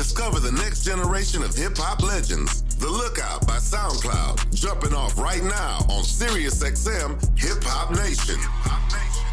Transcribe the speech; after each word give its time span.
Discover 0.00 0.40
the 0.40 0.52
next 0.52 0.82
generation 0.82 1.42
of 1.42 1.54
hip 1.54 1.76
hop 1.76 2.02
legends. 2.02 2.62
The 2.76 2.88
Lookout 2.88 3.46
by 3.46 3.58
SoundCloud, 3.58 4.54
jumping 4.54 4.94
off 4.94 5.18
right 5.18 5.42
now 5.42 5.84
on 5.90 6.04
SiriusXM 6.04 7.20
Hip 7.38 7.62
Hop 7.64 7.90
Nation. 7.90 8.36
Hip 8.36 8.48
Hop 8.64 8.80
Nation, 8.96 9.29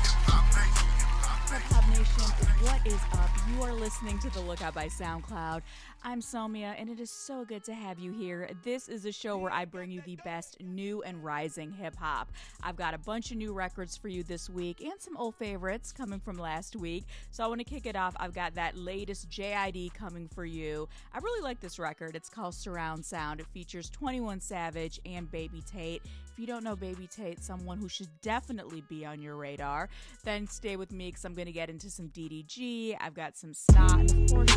what 2.17 2.85
is 2.85 2.99
up? 3.13 3.29
You 3.49 3.61
are 3.63 3.73
listening 3.73 4.19
to 4.19 4.29
The 4.29 4.41
Lookout 4.41 4.73
by 4.73 4.87
SoundCloud. 4.87 5.61
I'm 6.03 6.21
Somia, 6.21 6.73
and 6.77 6.89
it 6.89 6.99
is 6.99 7.11
so 7.11 7.45
good 7.45 7.63
to 7.65 7.73
have 7.73 7.99
you 7.99 8.11
here. 8.11 8.49
This 8.63 8.89
is 8.89 9.05
a 9.05 9.11
show 9.11 9.37
where 9.37 9.51
I 9.51 9.65
bring 9.65 9.91
you 9.91 10.01
the 10.01 10.17
best 10.23 10.57
new 10.61 11.01
and 11.03 11.23
rising 11.23 11.71
hip 11.71 11.95
hop. 11.95 12.31
I've 12.63 12.75
got 12.75 12.93
a 12.93 12.97
bunch 12.97 13.31
of 13.31 13.37
new 13.37 13.53
records 13.53 13.95
for 13.95 14.07
you 14.07 14.23
this 14.23 14.49
week 14.49 14.81
and 14.81 14.99
some 14.99 15.15
old 15.17 15.35
favorites 15.35 15.91
coming 15.91 16.19
from 16.19 16.37
last 16.37 16.75
week. 16.75 17.05
So 17.31 17.43
I 17.43 17.47
want 17.47 17.59
to 17.59 17.65
kick 17.65 17.85
it 17.85 17.95
off. 17.95 18.15
I've 18.19 18.33
got 18.33 18.55
that 18.55 18.75
latest 18.77 19.29
JID 19.29 19.93
coming 19.93 20.27
for 20.27 20.45
you. 20.45 20.89
I 21.13 21.19
really 21.19 21.43
like 21.43 21.59
this 21.59 21.79
record. 21.79 22.15
It's 22.15 22.29
called 22.29 22.55
Surround 22.55 23.05
Sound. 23.05 23.39
It 23.39 23.47
features 23.47 23.89
21 23.89 24.41
Savage 24.41 24.99
and 25.05 25.29
Baby 25.31 25.63
Tate. 25.71 26.01
If 26.37 26.41
you 26.41 26.45
don't 26.45 26.63
know 26.63 26.75
Baby 26.75 27.07
Tate, 27.07 27.43
someone 27.43 27.79
who 27.79 27.89
should 27.89 28.09
definitely 28.21 28.81
be 28.81 29.03
on 29.03 29.19
your 29.19 29.35
radar, 29.37 29.89
then 30.23 30.45
stay 30.45 30.75
with 30.75 30.91
me 30.91 31.07
because 31.07 31.25
I'm 31.25 31.33
going 31.33 31.47
to 31.47 31.51
get 31.51 31.67
into 31.67 31.89
some 31.89 32.09
DDG. 32.09 32.95
I've 33.01 33.15
got 33.15 33.35
some 33.35 33.55
Snot, 33.55 34.11
and 34.11 34.11
of 34.11 34.29
course, 34.29 34.51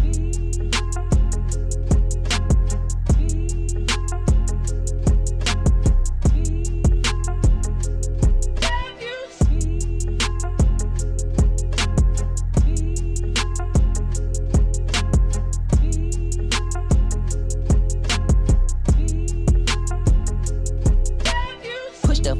Kenji. 0.00 0.55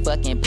The 0.07 0.46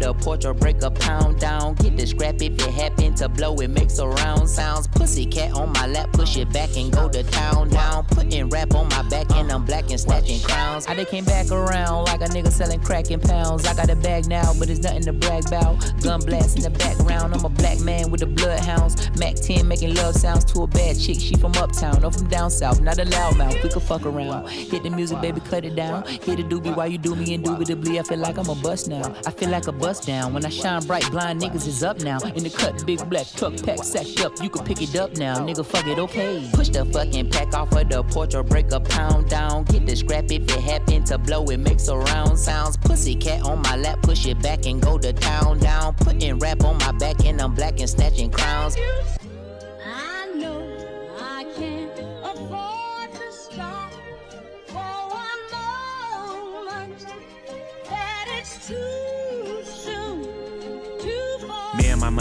the 0.00 0.14
porch 0.14 0.44
or 0.44 0.54
break 0.54 0.82
a 0.82 0.90
pound 0.90 1.40
down. 1.40 1.74
Get 1.74 1.96
the 1.96 2.06
scrap 2.06 2.36
if 2.36 2.52
it 2.52 2.60
happen 2.60 3.14
to 3.16 3.28
blow, 3.28 3.54
it 3.56 3.70
makes 3.70 3.98
a 3.98 4.08
round 4.08 4.48
sounds. 4.48 4.88
Pussy 4.88 5.26
cat 5.26 5.52
on 5.52 5.72
my 5.72 5.86
lap, 5.86 6.12
push 6.12 6.36
it 6.36 6.52
back 6.52 6.76
and 6.76 6.92
go 6.92 7.08
to 7.08 7.22
town 7.24 7.68
down. 7.70 8.04
Putting 8.06 8.48
rap 8.48 8.74
on 8.74 8.88
my 8.88 9.02
back 9.08 9.30
and 9.32 9.50
I'm 9.50 9.64
black 9.64 9.90
and 9.90 10.00
snatching 10.00 10.40
crowns. 10.40 10.86
I 10.86 10.94
they 10.94 11.04
came 11.04 11.24
back 11.24 11.50
around 11.50 12.04
like 12.04 12.20
a 12.20 12.24
nigga 12.24 12.50
selling 12.50 12.80
crack 12.80 13.10
in 13.10 13.20
pounds. 13.20 13.66
I 13.66 13.74
got 13.74 13.90
a 13.90 13.96
bag 13.96 14.28
now, 14.28 14.52
but 14.58 14.70
it's 14.70 14.80
nothing 14.80 15.02
to 15.02 15.12
brag 15.12 15.46
about. 15.46 15.80
Gun 16.02 16.20
blast 16.20 16.56
in 16.56 16.62
the 16.62 16.70
background, 16.70 17.34
I'm 17.34 17.44
a 17.44 17.48
black 17.48 17.80
man 17.80 18.10
with 18.10 18.20
the 18.20 18.26
bloodhounds. 18.26 19.10
Mac 19.18 19.36
10 19.36 19.66
making 19.66 19.94
love 19.94 20.14
sounds 20.14 20.44
to 20.52 20.62
a 20.62 20.66
bad 20.66 20.98
chick. 20.98 21.18
She 21.20 21.34
from 21.36 21.52
uptown 21.56 22.04
or 22.04 22.10
from 22.10 22.28
down 22.28 22.50
south, 22.50 22.80
not 22.80 22.98
a 22.98 23.04
loudmouth. 23.04 23.62
We 23.62 23.68
could 23.68 23.82
fuck 23.82 24.04
around. 24.04 24.48
Hit 24.48 24.82
the 24.82 24.90
music, 24.90 25.20
baby, 25.20 25.40
cut 25.40 25.64
it 25.64 25.76
down. 25.76 26.04
Hit 26.06 26.36
the 26.36 26.44
doobie 26.44 26.74
while 26.74 26.88
you 26.88 26.98
do 26.98 27.14
me 27.14 27.34
indubitably. 27.34 27.98
I 27.98 28.02
feel 28.02 28.18
like 28.18 28.38
I'm 28.38 28.48
a 28.48 28.54
bust 28.54 28.88
now. 28.88 29.14
I 29.26 29.30
feel 29.30 29.50
like 29.50 29.66
a 29.66 29.72
bust 29.72 29.85
down. 29.94 30.34
When 30.34 30.44
I 30.44 30.48
shine 30.48 30.84
bright, 30.84 31.08
blind 31.12 31.40
niggas 31.40 31.66
is 31.66 31.84
up 31.84 32.00
now. 32.00 32.18
In 32.34 32.42
the 32.42 32.50
cut, 32.50 32.84
big 32.84 33.08
black 33.08 33.26
truck 33.36 33.54
pack 33.62 33.84
sacked 33.84 34.20
up. 34.24 34.32
You 34.42 34.50
can 34.50 34.64
pick 34.64 34.82
it 34.82 34.96
up 34.96 35.16
now. 35.16 35.36
Nigga, 35.36 35.64
fuck 35.64 35.86
it, 35.86 35.98
okay. 35.98 36.50
Push 36.52 36.70
the 36.70 36.84
fucking 36.86 37.30
pack 37.30 37.54
off 37.54 37.70
of 37.72 37.88
the 37.88 38.02
porch 38.02 38.34
or 38.34 38.42
break 38.42 38.72
a 38.72 38.80
pound 38.80 39.28
down. 39.28 39.64
Get 39.64 39.86
the 39.86 39.94
scrap 39.94 40.24
if 40.24 40.42
it 40.42 40.50
happen 40.50 41.04
to 41.04 41.18
blow, 41.18 41.44
it 41.44 41.58
makes 41.58 41.86
a 41.86 41.96
round 41.96 42.36
sounds. 42.36 42.76
Pussy 42.76 43.14
cat 43.14 43.42
on 43.42 43.62
my 43.62 43.76
lap, 43.76 44.02
push 44.02 44.26
it 44.26 44.42
back 44.42 44.66
and 44.66 44.82
go 44.82 44.98
to 44.98 45.12
town 45.12 45.60
down. 45.60 45.94
Putting 45.94 46.38
rap 46.40 46.64
on 46.64 46.78
my 46.78 46.90
back 46.92 47.24
and 47.24 47.40
I'm 47.40 47.54
black 47.54 47.78
and 47.78 47.88
snatching 47.88 48.30
crowns. 48.30 48.76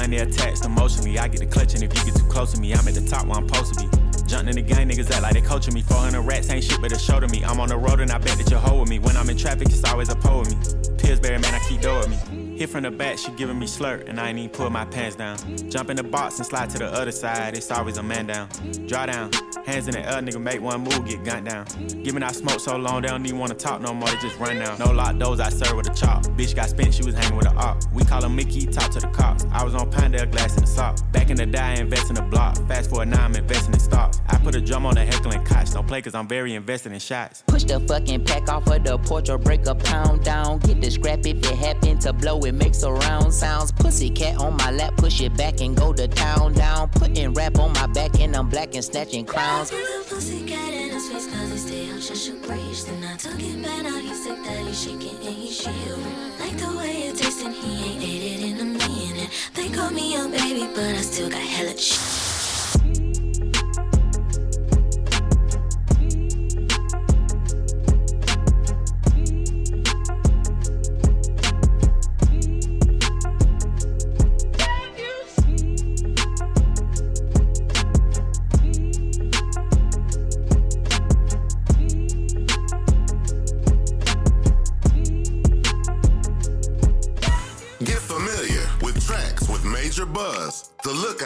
Money 0.06 0.22
attached 0.22 0.66
emotionally. 0.66 1.18
I 1.18 1.28
get 1.28 1.40
the 1.40 1.48
clutch, 1.48 1.74
and 1.74 1.84
if 1.84 1.94
you 1.98 2.06
get 2.06 2.16
too 2.16 2.28
close 2.28 2.54
to 2.54 2.60
me. 2.60 2.74
I'm 2.74 2.88
at 2.88 2.94
the 2.94 3.08
top 3.08 3.26
where 3.26 3.38
I'm 3.38 3.48
supposed 3.48 3.74
to 3.74 3.84
be. 3.84 3.90
Jumping 4.28 4.50
in 4.50 4.56
the 4.56 4.62
gang, 4.62 4.90
niggas 4.90 5.12
act 5.12 5.24
like 5.24 5.34
they 5.34 5.42
coaching 5.42 5.74
me. 5.74 5.82
400 5.82 6.22
rats 6.22 6.50
ain't 6.50 6.64
shit 6.64 6.80
but 6.82 6.92
a 6.92 7.00
show 7.00 7.20
to 7.20 7.28
me. 7.28 7.44
I'm 7.44 7.60
on 7.60 7.70
the 7.70 7.78
road 7.78 8.00
and 8.00 8.12
I 8.12 8.18
bet 8.18 8.38
that 8.38 8.50
you're 8.50 8.80
with 8.80 8.90
me. 8.90 9.00
When 9.00 9.18
I'm 9.18 9.30
in 9.30 9.38
traffic, 9.38 9.70
it's 9.70 9.84
always 9.84 10.10
a 10.10 10.16
pole 10.16 10.40
with 10.40 10.50
me. 10.52 10.98
Pillsbury, 10.98 11.40
man, 11.40 11.54
I 11.54 11.60
keep 11.68 11.82
with 11.82 12.10
me. 12.10 12.45
Hit 12.56 12.70
from 12.70 12.84
the 12.84 12.92
back, 12.92 13.18
she 13.18 13.32
giving 13.32 13.60
me 13.60 13.66
slurp, 13.66 14.08
and 14.08 14.18
I 14.18 14.30
ain't 14.30 14.38
even 14.38 14.50
pull 14.50 14.70
my 14.70 14.86
pants 14.86 15.18
down. 15.18 15.38
Jump 15.70 15.90
in 15.90 15.98
the 15.98 16.04
box 16.04 16.38
and 16.38 16.46
slide 16.46 16.70
to 16.70 16.78
the 16.78 16.86
other 16.86 17.12
side, 17.12 17.58
it's 17.58 17.70
always 17.70 17.98
a 17.98 18.04
man 18.04 18.28
down. 18.28 18.48
Draw 18.88 19.08
down, 19.08 19.30
hands 19.66 19.90
in 19.90 19.94
the 19.94 20.00
air, 20.00 20.22
nigga, 20.22 20.42
make 20.42 20.62
one 20.62 20.80
move, 20.80 21.06
get 21.06 21.26
gunned 21.26 21.48
down. 21.48 21.66
Giving 22.02 22.24
out 22.24 22.34
smoke 22.34 22.62
so 22.62 22.78
long, 22.78 23.02
they 23.02 23.10
don't 23.10 23.26
even 23.26 23.40
wanna 23.40 23.56
talk 23.56 23.82
no 23.82 23.94
more, 23.94 24.08
they 24.08 24.16
just 24.20 24.40
run 24.40 24.58
down. 24.58 24.80
No 24.80 24.94
lock 24.94 25.18
doors, 25.18 25.42
I 25.42 25.50
serve 25.50 25.76
with 25.76 25.90
a 25.90 25.94
chop. 25.94 26.24
Bitch 26.38 26.56
got 26.56 26.70
spent, 26.70 26.94
she 26.94 27.04
was 27.04 27.14
hanging 27.14 27.36
with 27.36 27.46
a 27.46 27.54
op. 27.56 27.84
We 27.94 28.06
call 28.06 28.24
him 28.24 28.38
Mickey, 28.38 28.66
talk 28.66 28.90
to 28.92 29.02
the 29.02 29.08
cops. 29.08 29.46
I 29.52 29.62
was 29.66 29.76
on 29.76 29.92
Pinedale, 29.92 30.28
glass 30.28 30.56
in 30.56 30.62
the 30.62 30.68
sock. 30.68 31.00
Back 31.12 31.30
in 31.32 31.36
the 31.36 31.46
day, 31.46 31.60
I 31.60 31.74
invest 31.74 32.08
in 32.08 32.16
the 32.16 32.22
block. 32.22 32.56
Fast 32.70 32.90
forward 32.90 33.10
now, 33.10 33.26
I'm 33.26 33.36
investing 33.36 33.74
in 33.74 33.82
stocks. 33.82 34.22
I 34.28 34.38
put 34.38 34.56
a 34.56 34.62
drum 34.62 34.86
on 34.86 34.96
the 34.96 35.04
heckling 35.04 35.44
cots, 35.44 35.74
don't 35.74 35.86
play 35.86 36.02
cause 36.02 36.16
I'm 36.16 36.28
very 36.28 36.56
invested 36.56 36.94
in 36.94 37.00
shots. 37.00 37.44
Push 37.48 37.66
the 37.66 37.82
fucking 37.82 38.24
pack 38.24 38.48
off 38.48 38.66
of 38.68 38.82
the 38.86 38.98
porch 39.00 39.30
or 39.30 39.38
break 39.38 39.66
a 39.68 39.76
pound 39.76 40.24
down. 40.24 40.60
Get 40.60 40.80
the 40.80 40.90
scrap 40.90 41.26
if 41.26 41.38
it 41.38 41.46
happen 41.58 42.00
to 42.00 42.14
blow, 42.14 42.45
it 42.46 42.54
makes 42.54 42.84
a 42.84 42.92
round 42.92 43.34
sounds. 43.34 43.72
Pussy 43.72 44.10
cat 44.10 44.38
on 44.38 44.56
my 44.58 44.72
lap, 44.72 44.96
push 44.98 45.22
it 45.22 45.36
back 45.36 45.62
and 45.62 45.76
go 45.76 45.94
to 45.94 46.08
town 46.08 46.54
down. 46.54 46.90
Putting 46.90 47.34
rap 47.34 47.58
on 47.60 47.74
my 47.74 47.88
back 47.88 48.20
and 48.20 48.36
I'm 48.36 48.50
black 48.50 48.76
and 48.76 48.84
snatching 48.84 49.26
crowns. 49.26 49.72
Pussy 50.08 50.46
cat 50.46 50.74
in 50.74 50.92
his 50.92 51.10
face 51.10 51.28
cause 51.28 51.52
he 51.52 51.58
stay 51.58 51.90
on 51.92 51.98
a 51.98 52.48
breeze. 52.48 52.86
Then 52.86 53.04
I 53.04 53.18
took 53.18 53.40
it 53.40 53.62
back, 53.62 53.84
now 53.84 53.98
he 53.98 54.14
sick 54.14 54.38
that 54.44 54.66
he 54.66 54.74
shaking 54.74 55.18
and 55.26 55.36
he 55.36 55.52
shivering. 55.52 56.40
Like 56.40 56.58
the 56.58 56.78
way 56.78 57.08
it 57.08 57.18
tastes 57.18 57.44
and 57.44 57.54
he 57.54 57.92
ain't 57.92 58.04
ate 58.04 58.44
it 58.44 58.52
in 58.52 58.60
a 58.60 58.66
minute. 58.66 59.30
They 59.54 59.70
call 59.70 59.92
me 59.92 60.16
a 60.16 60.28
baby, 60.28 60.68
but 60.74 60.84
I 60.84 61.02
still 61.02 61.30
got 61.30 61.42
hella 61.42 61.78
shit. 61.78 62.25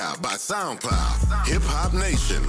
Lookout 0.10 0.24
by 0.24 0.36
SoundCloud. 0.36 1.48
Hip 1.48 1.62
Hop 1.66 1.94
Nation. 1.94 2.42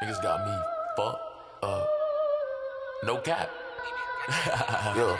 Niggas 0.00 0.22
got 0.22 0.46
me 0.46 0.54
fucked 0.96 1.64
up. 1.64 1.88
No 3.02 3.16
cap. 3.16 3.50
yeah, 4.28 5.18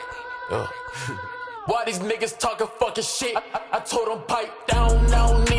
yeah. 0.50 0.66
Why 1.66 1.84
these 1.84 1.98
niggas 1.98 2.38
talking 2.38 2.68
fucking 2.78 3.02
shit? 3.02 3.36
I, 3.36 3.42
I 3.72 3.80
told 3.80 4.08
them 4.08 4.22
pipe 4.28 4.52
down, 4.68 5.12
I 5.12 5.53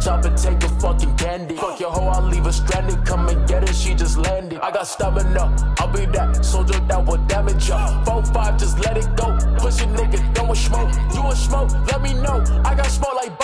a. 0.00 0.04
Chop 0.04 0.24
and 0.24 0.38
take 0.38 0.62
a 0.62 0.68
fucking 0.80 1.16
candy. 1.16 1.56
Fuck 1.56 1.80
your 1.80 1.90
hoe, 1.90 2.08
I'll 2.08 2.22
leave 2.22 2.44
her 2.44 2.52
stranded. 2.52 3.04
Come 3.04 3.28
and 3.28 3.48
get 3.48 3.66
her, 3.66 3.74
she 3.74 3.94
just 3.94 4.16
landed. 4.18 4.60
I 4.60 4.70
got 4.70 4.86
stamina. 4.86 5.74
I'll 5.78 5.88
be 5.92 6.06
that 6.06 6.44
soldier 6.44 6.78
that 6.80 7.06
will 7.06 7.18
damage 7.26 7.68
ya. 7.68 8.04
4-5, 8.04 8.58
just 8.58 8.78
let 8.84 8.96
it 8.96 9.08
go. 9.16 9.36
Push 9.58 9.82
a 9.82 9.86
nigga, 9.86 10.34
don't 10.34 10.56
smoke. 10.56 10.90
You 11.14 11.22
want 11.22 11.36
smoke? 11.36 11.70
Let 11.86 12.02
me 12.02 12.14
know. 12.14 12.42
I 12.64 12.74
got 12.74 12.86
smoke 12.86 13.14
like 13.14 13.38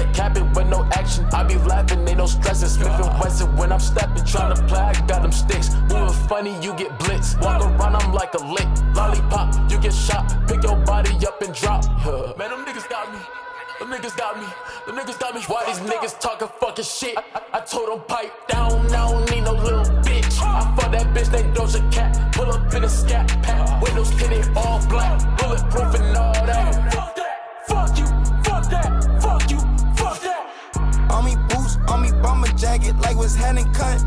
Stop 0.00 0.14
that 0.14 0.16
capping 0.16 0.52
with 0.52 0.68
no 0.68 0.84
action. 0.92 1.26
I 1.32 1.44
be 1.44 1.56
laughing. 1.56 2.08
Ain't 2.08 2.18
no 2.18 2.26
stressing. 2.26 2.68
Smith 2.68 2.88
and 2.88 3.20
Wesson 3.20 3.54
when 3.56 3.72
I'm 3.72 3.80
stepping. 3.80 4.24
Tryna 4.24 4.66
play. 4.68 4.80
I 4.80 4.92
got 5.06 5.22
them 5.22 5.32
sticks. 5.32 5.74
Moving 5.88 6.14
funny. 6.28 6.54
You 6.62 6.74
get 6.74 6.98
blitz. 6.98 7.36
Walk 7.40 7.62
around. 7.62 7.96
I'm 7.96 8.12
like 8.12 8.34
a 8.34 8.42
lick. 8.44 8.68
Lollipop. 8.94 9.70
You 9.70 9.78
get 9.78 9.92
shot. 9.92 10.24
Pick 10.48 10.62
your 10.62 10.76
body 10.76 11.10
up 11.26 11.40
and 11.42 11.54
drop. 11.54 11.84
Man, 12.38 12.50
them 12.50 12.64
niggas 12.64 12.88
got 12.88 13.12
me. 13.12 13.18
Them 13.78 13.88
niggas 13.88 14.10
niggas 14.10 14.16
got 14.16 14.38
me. 14.38 14.46
Them 14.86 14.96
niggas 14.96 15.18
got 15.18 15.34
me. 15.34 15.42
Why 15.42 15.64
these 15.66 15.80
niggas 15.80 16.18
talking 16.18 16.48
fucking 16.60 16.84
shit? 16.84 17.16
I, 17.16 17.22
I 17.52 17.60
told 17.60 17.88
them 17.88 18.00
pipe 18.06 18.32
down. 18.48 18.86
I 18.86 19.10
don't 19.10 19.30
need 19.30 19.42
no 19.42 19.52
little 19.52 19.84
bitch. 20.02 20.40
I 20.42 20.74
fuck 20.76 20.92
that 20.92 21.14
bitch 21.14 21.32
named 21.32 21.56
Doja 21.56 21.92
Cat. 21.92 22.32
Pull 22.32 22.50
up 22.50 22.74
in 22.74 22.84
a 22.84 22.88
scat 22.88 23.28
pack. 23.42 23.82
Windows 23.82 24.10
tinted 24.10 24.48
all 24.56 24.80
black. 24.88 25.39
Jacket, 32.60 32.94
like 33.00 33.16
was 33.16 33.34
hand 33.34 33.58
and 33.58 33.74
cut. 33.74 33.98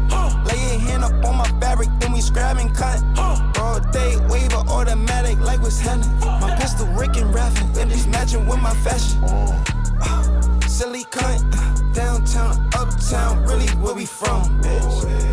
Lay 0.45 0.61
your 0.69 0.79
hand 0.79 1.03
up 1.03 1.25
on 1.25 1.37
my 1.37 1.47
fabric, 1.59 1.89
then 1.99 2.11
we 2.11 2.21
scrap 2.21 2.57
and 2.57 2.73
cut. 2.75 3.01
Broad 3.53 3.91
day, 3.91 4.17
wave 4.29 4.53
automatic, 4.53 5.39
like 5.39 5.59
was 5.61 5.79
handing. 5.79 6.09
My 6.19 6.55
pistol 6.59 6.85
Rick 6.87 7.17
and 7.17 7.33
Raffin, 7.33 7.73
then 7.73 7.89
it's 7.91 8.05
matching 8.05 8.47
with 8.47 8.61
my 8.61 8.73
fashion. 8.75 9.23
Uh, 9.23 10.59
silly 10.67 11.03
cunt, 11.05 11.41
downtown, 11.93 12.69
uptown, 12.75 13.43
really 13.43 13.67
where 13.81 13.95
we 13.95 14.05
from, 14.05 14.61
bitch. 14.61 15.32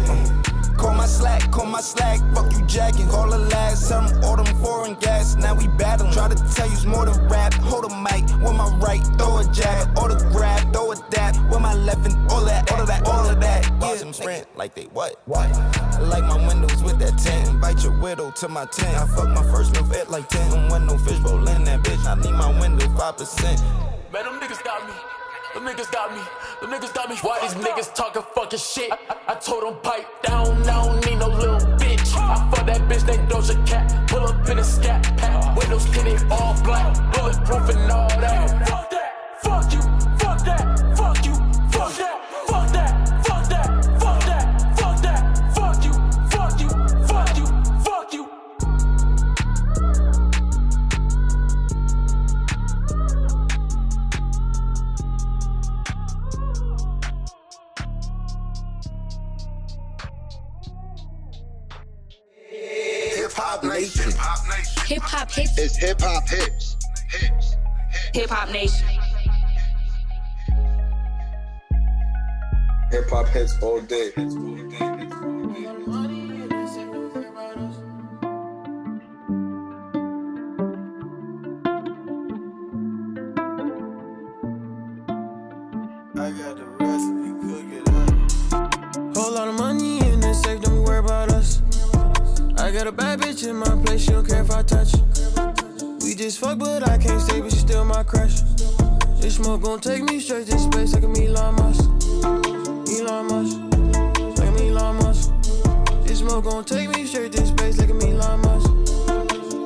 Call 1.21 1.29
my 1.29 1.39
slack, 1.39 1.51
call 1.53 1.67
my 1.67 1.81
slack, 1.81 2.35
fuck 2.35 2.53
you 2.53 2.67
jacking. 2.67 3.09
Call 3.09 3.29
the 3.31 3.39
last, 3.39 3.87
some 3.89 4.07
all 4.25 4.37
them 4.37 4.47
foreign 4.63 4.95
gas, 4.95 5.37
now 5.37 5.55
we 5.55 5.69
battling. 5.69 6.13
Try 6.13 6.29
to 6.29 6.55
tell 6.55 6.69
you's 6.69 6.87
more 6.87 7.05
than 7.05 7.29
rap, 7.29 7.53
hold 7.55 7.85
a 7.85 7.89
mic, 7.89 8.25
with 8.41 8.57
my 8.57 8.75
right, 8.79 9.03
throw 9.19 9.39
a 9.39 9.45
jab, 9.53 9.99
autograph, 9.99 10.73
throw 10.73 10.93
a 10.93 10.97
dap, 11.11 11.37
with 11.51 11.61
my 11.61 11.75
left 11.75 12.07
and 12.07 12.31
all 12.31 12.45
that, 12.47 12.73
all 12.73 12.81
of 12.81 12.87
that, 12.87 13.07
all 13.07 13.29
of 13.29 13.39
that. 13.41 13.71
Yeah, 13.83 13.95
them 13.97 14.13
sprint 14.13 14.47
like 14.57 14.75
they 14.75 14.85
what? 14.85 15.21
What? 15.27 15.51
I 15.53 16.01
like 16.01 16.25
my 16.25 16.47
windows 16.47 16.83
with 16.83 16.99
that 17.01 17.19
tent, 17.19 17.49
invite 17.49 17.83
your 17.83 17.99
widow 18.01 18.31
to 18.31 18.49
my 18.49 18.65
tent. 18.65 18.97
I 18.97 19.07
fuck 19.15 19.29
my 19.29 19.43
first 19.53 19.75
move 19.75 19.93
at 19.93 20.11
like 20.11 20.29
10, 20.29 20.51
don't 20.51 20.69
want 20.69 20.87
no 20.87 20.97
fish 20.97 21.19
roll 21.19 21.47
in 21.49 21.65
that 21.65 21.81
bitch, 21.83 22.05
I 22.07 22.21
need 22.21 22.33
my 22.33 22.59
window 22.61 22.87
5%. 22.87 24.13
Man, 24.13 24.25
them 24.25 24.41
niggas 24.41 24.65
got 24.65 24.87
me. 24.87 25.20
Them 25.55 25.65
niggas 25.65 25.91
got 25.91 26.15
me. 26.15 26.23
Them 26.61 26.71
niggas 26.71 26.95
got 26.95 27.11
me. 27.11 27.17
Why 27.23 27.41
these 27.41 27.55
niggas 27.55 27.93
talking 27.93 28.23
fucking 28.37 28.59
shit? 28.59 28.93
I, 28.93 28.99
I, 29.09 29.33
I 29.33 29.35
told 29.35 29.65
them 29.65 29.81
pipe 29.83 30.07
down. 30.23 30.47
I 30.63 30.85
don't 30.85 31.05
need 31.05 31.19
no 31.19 31.27
little 31.27 31.59
bitch. 31.77 32.15
I 32.15 32.49
fuck 32.55 32.67
that 32.67 32.83
bitch 32.83 33.05
named 33.05 33.29
Doja 33.29 33.67
Cat. 33.67 34.09
Pull 34.09 34.21
up 34.21 34.49
in 34.49 34.59
a 34.59 34.65
scat 34.65 35.03
pack. 35.17 35.57
Windows 35.57 35.87
tinted 35.91 36.31
all 36.31 36.55
black. 36.63 36.95
Bulletproof 37.15 37.69
and 37.69 37.91
all 37.91 38.09
that. 38.09 38.69
Fuck 38.69 38.91
that. 38.91 39.43
Fuck 39.43 39.73
you. 39.73 39.83
Fuck 40.19 40.45
that. 40.45 40.97
Fuck 40.97 41.27
you. 41.27 41.35
Fuck 41.73 41.97
that. 41.97 42.30
Hip 64.91 65.03
hop 65.03 65.31
hits. 65.31 65.57
It's 65.57 65.77
hip 65.77 66.01
hop 66.01 66.29
hits. 66.29 66.77
Hits. 67.11 67.57
Hip 68.13 68.29
hop 68.29 68.51
nation. 68.51 68.89
Hip 72.91 73.09
hop 73.09 73.29
hits 73.29 73.57
all 73.63 73.81
day. 73.83 74.11
I 74.17 74.21
got 86.33 86.57
the 86.57 86.67
recipe, 86.81 87.31
cook 87.47 87.71
it 87.73 87.89
up. 87.95 89.17
Whole 89.17 89.35
lot 89.35 89.47
of 89.47 89.55
money 89.55 90.00
I 92.71 92.73
got 92.73 92.87
a 92.87 92.93
bad 92.93 93.19
bitch 93.19 93.49
in 93.49 93.57
my 93.57 93.85
place, 93.85 94.03
she 94.03 94.13
don't 94.13 94.25
care 94.25 94.43
if 94.43 94.51
I 94.53 94.63
touch. 94.63 94.95
We 96.05 96.15
just 96.15 96.39
fuck, 96.39 96.57
but 96.57 96.89
I 96.89 96.99
can't 96.99 97.21
stay, 97.21 97.41
but 97.41 97.51
she 97.51 97.59
still 97.59 97.85
my 97.85 98.05
crush. 98.05 98.43
This 99.19 99.35
smoke 99.35 99.63
gon' 99.63 99.81
take 99.81 100.05
me 100.05 100.21
straight 100.21 100.47
to 100.47 100.57
space 100.57 100.95
like 100.95 101.03
a 101.03 101.09
Elon 101.09 101.57
Musk. 101.57 101.83
Elon 102.95 103.27
Musk, 103.27 103.59
like 104.39 104.61
a 104.61 104.69
Elon 104.69 104.97
Musk. 104.99 105.33
This 106.05 106.21
smoke 106.21 106.45
gon' 106.45 106.65
take 106.65 106.89
me 106.91 107.07
straight 107.07 107.33
to 107.33 107.45
space 107.45 107.81
like 107.81 107.91
a 107.91 108.07
Elon 108.07 108.41
Musk. 108.43 108.71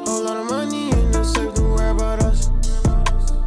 Whole 0.09 0.25
lot 0.25 0.39
of 0.39 0.49
money 0.49 0.91
in 0.91 1.13
the 1.13 1.25
safe, 1.25 1.53
don't 1.53 1.73
worry 1.73 1.91
about 1.91 2.23
us. 2.23 2.49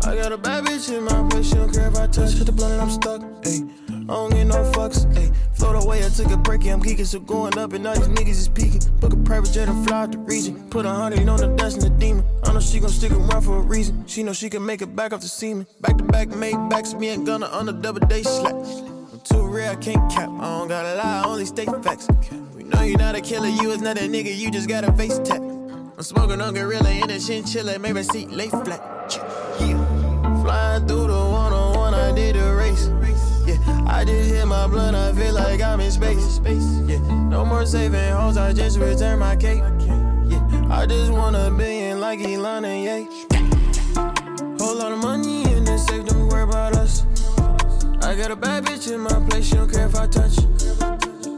I 0.06 0.16
got 0.16 0.32
a 0.32 0.38
bad 0.38 0.66
bitch 0.66 0.96
in 0.96 1.04
my 1.04 1.28
place, 1.32 1.50
she 1.50 1.56
don't 1.56 1.74
care 1.74 1.88
if 1.88 1.98
I 1.98 2.06
touch. 2.06 2.34
Hit 2.34 2.46
the 2.46 2.52
blunt 2.52 2.74
and 2.74 2.82
I'm 2.84 2.92
stuck, 2.92 3.22
ayy. 3.42 3.68
I 3.90 4.06
don't 4.06 4.30
get 4.30 4.46
no 4.46 4.72
fucks, 4.72 5.08
ayy. 5.16 5.34
Float 5.78 5.86
away, 5.90 6.06
I 6.06 6.10
took 6.10 6.32
a 6.32 6.38
break, 6.38 6.66
I'm 6.66 6.82
geeking, 6.82 7.06
so 7.06 7.20
going 7.20 7.56
up 7.60 7.72
and 7.74 7.86
all 7.86 7.94
these 7.94 8.08
niggas 8.08 8.30
is 8.30 8.48
peeking. 8.48 8.82
Book 9.00 9.14
a 9.14 9.18
private 9.18 9.52
jet 9.52 9.70
and 9.70 9.88
fly 9.88 10.02
out 10.02 10.12
the 10.12 10.18
region. 10.18 10.68
Put 10.72 10.88
a 10.88 10.90
hundred 10.90 11.30
on 11.30 11.38
the 11.38 11.56
dust 11.56 11.84
and 11.84 11.86
the 11.86 12.00
demon. 12.00 12.26
I 12.46 12.54
know 12.54 12.60
she 12.60 12.80
gon' 12.80 12.90
stick 12.90 13.12
around 13.12 13.44
for 13.44 13.58
a 13.58 13.62
reason. 13.62 14.04
She 14.08 14.24
know 14.24 14.34
she 14.34 14.50
can 14.50 14.66
make 14.66 14.82
it 14.82 14.96
back 14.96 15.14
off 15.14 15.22
the 15.22 15.28
semen. 15.28 15.68
Back 15.82 16.00
to 16.00 16.04
back, 16.04 16.30
made 16.30 16.56
backs, 16.70 16.96
me 16.96 17.10
and 17.10 17.28
Gunna 17.28 17.46
on 17.46 17.68
the 17.68 17.74
double 17.74 18.00
day 18.08 18.24
slack. 18.24 18.56
I'm 18.56 19.20
too 19.24 19.46
rare, 19.46 19.70
I 19.70 19.76
can't 19.76 20.12
cap. 20.12 20.30
I 20.30 20.58
don't 20.58 20.68
gotta 20.68 20.96
lie, 20.96 21.22
I 21.22 21.28
only 21.28 21.46
state 21.46 21.70
facts. 21.84 22.08
We 22.56 22.64
know 22.64 22.82
you're 22.82 22.98
not 22.98 23.14
a 23.14 23.22
killer, 23.22 23.48
you 23.48 23.70
is 23.70 23.82
not 23.82 24.00
a 24.00 24.02
nigga, 24.02 24.36
you 24.36 24.50
just 24.50 24.68
got 24.68 24.84
a 24.84 24.92
face 24.94 25.20
tap. 25.20 25.42
I'm 25.42 26.02
smoking 26.02 26.42
on 26.42 26.56
gorilla 26.56 26.90
in 26.90 27.12
a 27.12 27.20
chinchilla, 27.20 27.78
maybe 27.78 28.02
seat 28.02 28.32
lay 28.32 28.50
flat. 28.50 28.82
Yeah. 29.60 30.42
Flying 30.42 30.88
through 30.88 31.06
the 31.06 31.14
one 31.14 31.54
on 31.54 31.78
one, 31.78 31.94
I 31.94 32.16
did 32.16 32.36
a 32.36 32.56
race. 32.56 32.90
Yeah, 33.48 33.86
I 33.88 34.04
just 34.04 34.30
hit 34.30 34.46
my 34.46 34.68
blunt, 34.68 34.96
I 34.96 35.14
feel 35.14 35.34
like 35.34 35.62
I'm 35.62 35.80
in 35.80 35.90
space. 35.90 36.22
space. 36.36 36.68
Yeah, 36.86 37.00
no 37.30 37.46
more 37.46 37.66
saving 37.66 38.12
hoes, 38.12 38.36
I 38.36 38.52
just 38.52 38.78
return 38.78 39.20
my 39.20 39.38
cake. 39.38 39.64
Yeah, 40.28 40.68
I 40.70 40.86
just 40.86 41.14
want 41.14 41.38
a 41.38 41.50
billion 41.50 42.02
like 42.02 42.20
Elon 42.20 42.66
and 42.66 42.84
Ye. 42.84 43.28
Whole 44.60 44.76
lot 44.76 44.92
of 44.92 45.00
money 45.00 45.44
in 45.54 45.64
the 45.64 45.78
safe, 45.78 46.06
don't 46.06 46.28
worry 46.28 46.44
about 46.44 46.76
us. 46.76 47.06
I 48.04 48.16
got 48.16 48.32
a 48.32 48.36
bad 48.36 48.66
bitch 48.66 48.92
in 48.92 49.00
my 49.00 49.18
place, 49.30 49.48
she 49.48 49.56
don't 49.56 49.72
care 49.72 49.86
if 49.86 49.96
I 49.96 50.08
touch. 50.08 50.36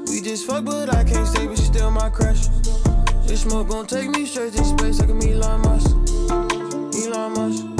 We 0.10 0.20
just 0.22 0.48
fuck, 0.48 0.66
but 0.66 0.94
I 0.94 1.04
can't 1.04 1.28
stay, 1.28 1.46
but 1.46 1.58
she 1.58 1.66
still 1.66 1.92
my 1.92 2.10
crush. 2.10 2.48
This 3.28 3.42
smoke 3.42 3.70
gon' 3.70 3.86
take 3.86 4.10
me 4.10 4.26
straight 4.26 4.54
to 4.54 4.66
space 4.66 5.00
like 5.00 5.10
a 5.10 5.14
Elon 5.14 5.62
Musk. 5.62 5.96
Elon 7.06 7.34
Musk, 7.36 7.79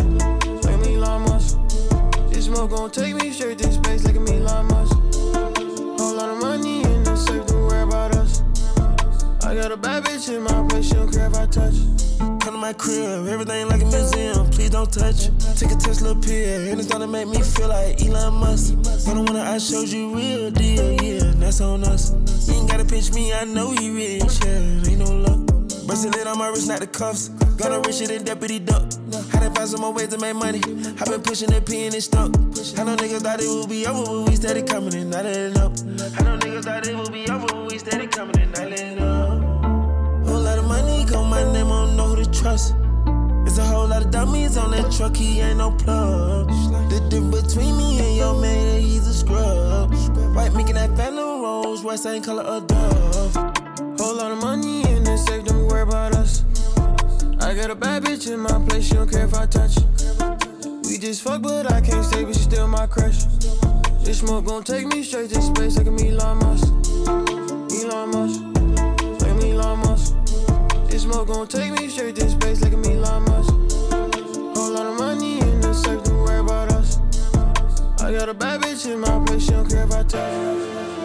smoke 2.50 2.72
gon' 2.72 2.90
take 2.90 3.16
me 3.16 3.32
straight 3.32 3.60
to 3.60 3.72
space 3.72 4.06
like 4.06 4.16
a 4.16 4.34
Elon 4.34 4.66
Musk. 4.68 4.96
Whole 6.00 6.16
lot 6.16 6.30
of 6.30 6.42
money 6.42 6.82
in 6.82 7.04
the 7.04 7.16
safe, 7.16 7.46
don't 7.46 7.62
worry 7.68 7.84
about 7.84 8.16
us. 8.16 8.42
I 9.46 9.54
got 9.54 9.72
a 9.72 9.78
bad 9.78 10.06
bitch 10.06 10.34
in 10.34 10.42
my 10.42 10.68
place, 10.68 10.88
she 10.88 10.96
don't 10.96 11.12
care 11.12 11.28
if 11.28 11.36
I 11.36 11.46
touch. 11.46 11.76
Come 12.18 12.42
to 12.42 12.58
my 12.58 12.74
crib, 12.74 13.28
everything 13.28 13.68
like 13.68 13.82
a 13.82 13.86
museum. 13.86 14.50
Please 14.50 14.72
don't 14.72 14.92
touch 14.92 15.28
it. 15.28 15.34
Take 15.58 15.72
a 15.72 15.76
Tesla 15.76 16.16
pill, 16.16 16.72
and 16.72 16.80
it's 16.80 16.92
gonna 16.92 17.08
make 17.08 17.28
me 17.28 17.42
feel 17.42 17.70
like 17.70 18.02
Elon 18.02 18.34
Musk. 18.34 18.82
The 18.82 19.14
one 19.16 19.36
that 19.36 19.48
I 19.48 19.60
showed 19.60 19.90
you 19.90 20.16
real 20.16 20.50
deal, 20.50 20.94
yeah, 21.04 21.32
that's 21.36 21.62
on 21.62 21.84
us. 21.84 22.14
You 22.48 22.56
ain't 22.56 22.70
gotta 22.70 22.86
pinch 22.86 23.14
me, 23.14 23.32
I 23.32 23.44
know 23.46 23.74
you 23.74 23.96
rich, 23.96 24.40
yeah, 24.44 24.90
ain't 24.90 24.98
no 24.98 25.12
luck. 25.12 25.49
Bracelet 25.90 26.28
on 26.28 26.38
my 26.38 26.50
wrist, 26.50 26.68
not 26.68 26.82
the 26.82 26.86
cuffs. 26.86 27.30
Got 27.58 27.72
a 27.72 27.80
richer 27.80 28.06
than 28.06 28.24
Deputy 28.24 28.60
Duck. 28.60 28.84
Had 29.34 29.42
to 29.42 29.50
find 29.50 29.68
some 29.68 29.82
more 29.82 29.92
ways 29.92 30.10
to 30.10 30.20
make 30.20 30.36
money. 30.36 30.62
i 30.62 31.04
been 31.10 31.20
pushing 31.24 31.50
that 31.50 31.66
P 31.66 31.88
and 31.88 31.96
it 31.96 32.02
stuck. 32.02 32.30
I 32.78 32.84
know 32.84 32.96
niggas 32.96 33.22
thought 33.22 33.42
it 33.42 33.50
would 33.50 33.68
be 33.68 33.88
over, 33.88 34.06
but 34.06 34.30
we 34.30 34.36
steady 34.36 34.62
coming 34.62 34.94
and 34.94 35.10
not 35.10 35.26
letting 35.26 35.58
up. 35.58 35.72
I 35.82 36.22
know 36.22 36.38
niggas 36.38 36.66
thought 36.66 36.86
it 36.86 36.96
would 36.96 37.12
be 37.12 37.28
over, 37.28 37.48
but 37.48 37.72
we 37.72 37.80
steady 37.80 38.06
coming 38.06 38.38
and 38.38 38.52
not 38.54 38.70
letting 38.70 39.00
up. 39.00 40.28
Whole 40.28 40.42
lot 40.42 40.60
of 40.60 40.66
money, 40.66 41.06
call 41.06 41.26
my 41.26 41.42
name, 41.52 41.72
I 41.72 41.86
don't 41.86 41.98
know 41.98 42.14
who 42.14 42.24
to 42.24 42.32
trust. 42.40 42.76
There's 43.44 43.58
a 43.58 43.66
whole 43.66 43.88
lot 43.88 44.06
of 44.06 44.12
dummies 44.12 44.58
on 44.58 44.70
that 44.70 44.92
truck, 44.92 45.16
he 45.16 45.40
ain't 45.40 45.58
no 45.58 45.72
plug. 45.72 46.50
The 46.92 47.00
difference 47.10 47.56
between 47.56 47.76
me 47.76 47.98
and 47.98 48.16
your 48.16 48.40
man, 48.40 48.80
he's 48.80 49.08
a 49.08 49.14
scrub. 49.16 49.92
White 50.36 50.54
making 50.54 50.76
that 50.76 50.96
phantom 50.96 51.42
rose, 51.42 51.84
white 51.84 51.98
same 51.98 52.22
color 52.22 52.44
of 52.44 52.68
dove. 52.68 53.59
Whole 54.00 54.16
lot 54.16 54.32
of 54.32 54.38
money 54.38 54.90
in 54.90 55.04
the 55.04 55.18
safe, 55.18 55.44
don't 55.44 55.68
worry 55.68 55.82
about 55.82 56.16
us. 56.16 56.46
I 57.42 57.54
got 57.54 57.70
a 57.70 57.76
bad 57.76 58.06
bitch 58.06 58.32
in 58.32 58.40
my 58.40 58.58
place, 58.66 58.88
she 58.88 58.94
don't 58.94 59.12
care 59.12 59.26
if 59.26 59.34
I 59.34 59.46
touch. 59.46 59.76
We 60.86 60.98
just 60.98 61.22
fuck, 61.22 61.42
but 61.42 61.70
I 61.70 61.82
can't 61.82 62.06
stay, 62.06 62.24
but 62.24 62.34
she 62.34 62.44
still 62.44 62.66
my 62.70 62.88
crush. 62.88 63.26
This 64.02 64.20
smoke 64.20 64.46
gon' 64.46 64.64
take 64.64 64.88
me 64.88 65.04
straight 65.04 65.32
to 65.32 65.42
space 65.42 65.78
like 65.78 65.88
a 65.88 65.92
Elon 65.92 66.38
Musk. 66.38 66.72
Elon 67.76 68.12
Musk, 68.12 68.42
like 69.22 69.44
a 69.44 69.52
Elon 69.52 69.80
Musk. 69.80 70.16
This 70.90 71.02
smoke 71.02 71.28
gon' 71.28 71.50
take 71.50 71.74
me 71.74 71.90
straight 71.90 72.16
to 72.16 72.30
space 72.30 72.62
like 72.62 72.72
a 72.72 72.78
Elon 72.78 73.24
Musk. 73.24 73.52
Whole 74.56 74.72
lot 74.72 74.86
of 74.86 74.98
money 74.98 75.42
in 75.42 75.60
the 75.60 75.74
safe, 75.74 76.02
don't 76.06 76.22
worry 76.22 76.40
about 76.40 76.72
us. 76.72 77.00
I 78.02 78.14
got 78.14 78.30
a 78.30 78.34
bad 78.34 78.62
bitch 78.62 78.90
in 78.90 79.02
my 79.02 79.26
place, 79.26 79.44
she 79.44 79.52
don't 79.52 79.70
care 79.70 79.84
if 79.84 79.92
I 79.92 80.04
touch. 80.04 80.99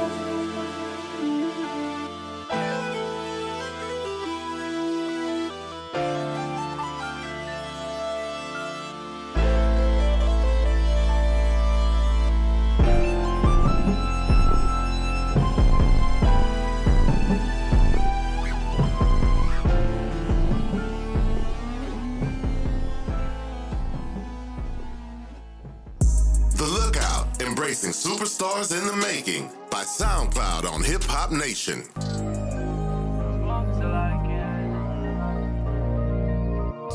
Showcasing 27.65 27.95
superstars 27.95 28.79
in 28.79 28.87
the 28.87 28.97
making 28.97 29.51
by 29.71 29.85
SoundCloud 29.85 30.71
on 30.71 30.83
Hip 30.83 31.03
Hop 31.05 31.31
Nation. 31.31 31.83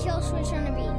Kill 0.02 0.22
switch 0.22 0.54
on 0.54 0.66
the 0.66 0.72
beat. 0.72 0.90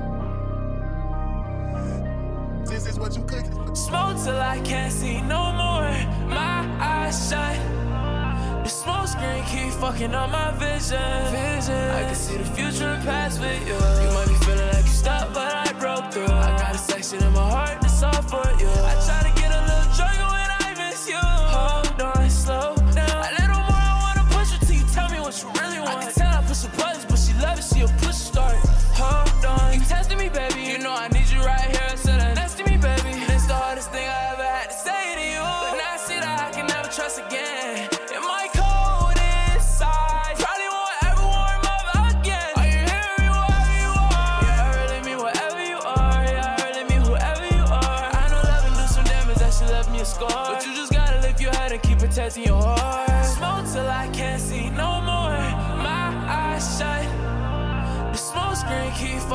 This 2.68 2.86
is 2.86 2.98
what 2.98 3.16
you 3.16 3.22
cooking. 3.22 3.74
Smoke 3.76 4.16
till 4.24 4.40
I 4.40 4.60
can't 4.64 4.92
see 4.92 5.20
no 5.22 5.52
more. 5.52 5.90
My 6.28 6.66
eyes 6.80 7.28
shut. 7.28 7.56
The 8.64 8.68
smoke 8.68 9.06
screen 9.06 9.44
keep 9.44 9.72
fucking 9.74 10.14
up 10.14 10.30
my 10.30 10.50
vision. 10.52 10.98
vision. 11.30 11.90
I 11.90 12.04
can 12.06 12.14
see 12.14 12.36
the 12.36 12.44
future 12.44 12.86
and 12.86 13.04
past 13.04 13.40
with 13.40 13.66
you. 13.68 13.74
You 13.74 14.10
might 14.14 14.28
be 14.28 14.34
feeling 14.44 14.68
like 14.72 14.84
you 14.84 14.90
stopped, 14.90 15.34
but 15.34 15.49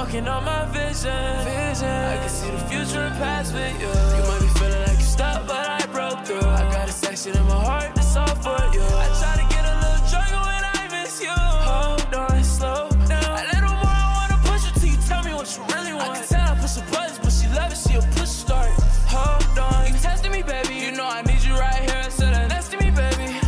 fucking 0.06 0.28
up 0.28 0.44
my 0.44 0.66
vision. 0.66 1.36
vision. 1.46 1.90
I 1.90 2.18
can 2.18 2.30
see 2.30 2.52
the 2.52 2.60
future 2.70 3.00
and 3.00 3.16
past 3.16 3.54
with 3.54 3.74
you. 3.82 3.88
You 3.88 4.24
might 4.30 4.42
be 4.42 4.60
feeling 4.60 4.84
like 4.88 4.98
you 4.98 5.04
stopped, 5.04 5.48
but 5.48 5.68
I 5.68 5.86
broke 5.88 6.26
through. 6.26 6.48
I 6.48 6.62
got 6.72 6.90
a 6.90 6.92
section 6.92 7.36
in 7.36 7.46
my 7.46 7.64
heart 7.70 7.96
that's 7.96 8.16
all 8.16 8.36
for 8.46 8.60
you. 8.74 8.84
I 8.84 9.08
try 9.20 9.34
to 9.42 9.48
get 9.54 9.64
a 9.66 9.76
little 9.84 10.04
drunk 10.12 10.32
when 10.50 10.64
I 10.78 10.88
miss 10.92 11.22
you. 11.22 11.34
Hold 11.34 12.14
on, 12.14 12.44
slow 12.44 12.90
down. 13.10 13.34
A 13.42 13.46
little 13.54 13.76
more, 13.82 13.98
I 14.04 14.08
wanna 14.20 14.40
push 14.50 14.64
it 14.70 14.76
till 14.80 14.90
you 14.90 15.00
tell 15.10 15.24
me 15.24 15.34
what 15.34 15.50
you 15.56 15.64
really 15.74 15.94
want. 15.94 16.12
I 16.12 16.20
can 16.20 16.28
tell 16.28 16.52
I 16.54 16.56
push 16.62 16.76
some 16.78 16.90
buttons, 16.92 17.20
but 17.24 17.34
she 17.34 17.48
love 17.58 17.72
it, 17.72 17.80
she 17.84 17.96
a 17.98 18.02
push 18.18 18.30
start. 18.30 18.70
Hold 19.10 19.58
on, 19.58 19.88
you 19.88 19.98
testing 20.00 20.32
me, 20.32 20.44
baby. 20.44 20.76
You 20.76 20.92
know 20.92 21.08
I 21.08 21.22
need 21.24 21.42
you 21.42 21.56
right 21.56 21.82
here, 21.90 22.10
so 22.10 22.26
that 22.30 22.50
next 22.50 22.70
to 22.72 22.78
me, 22.78 22.92
baby. 22.92 23.42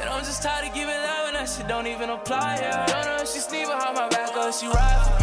And 0.00 0.06
I'm 0.10 0.24
just 0.24 0.42
tired 0.42 0.66
of 0.66 0.74
giving 0.74 1.00
love 1.08 1.28
and 1.28 1.36
that 1.36 1.48
shit 1.48 1.68
don't 1.68 1.86
even 1.86 2.10
apply, 2.10 2.58
yeah. 2.62 2.86
Don't 2.86 3.04
know 3.04 3.22
if 3.22 3.28
she 3.28 3.38
sneak 3.38 3.66
behind 3.66 3.94
my 3.94 4.08
back 4.08 4.34
or 4.36 4.50
she 4.52 4.66
ride 4.66 5.19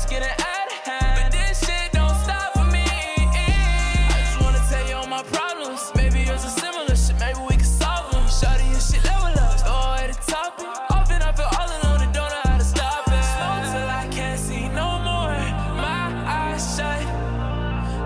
trust 0.00 0.10
getting 0.10 0.28
out 0.28 0.66
of 0.66 0.78
hand. 0.86 1.20
But 1.22 1.32
this 1.32 1.60
shit 1.60 1.92
don't 1.92 2.14
stop 2.24 2.52
for 2.52 2.64
me. 2.64 2.84
I 2.84 4.16
just 4.24 4.40
wanna 4.40 4.62
tell 4.68 4.88
you 4.88 4.94
all 4.94 5.06
my 5.06 5.22
problems. 5.24 5.92
Maybe 5.94 6.20
yours 6.20 6.44
are 6.44 6.56
similar 6.60 6.96
shit, 6.96 7.18
maybe 7.18 7.40
we 7.40 7.56
can 7.56 7.64
solve 7.64 8.10
them. 8.12 8.26
Shorty, 8.28 8.64
your 8.70 8.80
shit 8.80 9.04
level 9.04 9.34
up. 9.44 9.60
Throw 9.60 9.72
away 9.72 10.06
the 10.12 10.32
topic. 10.32 10.66
Often 10.90 11.22
I 11.22 11.32
feel 11.32 11.50
all 11.58 11.70
alone 11.78 12.00
and 12.04 12.12
don't 12.12 12.30
know 12.30 12.42
how 12.44 12.58
to 12.58 12.64
stop 12.64 13.04
it. 13.08 13.24
Smoke 13.34 13.64
till 13.72 13.90
I 14.02 14.08
can't 14.10 14.40
see 14.40 14.68
no 14.68 14.88
more. 15.08 15.36
My 15.84 16.08
eyes 16.38 16.64
shut. 16.76 17.02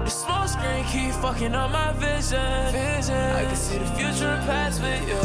The 0.05 0.11
smoke 0.11 0.49
screen 0.49 0.85
keep 0.93 1.13
fucking 1.23 1.55
up 1.55 1.71
my 1.71 1.93
vision. 1.93 2.73
vision. 2.73 3.25
I 3.39 3.45
can 3.45 3.57
see 3.57 3.79
the 3.79 3.91
future 3.97 4.31
and 4.37 4.43
past 4.47 4.83
with 4.83 5.09
you. 5.09 5.24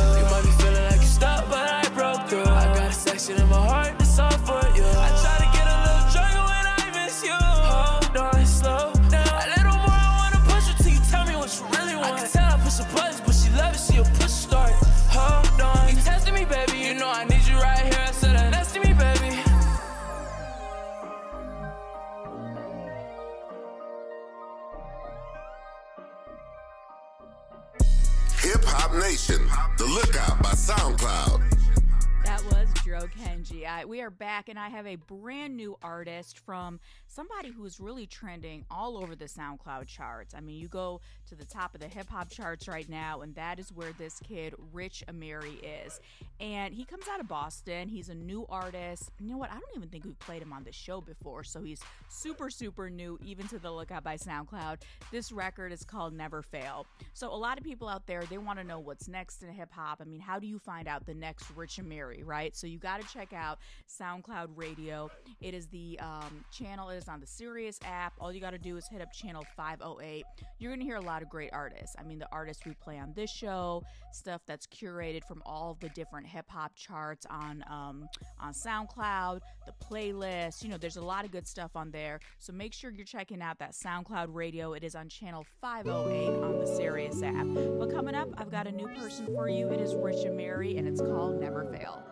I, 33.79 33.85
we 33.85 34.01
are 34.01 34.09
back, 34.09 34.49
and 34.49 34.59
I 34.59 34.67
have 34.67 34.85
a 34.85 34.97
brand 34.97 35.55
new 35.55 35.77
artist 35.81 36.37
from 36.39 36.81
somebody 37.07 37.49
who 37.49 37.63
is 37.63 37.79
really 37.79 38.05
trending 38.05 38.65
all 38.69 38.97
over 38.97 39.15
the 39.15 39.25
SoundCloud 39.25 39.87
charts. 39.87 40.35
I 40.35 40.41
mean, 40.41 40.57
you 40.57 40.67
go 40.67 40.99
to 41.29 41.35
the 41.35 41.45
top 41.45 41.75
of 41.75 41.81
the 41.81 41.87
hip 41.87 42.09
hop 42.09 42.29
charts 42.29 42.67
right 42.67 42.89
now, 42.89 43.21
and 43.21 43.33
that 43.35 43.59
is 43.59 43.71
where 43.71 43.91
this 43.93 44.19
kid, 44.27 44.53
Rich 44.73 45.03
Amiri, 45.07 45.57
is. 45.85 45.99
And 46.39 46.73
he 46.73 46.85
comes 46.85 47.05
out 47.11 47.19
of 47.19 47.27
Boston. 47.27 47.87
He's 47.87 48.09
a 48.09 48.15
new 48.15 48.45
artist. 48.49 49.11
You 49.19 49.29
know 49.29 49.37
what? 49.37 49.51
I 49.51 49.53
don't 49.53 49.75
even 49.75 49.89
think 49.89 50.05
we've 50.05 50.19
played 50.19 50.41
him 50.41 50.51
on 50.51 50.63
the 50.63 50.71
show 50.71 51.01
before, 51.01 51.43
so 51.43 51.61
he's 51.61 51.81
super, 52.09 52.49
super 52.49 52.89
new, 52.89 53.19
even 53.23 53.47
to 53.49 53.59
the 53.59 53.71
Lookout 53.71 54.03
by 54.03 54.17
SoundCloud. 54.17 54.79
This 55.11 55.31
record 55.31 55.71
is 55.71 55.83
called 55.83 56.13
Never 56.13 56.41
Fail. 56.41 56.85
So, 57.13 57.31
a 57.31 57.35
lot 57.35 57.57
of 57.57 57.63
people 57.63 57.87
out 57.87 58.07
there, 58.07 58.23
they 58.29 58.37
want 58.37 58.57
to 58.59 58.65
know 58.65 58.79
what's 58.79 59.07
next 59.07 59.43
in 59.43 59.49
hip 59.49 59.71
hop. 59.71 59.99
I 60.01 60.05
mean, 60.05 60.19
how 60.19 60.39
do 60.39 60.47
you 60.47 60.57
find 60.57 60.87
out 60.87 61.05
the 61.05 61.13
next 61.13 61.45
Rich 61.55 61.77
Amiri, 61.77 62.25
right? 62.25 62.55
So, 62.55 62.65
you 62.65 62.79
got 62.79 63.01
to 63.01 63.07
check 63.13 63.33
out 63.33 63.59
SoundCloud 63.87 64.49
Radio. 64.55 65.11
It 65.41 65.53
is 65.53 65.67
the 65.67 65.99
um, 65.99 66.43
channel, 66.51 66.89
it 66.89 66.97
is 66.97 67.07
on 67.07 67.19
the 67.19 67.27
Sirius 67.27 67.79
app. 67.85 68.13
All 68.19 68.33
you 68.33 68.41
got 68.41 68.51
to 68.51 68.57
do 68.57 68.77
is 68.77 68.87
hit 68.87 69.01
up 69.01 69.13
channel 69.13 69.45
508. 69.55 70.25
You're 70.57 70.71
going 70.71 70.79
to 70.79 70.85
hear 70.85 70.95
a 70.95 71.01
lot 71.01 71.18
of 71.21 71.29
great 71.29 71.51
artists. 71.53 71.95
I 71.99 72.03
mean, 72.03 72.19
the 72.19 72.27
artists 72.31 72.65
we 72.65 72.73
play 72.73 72.97
on 72.97 73.13
this 73.15 73.29
show, 73.29 73.83
stuff 74.11 74.41
that's 74.45 74.67
curated 74.67 75.23
from 75.23 75.41
all 75.45 75.71
of 75.71 75.79
the 75.79 75.89
different 75.89 76.27
hip 76.27 76.45
hop 76.49 76.75
charts 76.75 77.25
on 77.29 77.63
um, 77.69 78.07
on 78.39 78.53
SoundCloud, 78.53 79.41
the 79.65 79.73
playlist. 79.83 80.63
You 80.63 80.69
know, 80.69 80.77
there's 80.77 80.97
a 80.97 81.01
lot 81.01 81.25
of 81.25 81.31
good 81.31 81.47
stuff 81.47 81.71
on 81.75 81.91
there. 81.91 82.19
So 82.39 82.53
make 82.53 82.73
sure 82.73 82.91
you're 82.91 83.05
checking 83.05 83.41
out 83.41 83.59
that 83.59 83.73
SoundCloud 83.73 84.27
Radio. 84.29 84.73
It 84.73 84.83
is 84.83 84.95
on 84.95 85.09
channel 85.09 85.45
508 85.61 86.43
on 86.43 86.59
the 86.59 86.67
Sirius 86.67 87.21
app. 87.23 87.47
But 87.79 87.91
coming 87.91 88.15
up, 88.15 88.29
I've 88.37 88.51
got 88.51 88.67
a 88.67 88.71
new 88.71 88.87
person 88.87 89.25
for 89.27 89.49
you. 89.49 89.69
It 89.69 89.79
is 89.79 89.95
Rich 89.95 90.25
Amiri, 90.25 90.77
and 90.77 90.87
it's 90.87 91.01
called 91.01 91.39
Never 91.39 91.65
Fail. 91.65 92.03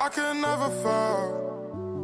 I 0.00 0.08
can 0.10 0.40
never 0.40 0.70
fail. 0.82 1.57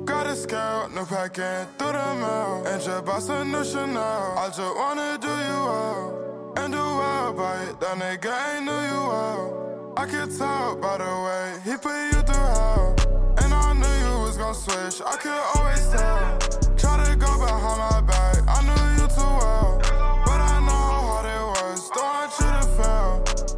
Got 0.05 0.27
a 0.27 0.37
scout, 0.37 0.93
no 0.95 1.05
packing 1.07 1.67
through 1.79 1.93
the 1.93 2.15
mail. 2.21 2.63
And 2.67 2.83
just 2.83 3.05
bought 3.07 3.23
some 3.23 3.51
new 3.51 3.65
Chanel. 3.65 4.39
I 4.39 4.49
just 4.49 4.77
wanna 4.77 5.19
do 5.19 5.29
you 5.29 5.61
well. 5.69 6.53
And 6.57 6.73
do 6.73 6.79
well 6.79 7.33
by 7.33 7.63
it. 7.65 7.81
That 7.81 7.97
nigga 7.97 8.57
ain't 8.57 8.65
knew 8.67 8.73
you 8.73 9.01
well. 9.09 9.95
I 9.97 10.05
could 10.07 10.31
tell 10.37 10.77
by 10.77 10.99
the 10.99 11.13
way 11.25 11.47
he 11.65 11.77
put 11.79 11.97
you 12.13 12.21
through 12.29 12.49
hell. 12.53 12.95
And 13.39 13.55
I 13.55 13.73
knew 13.73 13.95
you 14.05 14.15
was 14.21 14.37
gonna 14.37 14.55
switch. 14.55 15.01
I 15.07 15.17
could 15.17 15.43
always 15.57 15.89
tell. 15.89 16.39
Try 16.77 16.95
to 17.05 17.17
go 17.17 17.31
behind 17.39 17.79
my 17.81 18.01
back. 18.03 18.37
I 18.47 18.61
knew 18.69 18.85
you 19.01 19.09
too 19.09 19.33
well. 19.41 19.81
But 20.27 20.41
I 20.53 20.61
know 20.69 20.85
how 21.09 21.33
it 21.35 21.45
was. 21.55 21.91
Don't 21.97 22.05
want 22.05 22.33
you 22.41 22.51
to 22.61 22.65
fail. 22.77 23.13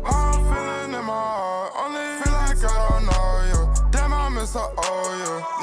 How 0.04 0.30
I'm 0.30 0.40
feeling 0.46 0.94
in 0.94 1.04
my 1.04 1.12
heart. 1.12 1.72
Only 1.82 2.06
feel 2.22 2.34
like 2.38 2.62
I 2.62 2.74
don't 2.88 3.04
know 3.10 3.30
you. 3.50 3.60
Damn, 3.90 4.12
I 4.12 4.28
miss 4.28 4.54
I 4.54 4.62
owe 4.62 5.12
you. 5.22 5.34
I 5.42 5.55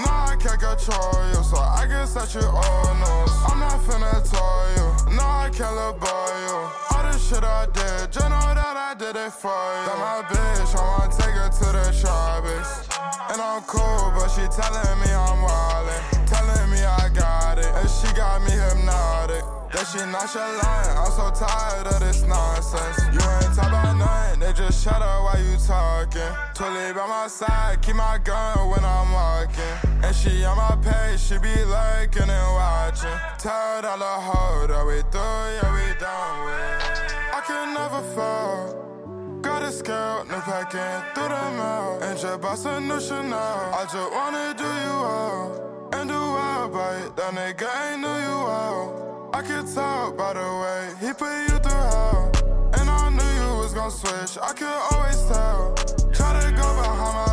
can't 0.44 0.60
control 0.60 1.24
you, 1.32 1.40
so 1.40 1.56
I 1.56 1.88
guess 1.88 2.14
that 2.16 2.36
you 2.36 2.44
all 2.44 2.92
know. 3.00 3.24
I'm 3.48 3.64
not 3.64 3.80
finna 3.88 4.12
tell 4.28 4.68
you. 4.76 5.16
No, 5.16 5.24
I 5.24 5.48
can't 5.48 5.72
let 5.72 5.96
boy 5.96 6.32
you. 6.44 6.60
All 6.92 7.04
the 7.08 7.16
shit 7.16 7.44
I 7.44 7.64
did, 7.72 8.12
just 8.12 8.28
know 8.28 8.52
that 8.52 8.76
I 8.76 8.92
did 8.94 9.16
it 9.16 9.32
for 9.32 9.56
you. 9.56 9.88
That 9.88 9.98
my 10.04 10.20
bitch, 10.28 10.76
I 10.76 10.84
wanna 10.84 11.16
take 11.16 11.32
her 11.40 11.48
to 11.48 11.68
the 11.72 11.88
tropics. 11.96 12.92
And 13.32 13.40
I'm 13.40 13.64
cool, 13.64 14.12
but 14.20 14.28
she 14.36 14.44
telling 14.52 15.00
me 15.00 15.16
I'm 15.16 15.48
wildin'. 15.48 16.28
Telling 16.28 16.68
me 16.76 16.84
I 16.84 17.08
got 17.16 17.58
it, 17.58 17.72
and 17.80 17.88
she 17.88 18.12
got 18.12 18.44
me 18.44 18.52
hypnotic. 18.52 19.48
That 19.72 19.88
she 19.88 20.04
nonchalant, 20.04 21.00
I'm 21.00 21.12
so 21.16 21.32
tired 21.32 21.88
of 21.88 22.02
this 22.04 22.28
nonsense. 22.28 23.00
You 23.16 23.24
ain't 23.40 23.56
talk 23.56 23.72
about 23.72 23.96
nothing, 23.96 24.42
they 24.42 24.52
just 24.52 24.84
shut 24.84 25.02
up 25.02 25.24
while 25.24 25.40
you 25.40 25.56
talking. 25.56 26.36
Totally 26.54 26.92
by 26.92 27.08
my 27.08 27.28
side, 27.32 27.82
keep 27.82 27.96
my 27.96 28.20
gun 28.20 28.70
when 28.70 28.84
I'm 28.84 29.10
walking. 29.14 29.93
And 30.04 30.16
she 30.16 30.44
on 30.44 30.58
my 30.58 30.76
page, 30.84 31.20
she 31.22 31.38
be 31.38 31.56
lurking 31.64 32.30
and 32.30 32.54
watching. 32.56 33.18
Tell 33.40 33.82
that 33.82 33.98
little 33.98 34.22
hoe 34.28 34.68
that 34.68 34.86
we 34.86 35.00
through, 35.12 35.48
yeah, 35.56 35.72
we 35.74 35.98
done 35.98 36.46
with. 36.46 37.14
I 37.34 37.42
can 37.48 37.74
never 37.74 38.02
fall. 38.14 39.40
Got 39.42 39.64
a 39.64 39.72
scout, 39.72 40.28
no 40.28 40.40
packing 40.42 41.02
through 41.16 41.30
the 41.30 41.52
mail. 41.58 42.00
And 42.02 42.20
just 42.20 42.42
bought 42.42 42.58
some 42.58 42.88
new 42.88 43.00
Chanel. 43.00 43.74
I 43.74 43.84
just 43.84 44.12
wanna 44.12 44.54
do 44.58 44.64
you 44.64 44.96
well. 45.04 45.90
and 45.94 46.10
do 46.10 46.16
well 46.16 46.70
by 46.70 46.96
it. 46.98 47.16
That 47.16 47.34
nigga 47.34 47.70
ain't 47.92 48.02
knew 48.02 48.18
you 48.28 48.38
well. 48.48 49.30
I 49.34 49.42
could 49.42 49.68
tell 49.74 50.12
by 50.12 50.34
the 50.34 50.48
way 50.64 50.82
he 51.00 51.14
put 51.14 51.34
you 51.50 51.58
through 51.60 51.88
hell. 51.94 52.32
And 52.78 52.90
I 52.90 53.10
knew 53.10 53.32
you 53.42 53.58
was 53.62 53.74
gonna 53.74 53.92
switch, 53.92 54.38
I 54.42 54.52
could 54.54 54.80
always 54.92 55.22
tell. 55.32 55.74
Try 56.14 56.30
to 56.42 56.52
go 56.52 56.68
behind 56.82 57.16
my 57.28 57.33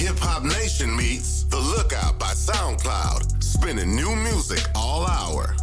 Hip 0.00 0.18
Hop 0.20 0.42
Nation 0.44 0.96
meets 0.96 1.44
The 1.44 1.58
Lookout 1.58 2.18
by 2.18 2.32
SoundCloud, 2.32 3.42
spinning 3.42 3.94
new 3.94 4.16
music 4.16 4.66
all 4.74 5.06
hour. 5.06 5.54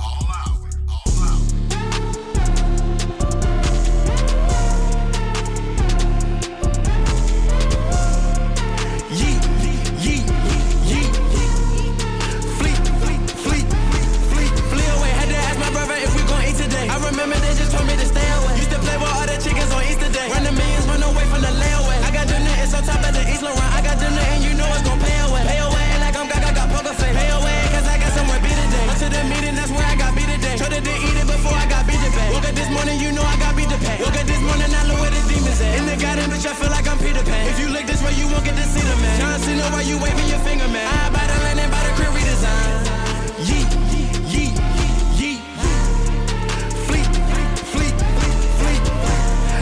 Feel 36.57 36.71
like 36.73 36.87
I'm 36.89 36.97
Peter 36.97 37.23
Pan. 37.23 37.47
If 37.47 37.59
you 37.59 37.69
look 37.69 37.85
this 37.85 38.01
way, 38.01 38.13
you 38.17 38.27
won't 38.27 38.43
get 38.43 38.55
to 38.57 38.65
see 38.65 38.81
the 38.81 38.97
man. 38.97 39.15
John 39.21 39.39
Cena, 39.39 39.69
why 39.69 39.81
you 39.85 39.97
waving 40.01 40.27
your 40.27 40.41
finger, 40.41 40.67
man? 40.67 40.85
I 40.85 41.09
buy 41.13 41.25
the 41.29 41.37
land 41.45 41.59
and 41.61 41.71
buy 41.71 41.81
the 41.85 41.93
crib 41.97 42.11
redesign. 42.17 42.73
Yeet, 43.47 43.69
yeet, 43.93 44.55
yeet. 45.21 45.41
Fleet, 46.87 47.11
fleet, 47.31 47.97
fleet. 48.57 48.83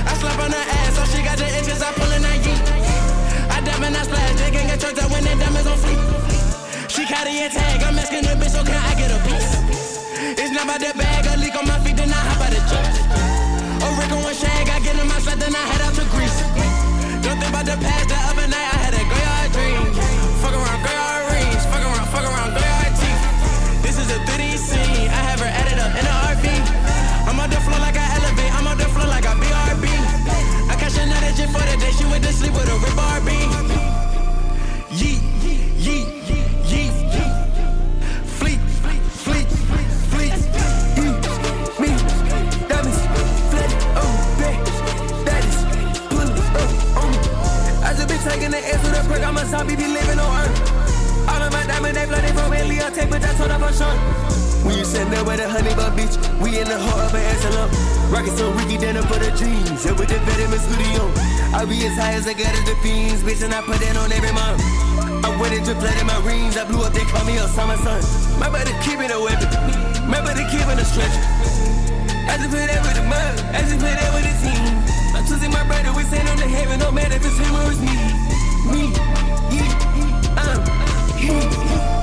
I 0.07 0.13
slap 0.19 0.39
on 0.39 0.51
her 0.55 0.65
ass, 0.79 0.95
so 0.95 1.03
she 1.11 1.19
got 1.23 1.37
the 1.37 1.47
inches, 1.59 1.81
I 1.83 1.91
pull 1.99 2.07
that 2.07 2.23
yeet. 2.45 2.63
I 3.51 3.59
dab 3.61 3.83
and 3.83 3.95
I 3.95 4.03
splash, 4.07 4.35
they 4.39 4.51
can 4.55 4.65
get 4.67 4.79
choked 4.79 4.99
up 5.03 5.11
when 5.11 5.23
they 5.23 5.35
diamonds 5.35 5.67
on 5.67 5.77
fleek. 5.77 6.01
She 6.87 7.03
a 7.03 7.49
tag, 7.49 7.83
I'm 7.83 7.99
asking 7.99 8.23
the 8.23 8.33
bitch, 8.39 8.55
so 8.55 8.63
can 8.63 8.79
I 8.79 8.93
get 8.95 9.11
a 9.11 9.19
piece? 9.27 9.51
It's 10.39 10.51
not 10.51 10.63
about 10.63 10.79
the 10.79 10.97
bag, 10.97 11.25
a 11.27 11.37
leak 11.37 11.55
on 11.55 11.67
my 11.67 11.77
feet, 11.83 11.97
then 11.97 12.09
I 12.09 12.15
hop 12.15 12.41
out 12.45 12.51
the 12.55 12.61
jet. 12.71 12.93
A 13.83 13.87
Rick 13.99 14.11
on 14.15 14.23
one 14.23 14.33
shag, 14.33 14.69
I 14.69 14.79
get 14.79 14.95
in 14.95 15.07
my 15.07 15.19
sweat, 15.19 15.39
then 15.39 15.53
I 15.53 15.59
head 15.59 15.81
out 15.81 15.94
the 17.65 17.77
past, 17.77 18.14
the 48.55 48.63
ass 48.71 48.81
with 48.83 48.95
a 48.95 49.03
perk, 49.11 49.23
I'm 49.27 49.35
a 49.35 49.43
zombie, 49.45 49.75
be 49.75 49.87
living 49.87 50.19
on 50.19 50.31
earth. 50.39 51.27
All 51.27 51.41
of 51.43 51.51
my 51.51 51.63
diamonds, 51.67 51.97
they 51.99 52.07
flooded 52.07 52.31
from 52.31 52.53
Elliot, 52.53 52.93
take, 52.95 53.09
but 53.11 53.19
that's 53.19 53.39
what 53.39 53.51
I'm 53.51 53.61
short. 53.75 53.99
When 54.63 54.77
you 54.79 54.85
sitting 54.85 55.11
there 55.11 55.23
with 55.27 55.43
a 55.43 55.47
honey 55.49 55.75
bun 55.75 55.91
bitch, 55.93 56.15
we 56.39 56.57
in 56.57 56.67
the 56.67 56.79
heart 56.79 57.11
of 57.11 57.13
an 57.13 57.21
antelope. 57.21 57.73
Rockin' 58.09 58.35
some 58.37 58.55
Ricky 58.55 58.77
Denner 58.79 59.03
for 59.03 59.19
the 59.19 59.29
dreams, 59.35 59.83
and 59.83 59.97
with 59.99 60.07
the 60.07 60.19
vitamins 60.23 60.63
studio. 60.63 61.03
I 61.51 61.67
be 61.67 61.83
as 61.85 61.99
high 61.99 62.15
as 62.15 62.27
I 62.27 62.33
got 62.33 62.53
as 62.55 62.63
the 62.63 62.75
fiends, 62.79 63.21
bitch, 63.21 63.43
and 63.43 63.53
I 63.53 63.59
put 63.61 63.77
that 63.83 63.97
on 63.99 64.09
every 64.11 64.31
mom. 64.31 64.55
I 65.25 65.29
went 65.35 65.53
and 65.53 65.65
just 65.65 65.79
played 65.83 65.99
in 65.99 66.07
my 66.07 66.17
rings, 66.23 66.55
I 66.55 66.63
blew 66.63 66.81
up, 66.85 66.93
they 66.95 67.05
call 67.11 67.25
me 67.27 67.35
Osama 67.35 67.75
son. 67.83 67.99
My 68.39 68.47
buddy 68.47 68.71
keeping 68.85 69.11
a 69.11 69.19
weapon, 69.19 69.51
my 70.07 70.21
buddy 70.23 70.47
keeping 70.47 70.79
a 70.79 70.85
stretcher. 70.85 71.23
I 72.29 72.39
just 72.39 72.49
play 72.55 72.65
that 72.71 72.81
with 72.87 72.95
the 72.95 73.05
mud, 73.05 73.35
I 73.51 73.59
just 73.67 73.81
play 73.83 73.93
that 73.93 74.11
with 74.15 74.25
the 74.25 74.33
team. 74.39 74.71
I'm 75.11 75.23
choosing 75.27 75.51
my 75.51 75.65
brother, 75.67 75.91
we 75.91 76.03
send 76.07 76.23
him 76.23 76.37
to 76.39 76.47
heaven, 76.47 76.79
no 76.79 76.91
matter 76.91 77.19
if 77.19 77.25
it's 77.25 77.37
him 77.37 77.51
or 77.51 77.67
it's 77.67 77.81
me. 77.83 78.34
Me, 78.65 78.91
yeah, 79.51 80.33
um, 80.37 81.17
he. 81.17 81.94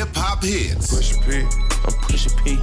Hip 0.00 0.16
hop 0.16 0.42
hits. 0.42 0.94
Push 0.94 1.16
a 1.16 1.20
P, 1.20 1.40
I'm 1.40 1.94
Pusha 2.08 2.32
P. 2.42 2.56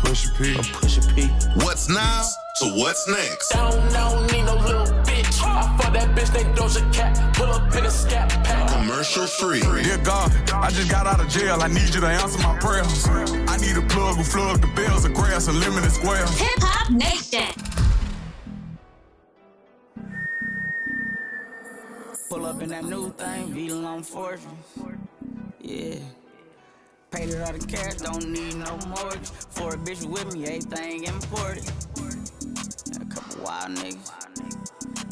push 0.00 0.26
a 0.26 0.30
P. 0.34 0.56
I'm 0.56 0.64
Pusha 0.80 1.14
P. 1.14 1.26
What's 1.64 1.88
now? 1.88 2.22
So 2.56 2.74
what's 2.76 3.06
next? 3.08 3.50
Don't, 3.50 3.92
don't 3.92 4.32
need 4.32 4.44
no 4.44 4.54
little 4.54 4.86
bitch. 5.04 5.42
I 5.42 5.76
fuck 5.76 5.92
that 5.92 6.16
bitch, 6.16 6.32
they 6.32 6.44
Doja 6.58 6.82
Cat. 6.92 7.34
Pull 7.34 7.52
up 7.52 7.74
in 7.74 7.84
a 7.84 7.90
scat 7.90 8.30
pack. 8.44 8.70
Commercial 8.70 9.26
free. 9.26 9.60
Dear 9.60 9.98
God, 9.98 10.32
I 10.52 10.70
just 10.70 10.90
got 10.90 11.06
out 11.06 11.20
of 11.20 11.28
jail. 11.28 11.58
I 11.60 11.68
need 11.68 11.94
you 11.94 12.00
to 12.00 12.06
answer 12.06 12.38
my 12.38 12.56
prayers. 12.58 13.06
I 13.08 13.56
need 13.58 13.76
a 13.76 13.86
plug 13.88 14.16
who 14.16 14.24
plug 14.24 14.60
the 14.60 14.72
bells 14.74 15.04
of 15.04 15.12
grass 15.12 15.48
and 15.48 15.58
limited 15.60 15.92
squares. 15.92 16.30
Hip 16.38 16.48
Hop 16.60 16.90
Nation. 16.90 17.52
Pull 22.30 22.46
up 22.46 22.62
in 22.62 22.68
that 22.70 22.84
new 22.84 23.10
thing, 23.12 23.52
Vita 23.52 23.74
on 23.74 24.02
fortune. 24.02 24.56
Yeah. 25.60 25.98
Paid 27.10 27.30
it 27.30 27.40
all 27.42 27.52
the 27.52 27.66
cash, 27.66 27.96
don't 27.96 28.28
need 28.28 28.54
no 28.54 28.78
mortgage. 28.86 29.30
For 29.50 29.74
a 29.74 29.76
bitch 29.76 30.06
with 30.06 30.32
me, 30.32 30.44
everything 30.44 31.04
imported. 31.04 31.64
A 33.00 33.04
couple 33.12 33.44
wild 33.44 33.76
niggas. 33.76 34.20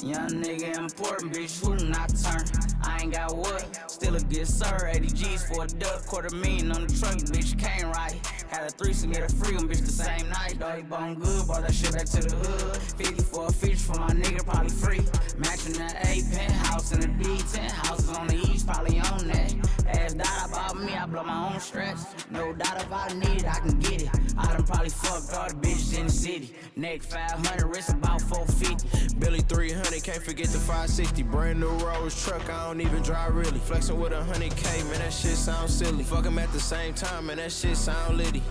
Young 0.03 0.31
nigga 0.31 0.79
important, 0.79 1.33
bitch, 1.33 1.59
who 1.61 1.75
not 1.89 2.09
turn? 2.15 2.45
I 2.85 3.03
ain't 3.03 3.13
got 3.13 3.37
wood, 3.37 3.65
still 3.89 4.15
a 4.15 4.21
good 4.21 4.47
sir. 4.47 4.91
80 4.95 5.09
G's 5.09 5.45
for 5.45 5.65
a 5.65 5.67
duck, 5.67 6.07
quarter 6.07 6.35
million 6.37 6.71
on 6.71 6.87
the 6.87 6.95
truck, 6.95 7.17
bitch, 7.17 7.59
came 7.59 7.91
right. 7.91 8.15
Had 8.49 8.69
a 8.69 8.71
threesome, 8.71 9.11
get 9.11 9.31
a 9.31 9.35
free 9.35 9.57
one, 9.57 9.69
bitch, 9.69 9.85
the 9.85 9.91
same 9.91 10.29
night. 10.31 10.59
Dog, 10.61 10.77
he 10.77 10.83
bone 10.83 11.17
good, 11.17 11.47
brought 11.47 11.63
that 11.63 11.75
shit 11.75 11.93
back 11.93 12.07
to 12.07 12.21
the 12.23 12.35
hood. 12.35 12.77
50 12.77 13.23
for 13.25 13.49
a 13.49 13.53
feature 13.53 13.77
for 13.77 13.99
my 13.99 14.11
nigga, 14.11 14.47
probably 14.47 14.71
free. 14.71 15.01
Matching 15.37 15.73
that 15.75 15.97
A 16.07 16.23
penthouse 16.33 16.93
and 16.93 17.03
the 17.03 17.09
D, 17.09 17.43
10 17.53 17.69
houses 17.69 18.09
on 18.11 18.29
the 18.29 18.37
east, 18.37 18.69
probably 18.69 19.01
on 19.01 19.27
that. 19.27 19.53
Ask 19.89 20.17
doubt 20.17 20.49
about 20.49 20.81
me, 20.81 20.95
I 20.95 21.07
blow 21.07 21.23
my 21.23 21.53
own 21.53 21.61
stress. 21.61 22.15
No 22.31 22.53
doubt 22.53 22.81
if 22.81 22.93
I 22.93 23.09
need 23.15 23.43
it, 23.43 23.49
I 23.49 23.61
can 23.61 23.79
get 23.81 24.03
it. 24.03 24.11
I 24.37 24.53
done 24.53 24.65
probably 24.65 24.91
fucked 24.91 25.35
all 25.35 25.49
the 25.49 25.55
bitches 25.55 25.99
in 25.99 26.07
the 26.07 26.13
city. 26.13 26.55
Neck 26.77 27.03
500, 27.03 27.67
wrist 27.67 27.91
about 27.91 28.21
450. 28.23 29.17
Billy 29.19 29.41
300, 29.41 30.03
can't 30.03 30.23
forget 30.23 30.47
the 30.47 30.59
560. 30.59 31.23
Brand 31.25 31.61
new 31.61 31.71
Rolls 31.79 32.23
truck, 32.25 32.49
I 32.51 32.67
don't 32.67 32.81
even 32.81 33.03
drive 33.03 33.35
really. 33.35 33.59
Flexing 33.59 33.99
with 33.99 34.13
a 34.13 34.23
100K, 34.23 34.85
man, 34.91 34.99
that 35.01 35.13
shit 35.13 35.37
sound 35.37 35.71
silly. 35.71 36.05
Fuck 36.05 36.27
'em 36.27 36.39
at 36.39 36.53
the 36.53 36.61
same 36.61 36.95
time, 36.95 37.27
man, 37.27 37.39
that 37.39 37.51
shit 37.51 37.77
sound 37.77 38.19
litty. 38.19 38.43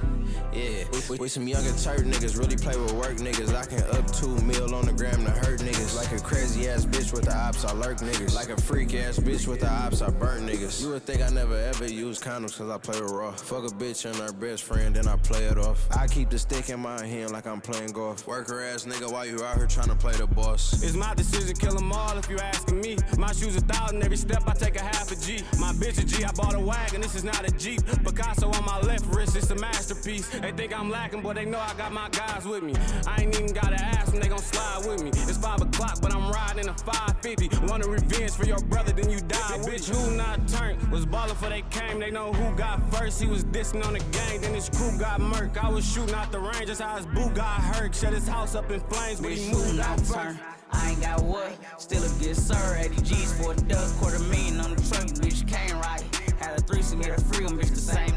Yeah, 0.54 0.86
we, 1.10 1.18
we 1.18 1.28
some 1.28 1.48
younger 1.48 1.72
turd 1.72 2.06
niggas, 2.06 2.38
really 2.38 2.56
play 2.56 2.76
with 2.76 2.92
work 2.94 3.18
niggas. 3.18 3.54
I 3.54 3.66
can 3.66 3.84
up 3.96 4.12
two 4.12 4.36
mil 4.42 4.74
on 4.76 4.86
the 4.86 4.94
gram 4.94 5.24
to 5.24 5.32
hurt 5.32 5.60
niggas. 5.60 5.96
Like 5.96 6.12
a 6.12 6.24
crazy 6.24 6.68
ass 6.68 6.86
bitch 6.86 7.14
with 7.14 7.26
the 7.26 7.36
ops, 7.36 7.64
I 7.64 7.74
lurk 7.74 8.00
niggas. 8.00 8.36
Like 8.36 8.50
a 8.50 8.60
freak 8.62 8.94
ass 8.96 9.20
bitch 9.20 9.48
with 9.48 9.62
the 9.62 9.72
ops, 9.72 10.02
I 10.02 10.10
burn 10.10 10.48
niggas. 10.48 10.82
You 10.82 10.90
would 10.92 11.04
think 11.04 11.22
I 11.22 11.27
I 11.28 11.30
never 11.30 11.58
ever 11.58 11.86
use 11.86 12.20
condoms 12.22 12.58
cause 12.58 12.70
I 12.70 12.78
play 12.78 13.02
raw. 13.02 13.34
Fuck 13.34 13.66
a 13.66 13.76
bitch 13.76 14.06
and 14.06 14.16
her 14.16 14.32
best 14.32 14.64
friend, 14.64 14.96
then 14.96 15.10
I 15.10 15.18
play 15.18 15.44
it 15.44 15.58
off. 15.58 15.86
I 15.92 16.08
keep 16.08 16.30
the 16.30 16.40
stick 16.40 16.70
in 16.70 16.80
my 16.80 17.06
hand 17.06 17.32
like 17.32 17.46
I'm 17.46 17.60
playing 17.60 17.92
golf. 17.92 18.26
Worker 18.26 18.62
ass 18.62 18.86
nigga, 18.86 19.12
why 19.12 19.26
you 19.26 19.44
out 19.44 19.58
here 19.58 19.68
trying 19.68 19.90
to 19.90 19.96
play 19.96 20.14
the 20.14 20.26
boss? 20.26 20.82
It's 20.82 20.96
my 20.96 21.14
decision, 21.16 21.54
kill 21.58 21.76
them 21.76 21.92
all 21.92 22.18
if 22.18 22.30
you 22.30 22.38
asking 22.38 22.80
me. 22.80 22.96
My 23.18 23.34
shoes 23.34 23.58
a 23.58 23.62
thousand, 23.62 24.02
every 24.06 24.16
step 24.16 24.44
I 24.48 24.54
take 24.54 24.78
a 24.78 24.82
half 24.82 25.12
a 25.12 25.18
G. 25.18 25.44
My 25.60 25.74
bitch 25.74 26.02
a 26.02 26.06
G, 26.06 26.24
I 26.24 26.32
bought 26.32 26.56
a 26.56 26.62
wagon, 26.62 27.02
this 27.02 27.14
is 27.14 27.26
not 27.26 27.46
a 27.46 27.52
Jeep. 27.58 27.82
Picasso 28.06 28.50
on 28.50 28.64
my 28.64 28.80
left 28.80 29.06
wrist, 29.08 29.36
it's 29.36 29.52
a 29.52 29.56
masterpiece. 29.56 30.30
They 30.30 30.54
think 30.54 30.74
I'm 30.74 30.90
lacking, 30.90 31.24
but 31.24 31.36
they 31.36 31.44
know 31.44 31.60
I 31.60 31.74
got 31.74 31.92
my 31.92 32.08
guys 32.08 32.46
with 32.46 32.64
me. 32.64 32.74
I 33.06 33.24
ain't 33.24 33.36
even 33.36 33.52
gotta 33.52 33.76
ask 33.76 34.14
them, 34.14 34.22
they 34.22 34.30
gon' 34.30 34.40
slide 34.40 34.86
with 34.88 35.04
me. 35.04 35.10
It's 35.10 35.38
5 35.38 35.62
o'clock, 35.62 36.00
but 36.02 36.16
I'm 36.16 36.32
riding 36.32 36.70
a 36.70 36.74
550. 36.74 37.68
Want 37.68 37.86
revenge 37.86 38.32
for 38.32 38.46
your 38.46 38.60
brother, 38.60 38.94
then 38.94 39.10
you 39.10 39.20
die. 39.20 39.58
Bitch, 39.68 39.90
who 39.90 40.16
not 40.16 40.48
turned? 40.48 40.82
Was 40.90 41.06
ballin' 41.18 41.36
for 41.36 41.50
they 41.50 41.64
came, 41.72 42.00
they 42.00 42.12
know 42.12 42.32
who 42.32 42.56
got 42.56 42.78
first. 42.94 43.20
He 43.20 43.28
was 43.28 43.44
dissing 43.44 43.84
on 43.84 43.94
the 43.94 44.00
gang, 44.12 44.42
then 44.42 44.54
his 44.54 44.70
crew 44.70 44.98
got 45.00 45.20
murk. 45.20 45.64
I 45.64 45.70
was 45.70 45.84
shooting 45.84 46.14
out 46.14 46.32
the 46.32 46.40
range, 46.40 46.68
that's 46.68 46.80
how 46.80 46.96
his 46.96 47.08
boo 47.08 47.30
got 47.32 47.60
hurt. 47.60 47.96
Shut 47.96 48.14
his 48.14 48.28
house 48.28 48.54
up 48.54 48.70
in 48.70 48.80
flames, 48.82 49.20
but 49.20 49.32
he 49.32 49.52
moved 49.52 49.80
out 49.80 50.00
first. 50.02 50.40
I 50.72 50.92
ain't 50.92 51.02
got 51.02 51.24
what, 51.24 51.52
still 51.80 52.04
a 52.04 52.10
good 52.20 52.36
sir. 52.36 52.78
80 52.78 53.02
G's 53.02 53.34
for 53.40 53.54
a 53.54 53.56
duck, 53.56 53.90
quarter 53.98 54.20
million 54.20 54.60
on 54.60 54.76
the 54.76 54.82
truck, 54.84 55.08
bitch 55.18 55.48
came 55.48 55.76
right. 55.80 56.04
Had 56.40 56.60
a 56.60 56.62
threesome, 56.62 57.02
get 57.02 57.18
a 57.18 57.22
free 57.22 57.46
one, 57.46 57.58
bitch 57.58 57.70
the 57.70 57.78
same 57.78 58.17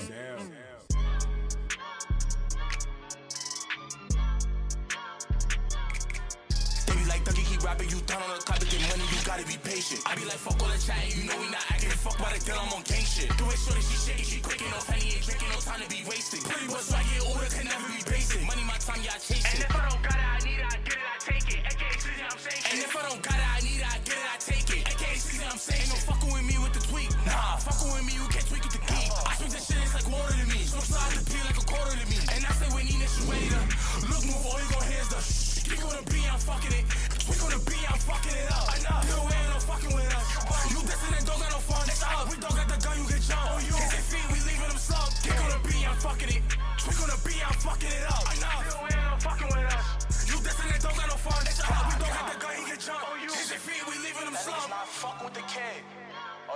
They 6.86 6.94
be 6.96 7.04
like, 7.06 7.24
Dougie, 7.24 7.46
keep 7.46 7.62
rapping, 7.62 7.88
you 7.90 8.00
down 8.06 8.22
on 8.22 8.36
the 8.36 8.42
clock 8.42 8.58
to 8.58 8.66
get 8.66 8.80
money, 8.90 9.04
you 9.06 9.18
gotta 9.24 9.46
be 9.46 9.56
patient. 9.62 10.02
I 10.06 10.14
be 10.16 10.24
like, 10.24 10.40
fuck 10.40 10.60
all 10.62 10.68
the 10.68 10.78
chat, 10.78 10.98
you 11.16 11.24
know 11.28 11.36
we 11.38 11.46
not 11.50 11.62
acting, 11.70 11.90
fuck 11.90 12.18
by 12.18 12.32
the 12.36 12.44
gun, 12.44 12.58
I'm 12.58 12.72
on 12.72 12.82
gang 12.82 13.04
shit. 13.04 13.30
The 13.38 13.44
way 13.44 13.54
shorty, 13.54 13.82
she 13.82 13.96
shaking, 13.96 14.24
she 14.24 14.40
quick, 14.40 14.62
ain't 14.62 14.70
no 14.70 14.80
penny, 14.82 15.14
ain't 15.14 15.22
drinking, 15.22 15.48
no 15.48 15.60
time 15.60 15.80
to 15.80 15.88
be 15.88 16.02
wasted. 16.08 16.42
Pretty 16.42 16.66
boy, 16.66 16.82
I 16.82 17.02
get 17.06 17.22
older, 17.22 17.46
can 17.46 17.66
never 17.66 17.86
be 17.86 18.02
basic. 18.02 18.42
Money, 18.42 18.64
my 18.66 18.78
time, 18.82 19.00
y'all 19.06 19.20
chasing. 19.20 19.62
And 19.62 19.70
if 19.70 19.76
I 19.76 19.88
don't 19.88 20.02
got 20.02 20.11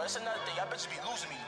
that's 0.07 0.23
another 0.23 0.39
thing. 0.47 0.55
Y'all 0.55 0.71
bitches 0.71 0.87
be 0.87 1.03
losing 1.03 1.35
me. 1.35 1.39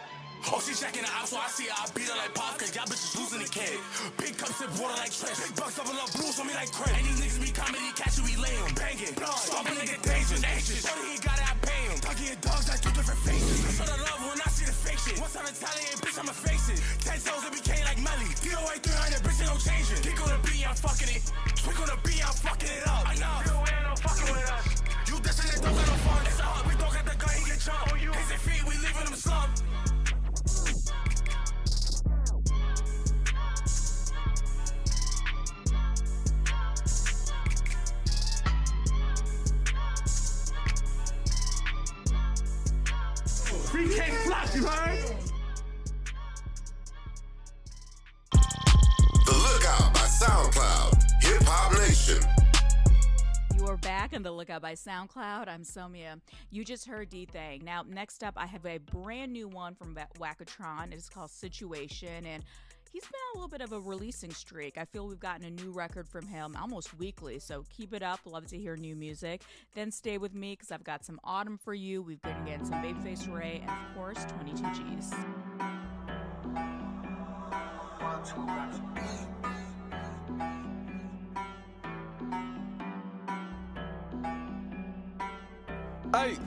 Oh, 0.50 0.58
she 0.58 0.74
checking 0.74 1.06
her 1.06 1.14
out, 1.14 1.30
so 1.30 1.38
I 1.38 1.46
see 1.46 1.70
her. 1.70 1.78
I 1.78 1.86
beat 1.94 2.10
her 2.10 2.18
like 2.18 2.34
pop, 2.34 2.58
cause 2.58 2.74
y'all 2.74 2.90
bitches 2.90 3.14
losing 3.14 3.38
the 3.38 3.46
kid. 3.46 3.78
Big 4.18 4.34
cups 4.34 4.58
sip 4.58 4.66
water 4.82 4.98
like 4.98 5.14
trash. 5.14 5.38
Big 5.38 5.54
bucks 5.54 5.78
double 5.78 5.94
up 5.94 6.10
blues 6.10 6.34
on 6.42 6.50
me 6.50 6.58
like 6.58 6.74
crack. 6.74 6.90
And 6.90 7.06
these 7.06 7.22
niggas 7.22 7.38
be 7.38 7.54
comedy, 7.54 7.86
catch 7.94 8.18
you, 8.18 8.26
we 8.26 8.34
lay 8.34 8.50
'em. 8.58 8.74
Banging, 8.74 9.14
blood, 9.14 9.38
stop 9.38 9.62
a 9.62 9.70
nigga 9.78 9.94
dangerous. 10.02 10.42
Anxious, 10.42 10.82
shorty, 10.82 11.06
he 11.06 11.18
got 11.22 11.38
it, 11.38 11.46
I 11.46 11.54
pay 11.62 11.82
him. 11.86 12.02
Doggy 12.02 12.26
and 12.34 12.40
dogs, 12.42 12.66
like 12.66 12.82
two 12.82 12.94
different 12.98 13.20
faces. 13.22 13.62
I 13.62 13.70
show 13.78 13.86
the 13.86 13.98
love 14.02 14.20
when 14.26 14.42
I 14.42 14.50
see 14.50 14.66
the 14.66 14.74
fake 14.74 14.98
shit. 15.06 15.22
Once 15.22 15.38
I'm 15.38 15.46
Italian, 15.46 15.94
bitch, 16.02 16.18
I'ma 16.18 16.34
face 16.34 16.66
it. 16.74 16.78
Ten 17.06 17.18
toes, 17.22 17.46
it 17.46 17.54
became 17.54 17.82
like 17.86 17.98
Melly. 18.02 18.26
DOA 18.42 18.74
300, 18.82 19.22
bitch, 19.22 19.38
ain't 19.38 19.54
no 19.54 19.56
changing. 19.62 20.02
Kick 20.02 20.18
on 20.18 20.34
the 20.34 20.38
beat, 20.42 20.66
I'm 20.66 20.74
fucking 20.74 21.10
it. 21.14 21.22
Quick 21.62 21.78
on 21.78 21.88
the 21.94 21.98
beat, 22.02 22.26
I'm 22.26 22.34
fucking 22.34 22.74
it 22.74 22.82
up. 22.90 23.06
I 23.06 23.14
know. 23.22 23.38
You 23.46 23.54
ain't 23.70 23.86
no 23.86 23.94
fucking 24.02 24.26
with 24.34 24.50
us. 24.50 24.66
You 25.06 25.14
dissing 25.22 25.46
and 25.46 25.62
don't 25.62 25.78
got 25.78 25.86
no 25.86 25.97
Free 43.78 43.94
cake 43.94 44.12
flop, 44.26 44.52
you 44.56 44.66
heard? 44.66 44.98
The 48.32 49.32
Lookout 49.32 49.94
by 49.94 50.00
SoundCloud. 50.00 51.22
Hip 51.22 51.42
Hop 51.44 51.72
Nation. 51.78 52.18
You 53.56 53.66
are 53.68 53.76
back 53.76 54.12
in 54.12 54.24
the 54.24 54.32
Lookout 54.32 54.62
by 54.62 54.72
SoundCloud. 54.72 55.46
I'm 55.46 55.62
Somia. 55.62 56.20
You 56.50 56.64
just 56.64 56.88
heard 56.88 57.08
D 57.08 57.28
Thang. 57.32 57.62
Now, 57.64 57.84
next 57.86 58.24
up, 58.24 58.34
I 58.36 58.46
have 58.46 58.66
a 58.66 58.78
brand 58.78 59.32
new 59.32 59.46
one 59.46 59.76
from 59.76 59.94
Wa- 59.94 60.26
Wackatron. 60.26 60.92
It's 60.92 61.08
called 61.08 61.30
Situation, 61.30 62.26
and 62.26 62.42
he's 62.92 63.02
been 63.02 63.10
on 63.12 63.36
a 63.36 63.38
little 63.38 63.48
bit 63.48 63.60
of 63.60 63.72
a 63.72 63.80
releasing 63.80 64.32
streak. 64.32 64.78
I 64.78 64.84
feel 64.84 65.06
we've 65.06 65.20
gotten 65.20 65.44
a 65.44 65.50
new 65.50 65.70
record 65.70 66.08
from 66.08 66.26
him 66.26 66.56
almost 66.60 66.98
weekly, 66.98 67.38
so 67.38 67.64
keep 67.70 67.92
it 67.92 68.02
up. 68.02 68.20
Love 68.24 68.46
to 68.48 68.58
hear 68.58 68.76
new 68.76 68.96
music. 68.96 69.42
Then 69.74 69.90
stay 69.90 70.18
with 70.18 70.34
me 70.34 70.52
because 70.52 70.72
I've 70.72 70.84
got 70.84 71.04
some 71.04 71.20
Autumn 71.24 71.58
for 71.58 71.74
you. 71.74 72.02
We've 72.02 72.22
been 72.22 72.44
getting 72.44 72.66
some 72.66 72.82
Babyface 72.82 73.32
Ray, 73.32 73.62
and 73.62 73.70
of 73.70 73.94
course, 73.94 74.24
22 74.24 74.62
G's. 74.74 75.14
Hey, 86.14 86.38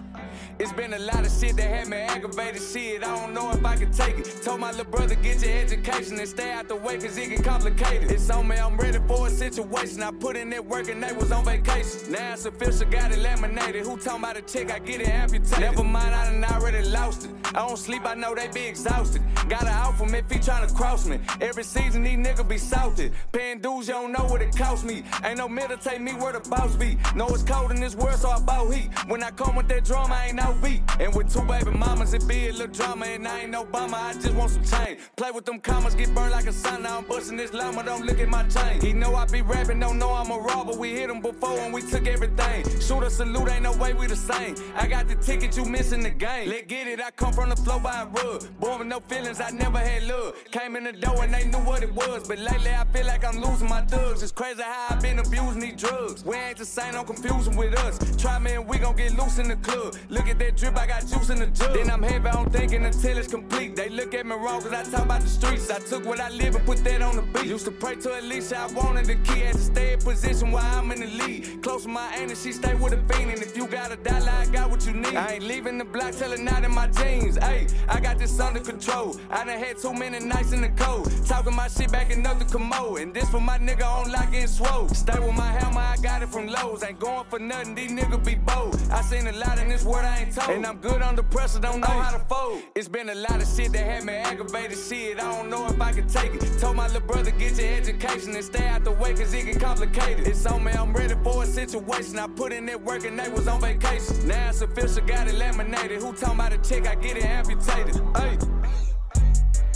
it's 0.60 0.74
been 0.74 0.94
a 0.94 1.00
lot 1.00 1.26
of 1.26 1.32
shit 1.32 1.56
that 1.58 1.68
had 1.68 1.88
me 1.88 1.98
aggravated. 1.98 2.62
Shit, 2.62 3.04
I 3.04 3.16
don't 3.16 3.34
know 3.34 3.52
if 3.52 3.64
I 3.66 3.76
can 3.76 3.92
take 3.92 4.18
it. 4.20 4.42
Told 4.44 4.60
my 4.60 4.72
little 4.72 4.86
brother, 4.86 5.16
get 5.16 5.42
your 5.42 5.52
education 5.52 6.20
and 6.20 6.28
stay 6.28 6.52
out 6.52 6.68
the 6.68 6.76
way, 6.76 6.98
cause 6.98 7.18
it 7.18 7.30
get 7.30 7.44
complicated. 7.44 8.12
It's 8.12 8.30
on 8.30 8.48
me, 8.48 8.58
I'm 8.58 8.78
ready 8.78 9.00
for 9.08 9.28
a 9.28 9.30
situation. 9.30 10.02
I 10.04 10.12
put 10.12 10.36
in 10.36 10.50
that 10.52 10.66
work 10.66 10.90
and 10.90 11.02
they 11.04 11.14
was 11.14 11.32
on 11.32 11.46
vacation. 11.46 12.12
Now 12.12 12.34
it's 12.34 12.46
official, 12.46 12.90
got 12.90 13.12
it 13.12 13.20
laminated. 13.20 13.86
Who 13.86 13.98
talking 13.98 14.24
about 14.24 14.38
a 14.38 14.42
check? 14.42 14.72
I 14.72 14.80
get 14.80 15.02
it 15.02 15.10
amputated. 15.10 15.60
Never 15.60 15.84
mind, 15.84 16.14
I 16.14 16.32
done 16.32 16.44
already 16.46 16.88
lost 16.88 17.26
it. 17.26 17.32
I 17.54 17.68
don't 17.68 17.78
sleep, 17.78 18.06
I 18.06 18.14
know 18.16 18.34
they 18.34 18.48
be 18.48 18.66
exhausted. 18.66 19.22
Got 19.50 19.64
an 19.64 19.70
out 19.70 19.98
from 19.98 20.16
if 20.16 20.30
he 20.32 20.40
tryna 20.40 20.74
cross 20.74 21.06
me. 21.06 21.20
Every 21.42 21.64
season, 21.64 22.04
these 22.04 22.18
niggas 22.18 22.48
be 22.48 22.58
salted. 22.58 23.12
Paying 23.34 23.60
dues, 23.60 23.88
you 23.88 23.94
don't 23.94 24.12
know 24.12 24.26
what 24.26 24.42
it 24.42 24.56
cost 24.56 24.86
me. 24.86 25.04
Ain't 25.26 25.38
no 25.38 25.50
meditate 25.50 26.00
me 26.00 26.14
where 26.14 26.34
the 26.34 26.40
boss 26.50 26.76
be. 26.76 26.98
Know 27.16 27.28
it's 27.30 27.44
cold 27.44 27.72
in 27.72 27.82
this 27.82 27.96
world, 27.96 28.20
so 28.20 28.30
I 28.30 28.40
bout 28.40 28.74
heat. 28.74 28.90
When 29.08 29.22
I 29.24 29.32
come 29.32 29.56
with 29.56 29.68
that 29.68 29.84
drama, 29.84 30.11
I 30.12 30.28
ain't 30.28 30.36
no 30.36 30.56
beat. 30.62 30.82
And 31.00 31.13
with 31.15 31.34
two 31.34 31.41
baby 31.41 31.71
mamas, 31.71 32.13
it 32.13 32.28
be 32.28 32.47
a 32.47 32.52
little 32.52 32.67
drama. 32.67 33.06
And 33.06 33.28
I 33.28 33.41
ain't 33.41 33.52
no 33.52 33.65
bummer, 33.65 33.97
I 33.97 34.13
just 34.13 34.34
want 34.34 34.52
some 34.52 34.63
change. 34.63 35.00
Play 35.15 35.32
with 35.32 35.45
them 35.45 35.60
commas, 35.60 35.95
get 35.95 36.13
burned 36.13 36.32
like 36.32 36.47
a 36.47 36.54
sun. 36.54 36.84
Now 36.84 37.00
I'm 37.00 37.06
busting 37.06 37.38
this 37.38 37.54
llama, 37.54 37.84
don't 37.84 38.06
look 38.06 38.19
at 38.19 38.30
my 38.30 38.43
chain. 38.47 38.82
He 38.82 38.93
know 38.93 39.15
I 39.15 39.26
be 39.26 39.41
rapping, 39.41 39.80
don't 39.80 39.97
know 39.97 40.12
I'm 40.13 40.32
a 40.32 40.38
robber. 40.38 40.74
We 40.74 40.91
hit 40.91 41.10
him 41.10 41.21
before 41.21 41.58
and 41.60 41.74
we 41.74 41.82
took 41.82 42.08
everything. 42.08 42.63
Shoot 42.80 43.04
a 43.04 43.10
salute, 43.10 43.50
ain't 43.50 43.63
no 43.63 43.74
way 43.78 43.93
we 43.93 44.08
the 44.08 44.15
same. 44.15 44.56
I 44.76 44.88
got 44.88 45.08
the 45.08 45.15
ticket, 45.15 45.56
you 45.58 45.65
missing 45.65 46.04
the 46.04 46.10
game. 46.10 46.50
Let 46.50 46.67
get 46.67 46.88
it, 46.88 47.02
I 47.02 47.12
come 47.12 47.34
from 47.34 47.50
the 47.50 47.56
flow 47.56 47.80
by 47.80 48.02
a 48.02 48.06
rug. 48.06 48.47
Born 48.60 48.80
with 48.80 48.88
no 48.88 49.00
feelings, 49.00 49.39
I 49.39 49.50
never 49.52 49.80
had 49.80 50.04
love. 50.04 50.36
Came 50.52 50.76
in 50.76 50.84
the 50.84 50.93
door 50.93 51.24
and 51.24 51.34
they 51.34 51.45
knew 51.45 51.60
what 51.60 51.84
it 51.84 51.93
was. 51.93 52.28
But 52.28 52.39
lately 52.39 52.71
I 52.71 52.86
feel 52.86 53.06
like 53.06 53.24
I'm 53.24 53.41
losing 53.41 53.69
my 53.69 53.82
thugs. 53.82 54.24
It's 54.24 54.32
crazy 54.32 54.62
how 54.62 54.88
I've 54.89 55.02
been 55.02 55.19
abusing 55.19 55.62
these 55.62 55.76
drugs. 55.76 56.24
We 56.26 56.36
ain't 56.36 56.58
the 56.58 56.65
same, 56.65 56.93
confuse 57.06 57.45
them 57.45 57.56
with 57.56 57.78
us. 57.80 58.00
Try 58.17 58.39
me 58.39 58.54
and 58.54 58.67
we 58.67 58.78
gon' 58.78 58.95
get 58.95 59.17
loose 59.17 59.39
in 59.39 59.47
the 59.47 59.56
club. 59.58 59.95
Look 60.10 60.28
at 60.28 60.40
that 60.40 60.58
drip, 60.58 60.78
I 60.78 60.88
got 60.88 61.02
juice 61.02 61.30
in 61.30 61.40
the 61.40 61.48
jug. 61.48 61.74
Then 61.74 61.90
I'm 61.90 62.04
heavy 62.04 62.30
on 62.30 62.50
thinking 62.50 62.86
until 62.86 63.18
it's 63.18 63.28
complete. 63.28 63.76
They 63.76 63.90
look 63.90 64.14
at 64.14 64.26
me 64.26 64.36
wrong 64.36 64.62
cause 64.62 64.74
I 64.74 64.84
talk 64.84 65.06
about 65.06 65.22
the 65.22 65.28
streets. 65.28 65.70
I 65.70 65.80
took 65.80 66.06
what 66.06 66.20
I 66.20 66.30
live 66.30 66.56
and 66.56 66.66
put 66.66 66.84
that 66.84 67.02
on 67.02 67.16
the 67.16 67.22
beat. 67.22 67.46
Used 67.46 67.66
to 67.66 67.72
pray 67.72 67.96
to 67.96 68.20
Alicia, 68.20 68.58
I 68.58 68.68
wanted 68.74 69.06
the 69.06 69.16
key. 69.16 69.40
Had 69.42 69.56
to 69.56 69.62
stay 69.62 69.94
in 69.94 70.00
position 70.00 70.52
while 70.52 70.66
I'm 70.78 70.92
in 70.92 71.02
the 71.02 71.08
lead. 71.08 71.64
Close 71.64 71.84
to 71.84 71.90
my 71.90 72.08
aunt 72.16 72.30
and 72.30 72.38
she 72.38 72.52
stay 72.52 72.76
with 72.76 72.94
a 72.94 73.14
fiend. 73.14 73.32
And 73.32 73.42
if 73.42 73.56
you 73.56 73.68
got 73.68 73.92
a 73.92 73.96
dollar, 73.98 74.30
I 74.30 74.46
got 74.48 74.70
what 74.70 74.86
you 74.86 74.94
need. 74.94 75.16
I 75.16 75.34
ain't 75.34 75.44
leaving 75.44 75.78
the 75.78 75.86
block 75.86 76.12
till 76.14 76.34
it 76.34 76.40
not 76.40 76.64
in 76.64 76.74
my 76.74 76.88
jeans. 76.88 77.38
Hey, 77.38 77.68
I 77.88 78.00
got 78.00 78.18
this 78.18 78.40
under 78.40 78.60
control. 78.60 79.18
I 79.30 79.46
done 79.46 79.60
had 79.60 79.78
too 79.78 79.94
many 79.94 80.20
nights 80.20 80.52
in 80.52 80.62
the 80.62 80.70
cold. 80.70 81.10
Talking 81.26 81.56
my 81.56 81.68
shit 81.68 81.92
back 81.92 82.12
in 82.12 82.24
the 82.24 82.46
commode. 82.52 83.00
And 83.00 83.14
this 83.14 83.30
for 83.30 83.40
my 83.40 83.58
nigga 83.58 83.86
on 83.86 84.12
lock 84.12 84.34
and 84.34 84.50
swole. 84.50 84.88
Stay 84.90 85.20
with 85.20 85.36
my 85.36 85.52
hammer, 85.52 85.80
I 85.80 85.98
got 86.02 86.22
it 86.22 86.30
from 86.30 86.48
Lowe's. 86.48 86.84
Ain't 86.84 87.00
going 87.00 87.26
for 87.30 87.40
nothing, 87.40 87.76
these 87.76 87.92
niggas 87.92 88.26
be 88.26 88.36
bold. 88.36 88.80
I 88.92 89.02
seen 89.02 89.28
a 89.28 89.32
lot 89.34 89.60
in 89.60 89.70
this 89.70 89.84
world 89.84 89.90
I 89.99 90.19
ain't 90.19 90.36
told. 90.36 90.56
And 90.56 90.65
I'm 90.65 90.77
good 90.77 91.01
under 91.01 91.23
pressure, 91.23 91.60
don't 91.60 91.82
know 91.82 91.88
how 91.88 92.12
to 92.17 92.23
fold. 92.25 92.62
It's 92.75 92.88
been 92.88 93.10
a 93.10 93.15
lot 93.15 93.41
of 93.41 93.47
shit 93.47 93.71
that 93.73 93.86
had 93.86 94.04
me 94.04 94.13
aggravated 94.13 94.77
shit. 94.77 95.19
I 95.19 95.32
don't 95.32 95.49
know 95.49 95.67
if 95.67 95.80
I 95.80 95.91
can 95.91 96.08
take 96.08 96.34
it. 96.34 96.60
Told 96.60 96.75
my 96.75 96.88
little 96.88 97.01
brother, 97.01 97.32
get 97.32 97.58
your 97.58 97.73
education 97.73 98.36
and 98.36 98.43
stay 98.43 98.67
out 98.67 98.84
the 98.84 98.91
way, 98.91 99.13
cause 99.13 99.34
it 99.34 99.45
get 99.45 99.60
complicated. 99.60 100.27
It's 100.27 100.45
on 100.45 100.63
me, 100.63 100.71
I'm 100.71 100.93
ready 100.93 101.15
for 101.23 101.43
a 101.43 101.45
situation. 101.45 102.19
I 102.19 102.27
put 102.27 102.54
in 102.54 102.65
that 102.67 102.82
work 102.82 103.06
and 103.06 103.17
they 103.19 103.30
was 103.30 103.47
on 103.47 103.62
vacation. 103.62 104.27
Now 104.27 104.49
it's 104.49 104.62
official, 104.62 105.06
got 105.06 105.27
it 105.27 105.36
laminated. 105.36 106.01
Who 106.01 106.13
talking 106.13 106.36
about 106.36 106.54
a 106.54 106.58
check? 106.58 106.88
I 106.88 106.95
get 106.95 107.17
it 107.17 107.25
amputated. 107.25 107.95
Hey. 108.15 108.38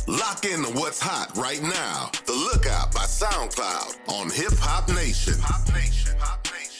Lock 0.08 0.46
into 0.46 0.70
what's 0.80 1.00
hot 1.00 1.36
right 1.36 1.62
now. 1.64 2.12
The 2.26 2.34
Lookout 2.34 2.94
by 2.94 3.02
SoundCloud 3.02 3.98
on 4.08 4.30
Hip 4.30 4.54
Hop 4.60 4.88
Nation. 4.90 5.34
Hop 5.40 5.68
Nation. 5.74 6.16
Hop 6.20 6.46
Nation. 6.46 6.46
Hop 6.46 6.48
Nation. 6.54 6.75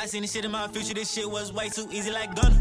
I 0.00 0.06
seen 0.06 0.22
this 0.22 0.32
shit 0.32 0.44
in 0.44 0.52
my 0.52 0.68
future, 0.68 0.94
this 0.94 1.10
shit 1.10 1.28
was 1.28 1.52
way 1.52 1.68
too 1.68 1.88
easy 1.90 2.12
like 2.12 2.32
Gunner. 2.36 2.54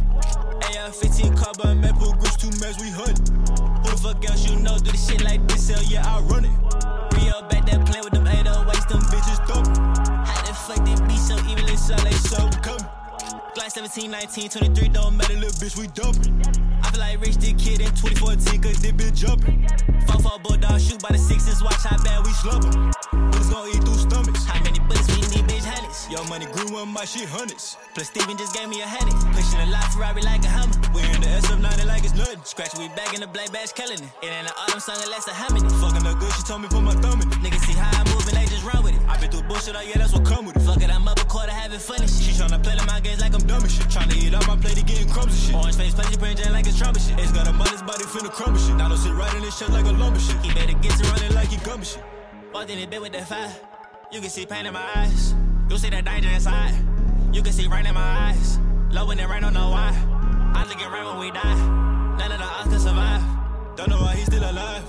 AR-15 0.73 1.37
carbon 1.37 1.79
maple 1.79 2.11
grips, 2.13 2.35
two 2.35 2.49
mess, 2.59 2.81
we 2.81 2.89
hunt. 2.89 3.29
Who 3.29 3.91
the 3.91 3.99
fuck 4.01 4.27
else 4.27 4.49
you 4.49 4.57
know 4.57 4.75
do 4.79 4.89
this 4.89 5.07
shit 5.07 5.23
like 5.23 5.47
this? 5.47 5.69
Hell 5.69 5.83
yeah, 5.83 6.01
I 6.03 6.19
run 6.21 6.45
it. 6.45 6.57
Rio 7.13 7.47
back 7.47 7.69
that 7.69 7.85
playing 7.85 8.05
with 8.05 8.13
them 8.13 8.25
808s, 8.25 8.87
them 8.89 9.01
bitches 9.13 9.37
dumb. 9.45 9.69
How 10.25 10.41
the 10.47 10.53
fuck 10.53 10.81
they 10.81 10.97
be 11.05 11.15
so 11.15 11.37
evil 11.45 11.69
inside 11.69 11.99
they 11.99 12.17
so 12.25 12.37
come? 12.65 12.81
Glock 13.53 13.69
17, 13.69 14.09
19, 14.09 14.49
23, 14.49 14.89
don't 14.89 15.15
matter, 15.15 15.35
little 15.35 15.51
bitch, 15.61 15.77
we 15.77 15.85
dumb. 15.93 16.17
I 16.81 16.89
feel 16.89 16.99
like 16.99 17.21
Rich 17.21 17.37
the 17.37 17.53
Kid 17.53 17.81
in 17.81 17.93
2014, 17.93 18.61
cause 18.63 18.81
this 18.81 18.91
bitch 18.93 19.13
jumping. 19.13 19.61
4-4 20.09 20.41
bulldog, 20.41 20.81
shoot 20.81 21.01
by 21.03 21.09
the 21.11 21.19
sixes, 21.19 21.61
watch 21.61 21.85
how 21.85 22.01
bad 22.01 22.25
we 22.25 22.31
slumping. 22.33 22.91
Bullets 23.13 23.49
gon' 23.51 23.69
eat 23.69 23.83
through 23.83 24.09
stomachs. 24.09 24.66
Your 26.09 26.23
money 26.31 26.47
grew 26.55 26.71
on 26.79 26.87
my 26.87 27.03
shit, 27.03 27.27
hundreds. 27.27 27.75
Plus 27.93 28.07
Steven 28.07 28.37
just 28.37 28.55
gave 28.55 28.69
me 28.69 28.79
a 28.79 28.87
headache. 28.87 29.19
Pushing 29.35 29.59
a 29.59 29.67
lot 29.67 29.91
Ferrari 29.91 30.23
like 30.23 30.39
a 30.45 30.47
hammer. 30.47 30.71
We 30.95 31.03
in 31.03 31.19
the 31.19 31.27
SF90 31.43 31.83
like 31.83 32.07
it's 32.07 32.15
nothing. 32.15 32.39
Scratch, 32.47 32.79
we 32.79 32.87
back 32.95 33.11
in 33.13 33.19
the 33.19 33.27
black 33.27 33.51
bash 33.51 33.75
killing 33.75 33.99
it. 33.99 34.07
It 34.23 34.31
ain't 34.31 34.47
an 34.47 34.55
autumn 34.55 34.79
song 34.79 34.95
unless 35.03 35.27
a 35.27 35.35
humming 35.35 35.67
it. 35.67 35.71
Fucking 35.83 36.07
the 36.07 36.15
good, 36.15 36.31
she 36.31 36.43
told 36.47 36.63
me 36.63 36.71
put 36.71 36.79
my 36.79 36.95
thumb 37.03 37.19
in 37.19 37.27
it. 37.27 37.43
Niggas 37.43 37.59
see 37.67 37.75
how 37.75 37.91
I'm 37.91 38.07
moving, 38.15 38.39
they 38.39 38.47
just 38.47 38.63
run 38.63 38.87
with 38.87 38.95
it. 38.95 39.03
I 39.03 39.19
been 39.19 39.27
through 39.27 39.51
bullshit, 39.51 39.75
oh 39.75 39.83
yeah, 39.83 39.99
that's 39.99 40.15
what 40.15 40.23
come 40.23 40.47
with 40.47 40.55
it. 40.55 40.63
Fuck 40.63 40.79
it, 40.79 40.87
I'm 40.87 41.03
up 41.11 41.19
a 41.19 41.27
quarter 41.27 41.51
having 41.51 41.79
fun 41.79 41.99
and 41.99 42.07
shit. 42.07 42.23
She 42.23 42.31
tryna 42.39 42.63
play 42.63 42.79
my 42.87 43.03
games 43.03 43.19
like 43.19 43.35
I'm 43.35 43.43
dumb 43.43 43.67
and 43.67 43.71
shit. 43.71 43.91
Tryna 43.91 44.15
eat 44.15 44.31
up 44.31 44.47
my 44.47 44.55
plate, 44.55 44.79
and 44.79 44.87
getting 44.87 45.11
crumbs 45.11 45.35
and 45.35 45.43
shit. 45.43 45.55
Orange 45.59 45.75
face, 45.75 45.91
plenty 45.91 46.15
print 46.15 46.39
like 46.55 46.67
it's 46.67 46.79
Trump 46.79 46.95
shit. 46.95 47.19
It's 47.19 47.35
got 47.35 47.51
a 47.51 47.53
mother's 47.53 47.83
body 47.83 48.07
finna 48.07 48.31
crumble 48.31 48.63
shit. 48.63 48.79
Now 48.79 48.87
don't 48.87 48.97
sit 48.97 49.11
right 49.11 49.33
in 49.35 49.43
this 49.43 49.59
shit 49.59 49.69
like 49.75 49.83
a 49.83 49.91
lumber 49.91 50.23
shit. 50.23 50.39
He 50.39 50.55
better 50.55 50.71
get 50.79 50.95
to 50.95 51.03
running 51.11 51.35
like 51.35 51.51
he 51.51 51.59
gummy 51.67 51.83
shit. 51.83 52.03
Walked 52.55 52.71
in 52.71 52.79
the 52.79 52.87
bed 52.87 53.01
with 53.03 53.11
that 53.11 53.27
fire. 53.27 53.51
You 54.11 54.21
can 54.21 54.29
see 54.29 54.45
pain 54.45 54.65
in 54.65 54.71
my 54.71 54.87
eyes. 54.95 55.35
You 55.69 55.77
see 55.77 55.89
the 55.89 56.01
danger 56.01 56.29
inside. 56.29 56.73
You 57.33 57.41
can 57.41 57.51
see 57.51 57.67
rain 57.67 57.85
in 57.85 57.93
my 57.93 58.29
eyes. 58.29 58.57
Low 58.89 59.05
when 59.05 59.19
it 59.19 59.27
rain, 59.27 59.41
don't 59.41 59.53
know 59.53 59.69
why. 59.69 59.91
I 60.55 60.63
look 60.63 60.79
rain 60.79 61.05
when 61.05 61.19
we 61.19 61.29
die. 61.31 61.55
None 62.17 62.31
of 62.31 62.39
the 62.39 62.45
odds 62.45 62.69
can 62.69 62.79
survive. 62.79 63.21
Don't 63.75 63.89
know 63.89 64.01
why 64.01 64.15
he's 64.15 64.27
still 64.27 64.49
alive. 64.49 64.83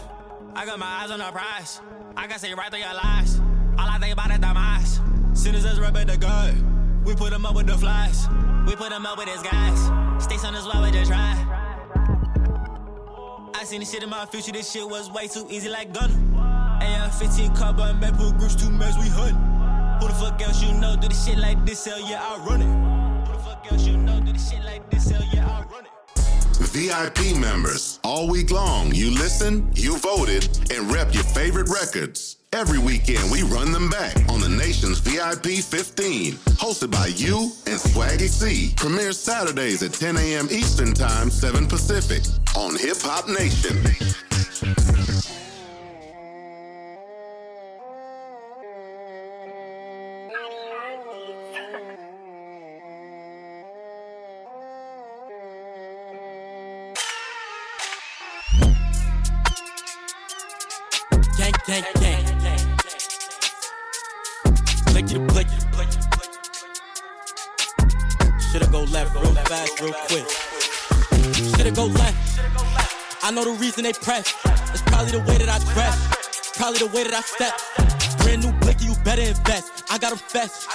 I 0.55 0.64
got 0.64 0.79
my 0.79 0.87
eyes 0.87 1.11
on 1.11 1.19
the 1.19 1.31
prize. 1.33 1.81
I 2.17 2.27
can 2.29 2.38
see 2.38 2.53
right 2.55 2.71
through 2.71 2.81
your 2.81 2.95
lies. 2.95 3.41
All 3.77 3.88
I 3.88 3.99
think 3.99 4.12
about 4.12 4.31
is 4.31 4.38
demise. 4.38 5.01
Sinners 5.33 5.64
us 5.64 5.79
right 5.79 5.93
back 5.93 6.07
to 6.07 6.17
God. 6.17 6.55
We 7.05 7.14
put 7.17 7.33
him 7.33 7.45
up 7.45 7.57
with 7.57 7.67
the 7.67 7.77
flies. 7.77 8.29
We 8.67 8.77
put 8.77 8.93
him 8.93 9.05
up 9.05 9.19
with 9.19 9.29
his 9.29 9.43
guys. 9.43 10.23
Sticks 10.23 10.45
on 10.45 10.55
his 10.55 10.64
wall, 10.64 10.83
we 10.83 10.93
just 10.93 11.11
try. 11.11 11.35
I 13.55 13.64
seen 13.64 13.81
this 13.81 13.91
shit 13.91 14.05
in 14.05 14.11
my 14.11 14.27
future. 14.27 14.53
This 14.53 14.71
shit 14.71 14.88
was 14.88 15.11
way 15.11 15.27
too 15.27 15.47
easy 15.51 15.69
like 15.69 15.93
Gunner. 15.93 16.14
AR-15 16.37 17.57
carbon 17.57 17.99
maple 17.99 18.31
grips, 18.33 18.55
two 18.55 18.71
mess, 18.71 18.97
we 18.97 19.09
hunt. 19.09 19.58
Who 20.00 20.06
the 20.06 20.14
fuck 20.14 20.40
else 20.42 20.62
you 20.62 20.72
know 20.74 20.96
do 20.96 21.08
this 21.08 21.26
shit 21.26 21.38
like 21.38 21.64
this? 21.66 21.84
Hell 21.84 22.00
yeah, 22.00 22.22
I 22.22 22.38
run 22.44 22.62
it. 22.62 23.26
Who 23.26 23.32
the 23.32 23.38
fuck 23.42 23.66
else 23.70 23.84
you 23.84 23.96
know 23.96 24.20
do 24.20 24.32
this 24.32 24.50
shit 24.50 24.64
like 24.64 24.88
this? 24.90 25.11
Hell 25.11 25.24
yeah, 25.32 25.46
I 25.48 25.62
run 25.72 25.84
it. 25.84 25.90
VIP 26.70 27.37
members, 27.37 27.98
all 28.04 28.28
week 28.28 28.52
long, 28.52 28.94
you 28.94 29.11
listen, 29.11 29.68
you 29.74 29.98
voted, 29.98 30.46
and 30.70 30.92
rep 30.92 31.12
your 31.12 31.24
favorite 31.24 31.68
records. 31.68 32.37
Every 32.52 32.78
weekend, 32.78 33.30
we 33.30 33.42
run 33.42 33.72
them 33.72 33.90
back 33.90 34.16
on 34.28 34.40
the 34.40 34.48
nation's 34.48 35.00
VIP 35.00 35.62
15, 35.64 36.34
hosted 36.56 36.92
by 36.92 37.08
you 37.08 37.50
and 37.66 37.78
Swaggy 37.78 38.28
C. 38.28 38.72
Premieres 38.76 39.18
Saturdays 39.18 39.82
at 39.82 39.92
10 39.92 40.16
a.m. 40.16 40.48
Eastern 40.50 40.94
Time, 40.94 41.30
7 41.30 41.66
Pacific 41.66 42.22
on 42.56 42.76
Hip 42.76 42.98
Hop 43.02 43.28
Nation. 43.28 43.76
Shoulda 68.50 68.66
go 68.72 68.84
left 68.84 69.14
real 69.14 69.34
fast, 69.44 69.78
real 69.80 69.92
quick. 70.08 70.24
Shoulda 71.52 71.70
go 71.70 71.84
left. 71.84 72.40
I 73.22 73.30
know 73.30 73.44
the 73.44 73.52
reason 73.61 73.84
they 73.84 73.92
press. 73.92 74.32
It's 74.72 74.80
probably 74.88 75.12
the 75.12 75.20
way 75.20 75.37
that 75.37 75.52
I 75.52 75.58
dress. 75.74 76.56
Probably 76.56 76.78
the 76.78 76.87
way 76.88 77.04
that 77.04 77.12
I 77.12 77.20
step. 77.20 77.52
Brand 78.24 78.42
new 78.42 78.52
blicky, 78.64 78.87
you 78.87 78.94
better 79.04 79.20
invest. 79.20 79.84
I 79.90 79.98
got 79.98 80.12
him 80.12 80.18
fest. 80.18 80.66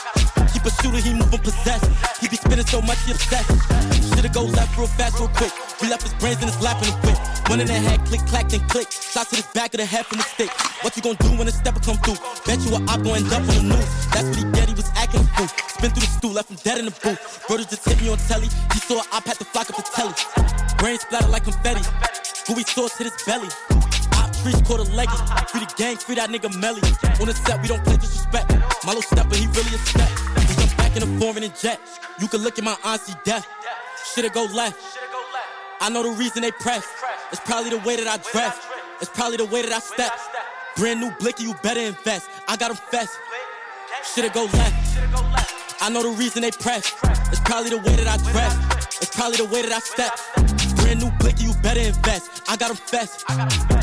Keep 0.53 0.65
a 0.65 0.71
shooter, 0.81 1.01
he 1.01 1.17
moving 1.17 1.39
possessed. 1.39 1.89
He 2.21 2.29
be 2.29 2.37
spinning 2.37 2.67
so 2.67 2.79
much, 2.79 3.01
he 3.09 3.11
obsessed. 3.11 3.49
Shoulda 4.13 4.29
go 4.29 4.43
left 4.43 4.77
real 4.77 4.85
fast, 4.85 5.17
real 5.17 5.29
quick. 5.33 5.51
We 5.81 5.89
left 5.89 6.03
his 6.03 6.13
brains 6.21 6.45
in 6.45 6.53
his 6.53 6.61
lap 6.61 6.77
in 6.85 6.93
a 6.93 6.95
whip. 7.01 7.17
One 7.49 7.59
in 7.59 7.65
the 7.65 7.73
head, 7.73 8.05
click, 8.05 8.21
clack, 8.29 8.49
then 8.49 8.61
click. 8.69 8.91
Shots 8.91 9.33
to 9.33 9.41
the 9.41 9.47
back 9.57 9.73
of 9.73 9.79
the 9.81 9.85
head 9.85 10.05
from 10.05 10.19
the 10.19 10.29
stick. 10.29 10.53
What 10.85 10.95
you 10.95 11.01
gonna 11.01 11.17
do 11.25 11.33
when 11.41 11.49
the 11.49 11.51
stepper 11.51 11.81
come 11.81 11.97
through? 12.05 12.21
Bet 12.45 12.61
you 12.61 12.77
a 12.77 12.79
op 12.85 13.01
gon' 13.01 13.17
end 13.17 13.33
up 13.33 13.41
on 13.41 13.49
the 13.49 13.65
news. 13.65 13.89
That's 14.13 14.29
what 14.29 14.37
he 14.37 14.45
get, 14.53 14.69
he 14.69 14.75
was 14.77 14.91
acting 14.93 15.25
a 15.25 15.72
Spin 15.83 15.95
through 15.99 16.07
the 16.07 16.15
stool, 16.15 16.31
left 16.31 16.49
him 16.49 16.57
dead 16.63 16.79
in 16.79 16.85
the 16.85 16.95
booth. 17.03 17.43
Brothers 17.45 17.65
just 17.67 17.83
hit 17.83 17.99
me 17.99 18.07
on 18.07 18.15
telly. 18.15 18.47
He 18.71 18.79
saw 18.79 19.03
a 19.03 19.05
op 19.11 19.27
had 19.27 19.35
to 19.35 19.43
flock 19.43 19.67
up 19.67 19.75
the 19.75 19.83
telly. 19.83 20.15
Brain 20.79 20.97
splattered 20.97 21.29
like 21.29 21.43
confetti. 21.43 21.83
Gooey 22.47 22.63
sauce 22.63 22.95
hit 22.95 23.11
his 23.11 23.19
belly. 23.27 23.51
Op 24.15 24.31
trees 24.39 24.63
caught 24.63 24.79
a 24.79 24.87
leggy. 24.95 25.11
Free 25.51 25.59
the 25.59 25.67
gang, 25.75 25.97
free 25.97 26.15
that 26.15 26.29
nigga 26.29 26.47
Melly. 26.55 26.79
On 27.19 27.27
the 27.27 27.35
set, 27.35 27.61
we 27.61 27.67
don't 27.67 27.83
play 27.83 27.97
disrespect. 27.97 28.47
My 28.87 28.95
little 28.95 29.03
stepper, 29.03 29.35
he 29.35 29.43
really 29.51 29.75
a 29.75 29.79
step. 29.83 30.07
He 30.47 30.55
jump 30.55 30.71
back 30.79 30.95
in 30.95 31.03
the 31.03 31.19
foreign 31.19 31.43
and 31.43 31.55
jet. 31.59 31.81
You 32.17 32.29
can 32.29 32.39
look 32.39 32.57
at 32.57 32.63
my 32.63 32.77
aunt, 32.85 33.01
see 33.01 33.19
death. 33.25 33.45
Shoulda 34.07 34.29
go 34.29 34.47
left. 34.55 34.79
I 35.81 35.89
know 35.89 36.03
the 36.03 36.15
reason 36.15 36.43
they 36.43 36.51
press. 36.63 36.87
It's 37.33 37.41
probably 37.43 37.71
the 37.71 37.83
way 37.83 37.97
that 37.97 38.07
I 38.07 38.23
dress. 38.31 38.55
It's 39.01 39.11
probably 39.11 39.35
the 39.35 39.51
way 39.51 39.63
that 39.63 39.73
I 39.73 39.79
step. 39.79 40.13
Brand 40.77 41.01
new 41.01 41.11
blicky, 41.19 41.43
you 41.43 41.55
better 41.61 41.81
invest. 41.81 42.29
I 42.47 42.55
got 42.55 42.71
him 42.71 42.77
fest. 42.77 43.19
Shoulda 44.15 44.29
go 44.31 44.45
left. 44.45 45.42
I 45.83 45.89
know 45.89 46.01
the 46.01 46.15
reason 46.15 46.43
they 46.43 46.51
press. 46.51 46.95
It's 47.27 47.43
probably 47.43 47.71
the 47.71 47.83
way 47.83 47.99
that 47.99 48.07
I 48.07 48.15
dress. 48.31 48.55
It's 49.03 49.11
probably 49.11 49.35
the 49.35 49.51
way 49.51 49.67
that 49.67 49.75
I 49.75 49.83
step. 49.83 50.15
Brand 50.79 51.03
new 51.03 51.11
blicky, 51.19 51.43
you 51.43 51.53
better 51.59 51.83
invest. 51.83 52.39
I 52.47 52.55
got 52.55 52.71
him 52.71 52.79
fest. 52.79 53.27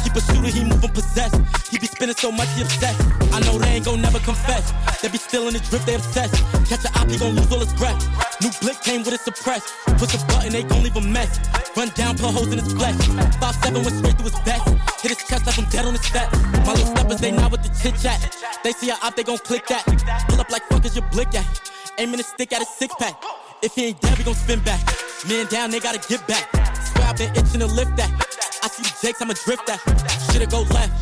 Keep 0.00 0.16
a 0.16 0.20
shooter, 0.24 0.48
he 0.48 0.64
moving 0.64 0.96
possessed. 0.96 1.36
He 1.68 1.76
be 1.76 1.84
spinning 1.84 2.16
so 2.16 2.32
much, 2.32 2.48
he 2.56 2.62
obsessed. 2.62 3.04
I 3.36 3.44
know 3.44 3.60
they 3.60 3.76
ain't 3.76 3.84
gon' 3.84 4.00
never 4.00 4.18
confess. 4.20 4.72
They 5.02 5.12
be 5.12 5.18
still 5.18 5.48
in 5.48 5.52
the 5.52 5.60
drip, 5.60 5.84
they 5.84 5.96
obsessed. 5.96 6.40
Catch 6.72 6.88
a 6.88 6.90
op, 6.96 7.04
he 7.12 7.20
gon' 7.20 7.36
lose 7.36 7.52
all 7.52 7.60
his 7.60 7.74
breath. 7.76 8.00
New 8.40 8.48
blick 8.64 8.80
came 8.80 9.04
with 9.04 9.12
a 9.12 9.18
suppressed. 9.20 9.68
Push 10.00 10.16
a 10.16 10.24
button, 10.24 10.56
they 10.56 10.64
gon' 10.64 10.82
leave 10.82 10.96
a 10.96 11.04
mess. 11.04 11.36
Run 11.76 11.92
down, 12.00 12.16
put 12.16 12.32
holes 12.32 12.48
in 12.48 12.64
his 12.64 12.72
flesh. 12.72 12.96
Five 13.44 13.60
seven 13.60 13.84
went 13.84 14.00
straight 14.00 14.16
through 14.16 14.32
his 14.32 14.40
vest. 14.40 14.64
Hit 15.04 15.12
his 15.12 15.20
chest, 15.28 15.44
left 15.44 15.58
him 15.60 15.68
dead 15.68 15.84
on 15.84 15.92
his 15.92 16.06
step. 16.08 16.32
My 16.64 16.72
little 16.72 16.96
steppers, 16.96 17.20
they 17.20 17.30
not 17.30 17.52
with 17.52 17.60
the 17.60 17.68
chit 17.76 18.00
chat. 18.00 18.24
They 18.64 18.72
see 18.72 18.88
a 18.88 18.96
op, 19.04 19.16
they 19.16 19.22
gon' 19.22 19.36
click 19.44 19.66
that. 19.68 19.84
Pull 20.32 20.40
up 20.40 20.48
like 20.48 20.64
fuck 20.72 20.86
is 20.86 20.96
your 20.96 21.04
blick 21.12 21.28
at? 21.36 21.44
Aiming 21.98 22.20
a 22.20 22.22
stick 22.22 22.52
at 22.52 22.62
a 22.62 22.64
six 22.64 22.94
pack. 22.98 23.22
If 23.62 23.74
he 23.74 23.86
ain't 23.86 24.00
dead, 24.00 24.16
we 24.16 24.24
gon' 24.24 24.34
spin 24.34 24.60
back. 24.60 24.80
Man 25.28 25.46
down, 25.46 25.70
they 25.70 25.80
gotta 25.80 25.98
get 26.08 26.26
back. 26.26 26.48
Swear 26.76 27.06
I've 27.08 27.16
been 27.18 27.30
itching 27.36 27.60
to 27.60 27.66
lift 27.66 27.96
that. 27.96 28.10
I 28.62 28.68
see 28.68 28.82
the 28.82 28.94
jakes, 29.02 29.20
I'ma 29.20 29.34
drift 29.44 29.66
that. 29.66 29.80
Shit'll 30.32 30.48
go 30.48 30.62
left. 30.72 30.92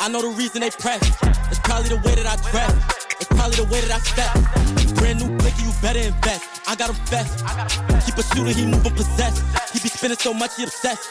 I 0.00 0.08
know 0.08 0.22
the 0.22 0.36
reason 0.36 0.60
they 0.60 0.70
press. 0.70 1.02
It's 1.50 1.60
probably 1.60 1.90
the 1.90 2.02
way 2.04 2.14
that 2.16 2.26
I 2.26 2.36
dress. 2.50 2.74
It's 3.20 3.28
probably 3.28 3.56
the 3.56 3.70
way 3.70 3.80
that 3.82 3.92
I 3.92 3.98
step. 3.98 4.34
Brand 4.96 5.20
new 5.20 5.36
blicky, 5.38 5.62
you 5.62 5.72
better 5.80 6.00
invest. 6.00 6.44
I 6.66 6.74
got 6.74 6.90
him 6.90 6.96
fast. 7.06 7.44
Keep 8.06 8.18
a 8.18 8.22
shooter, 8.22 8.50
he 8.50 8.66
moving 8.66 8.94
possessed. 8.94 9.44
He 9.72 9.78
be 9.78 9.88
spinning 9.88 10.18
so 10.18 10.34
much, 10.34 10.56
he 10.56 10.64
obsessed. 10.64 11.08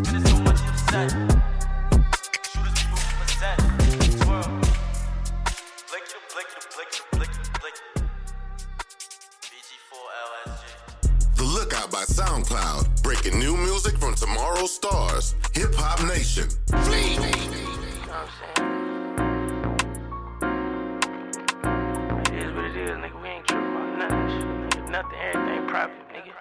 Spinning 0.00 0.26
so 0.26 0.38
much, 0.40 0.60
he 0.60 0.68
obsessed. 0.68 1.31
Hip 15.62 15.74
Hop 15.76 16.02
Nation. 16.08 16.42
It 16.42 16.74
is 22.34 22.50
what 22.52 22.64
it 22.64 22.76
is, 22.76 22.90
nigga. 22.98 23.22
We 23.22 23.28
ain't 23.28 23.46
tripping 23.46 23.70
about 23.70 23.96
nothing. 23.96 24.26
Nigga. 24.66 24.90
Nothing, 24.90 25.18
everything 25.22 25.62
private, 25.68 26.02
nigga. 26.10 26.32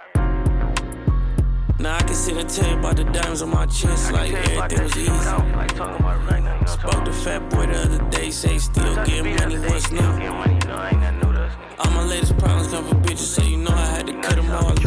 Now 1.79 1.97
I 1.97 1.99
can 1.99 2.15
sit 2.15 2.35
and 2.35 2.49
tell 2.49 2.67
you 2.71 2.79
about 2.79 2.95
the 2.95 3.03
diamonds 3.03 3.43
on 3.43 3.49
my 3.51 3.67
chest 3.67 4.11
like 4.11 4.33
everything 4.33 4.83
was 4.83 4.97
easy. 4.97 5.11
Like 5.11 5.75
talking 5.75 5.99
about 5.99 6.19
it 6.19 6.25
right 6.31 6.41
now, 6.41 6.55
you 6.55 6.65
know 6.65 6.71
I'm 6.71 6.89
Spoke 6.89 7.05
to 7.05 7.13
Fat 7.13 7.47
Boy 7.51 7.67
the 7.67 7.77
other 7.79 8.09
day, 8.09 8.31
say 8.31 8.57
still 8.57 8.95
get 9.05 9.23
money, 9.23 9.59
what's 9.69 9.91
new? 9.91 9.99
Get 9.99 10.31
money, 10.31 10.55
you 10.55 10.67
know, 10.67 10.77
I 10.77 10.89
ain't 10.89 10.99
nothing 10.99 11.19
new 11.19 11.31
to 11.31 11.43
us, 11.43 11.53
nigga. 11.53 11.85
All 11.85 11.91
my 11.91 12.05
latest 12.05 12.37
problems 12.39 12.69
come 12.69 12.87
from 12.87 13.03
bitches, 13.03 13.19
so 13.19 13.43
you 13.43 13.57
know 13.57 13.69
I 13.69 13.85
had 13.85 14.07
to 14.07 14.13
cut 14.13 14.35
them 14.37 14.49
all 14.49 14.73
loose. 14.73 14.81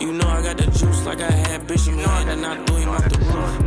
You 0.00 0.12
know 0.12 0.28
I 0.28 0.42
got 0.42 0.56
the 0.56 0.66
juice 0.66 1.06
like 1.06 1.20
I 1.20 1.30
had 1.30 1.45
Bishop 1.66 1.94
hand 1.94 2.30
and 2.30 2.46
I 2.46 2.64
threw 2.64 2.76
him 2.76 2.92
the 2.94 3.18
roof. 3.34 3.58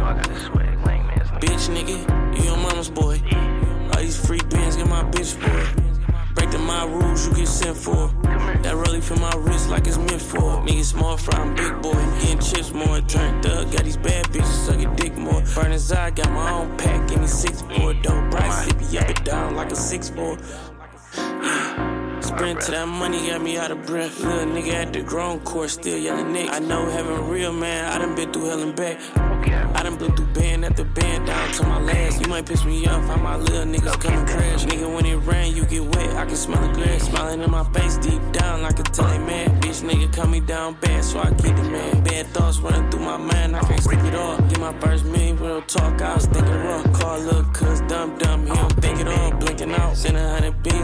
Bitch 1.42 1.68
nigga, 1.68 2.38
you 2.38 2.44
your 2.46 2.56
mama's 2.56 2.90
boy. 2.90 3.22
All 3.94 4.02
these 4.02 4.16
free 4.26 4.40
bands 4.50 4.78
get 4.78 4.88
my 4.88 5.04
bitch 5.04 5.36
boy. 5.40 5.84
Breaking 6.34 6.64
my 6.66 6.86
rules, 6.86 7.28
you 7.28 7.34
get 7.34 7.48
sent 7.50 7.76
for. 7.76 8.08
That 8.64 8.76
really 8.76 9.02
feel 9.02 9.18
my 9.18 9.34
wrist 9.36 9.70
like 9.70 9.86
it's 9.86 9.98
meant 9.98 10.22
for. 10.22 10.64
Nigga 10.66 10.86
small 10.86 11.18
fry, 11.18 11.42
I'm 11.42 11.54
big 11.56 11.82
boy. 11.82 11.92
Getting 12.22 12.40
chips 12.40 12.72
more, 12.72 13.02
turned 13.02 13.46
up. 13.46 13.70
Got 13.70 13.84
these 13.84 13.98
bad 13.98 14.26
bitches 14.28 14.66
sucking 14.66 14.96
dick 14.96 15.18
more. 15.18 15.44
Burn 15.54 15.72
his 15.72 15.92
eye, 15.92 16.12
got 16.12 16.32
my 16.32 16.52
own 16.52 16.78
pack. 16.78 17.10
Give 17.10 17.20
me 17.20 17.28
six 17.28 17.62
four 17.64 17.94
dope. 17.96 18.32
Price 18.32 18.66
sippy 18.66 19.02
up 19.02 19.10
and 19.10 19.26
down 19.26 19.56
like 19.56 19.72
a 19.72 19.76
six 19.76 20.10
four. 20.10 20.38
Sprint 22.40 22.62
to 22.62 22.72
that 22.72 22.88
money 22.88 23.28
got 23.28 23.42
me 23.42 23.58
out 23.58 23.70
of 23.70 23.86
breath. 23.86 24.24
Little 24.24 24.46
nigga 24.46 24.72
at 24.72 24.94
the 24.94 25.02
grown 25.02 25.42
course, 25.42 25.74
still 25.74 25.98
yelling 25.98 26.32
Nick. 26.32 26.50
I 26.50 26.60
know 26.60 26.90
heaven 26.90 27.28
real, 27.28 27.52
man. 27.52 27.92
I 27.92 27.98
done 27.98 28.16
been 28.16 28.32
through 28.32 28.46
hell 28.46 28.62
and 28.62 28.74
back. 28.74 28.98
I 29.76 29.84
done 29.84 29.98
blew 29.98 30.08
through 30.16 30.28
band 30.28 30.64
after 30.64 30.86
band 30.86 31.28
down 31.28 31.52
to 31.56 31.64
my 31.64 31.82
last. 31.82 32.22
You 32.22 32.28
might 32.30 32.46
piss 32.46 32.64
me 32.64 32.88
off, 32.88 33.04
how 33.08 33.18
my 33.18 33.36
little 33.36 33.66
niggas 33.66 34.00
coming 34.00 34.26
crash. 34.26 34.64
Nigga, 34.64 34.88
when 34.96 35.06
it 35.06 35.18
rain, 35.18 35.54
you 35.54 35.66
get 35.66 35.84
wet. 35.84 36.16
I 36.16 36.26
can 36.26 36.38
smell 36.38 36.66
the 36.66 36.74
grass 36.76 37.10
smiling 37.10 37.42
in 37.42 37.52
my 37.52 37.66
face 37.74 37.98
deep 37.98 38.22
down. 38.32 38.64
I 38.64 38.72
can 38.72 38.86
tell 38.86 39.08
they 39.08 39.20
mad. 39.20 39.62
Bitch, 39.62 39.84
nigga, 39.84 40.10
cut 40.14 40.30
me 40.30 40.40
down 40.40 40.76
bad, 40.76 41.04
so 41.04 41.20
I 41.20 41.32
keep 41.32 41.58
the 41.58 41.64
man. 41.64 42.02
Bad 42.06 42.28
thoughts 42.28 42.60
running 42.60 42.90
through 42.90 43.02
my 43.02 43.18
mind, 43.18 43.54
I 43.54 43.60
can't 43.68 43.84
sleep 43.84 44.00
it 44.00 44.16
all. 44.16 44.38
Get 44.48 44.62
my 44.62 44.72
first 44.80 45.04
million, 45.04 45.36
real 45.36 45.62
talk, 45.64 46.02
I 46.02 46.16
was 46.16 46.26
thinking 46.26 46.64
raw. 46.64 46.84
Call 46.94 47.20
little 47.20 47.44
cuz 47.52 47.82
dumb 47.82 48.18
dumb, 48.18 48.48
he 48.48 48.54
don't 48.54 48.82
think 48.82 49.02
it 49.02 49.10
all. 49.10 49.32
Blinking 49.32 49.74
out, 49.74 49.98
send 49.98 50.16
a 50.16 50.30
hundred 50.30 50.64
beans 50.64 50.79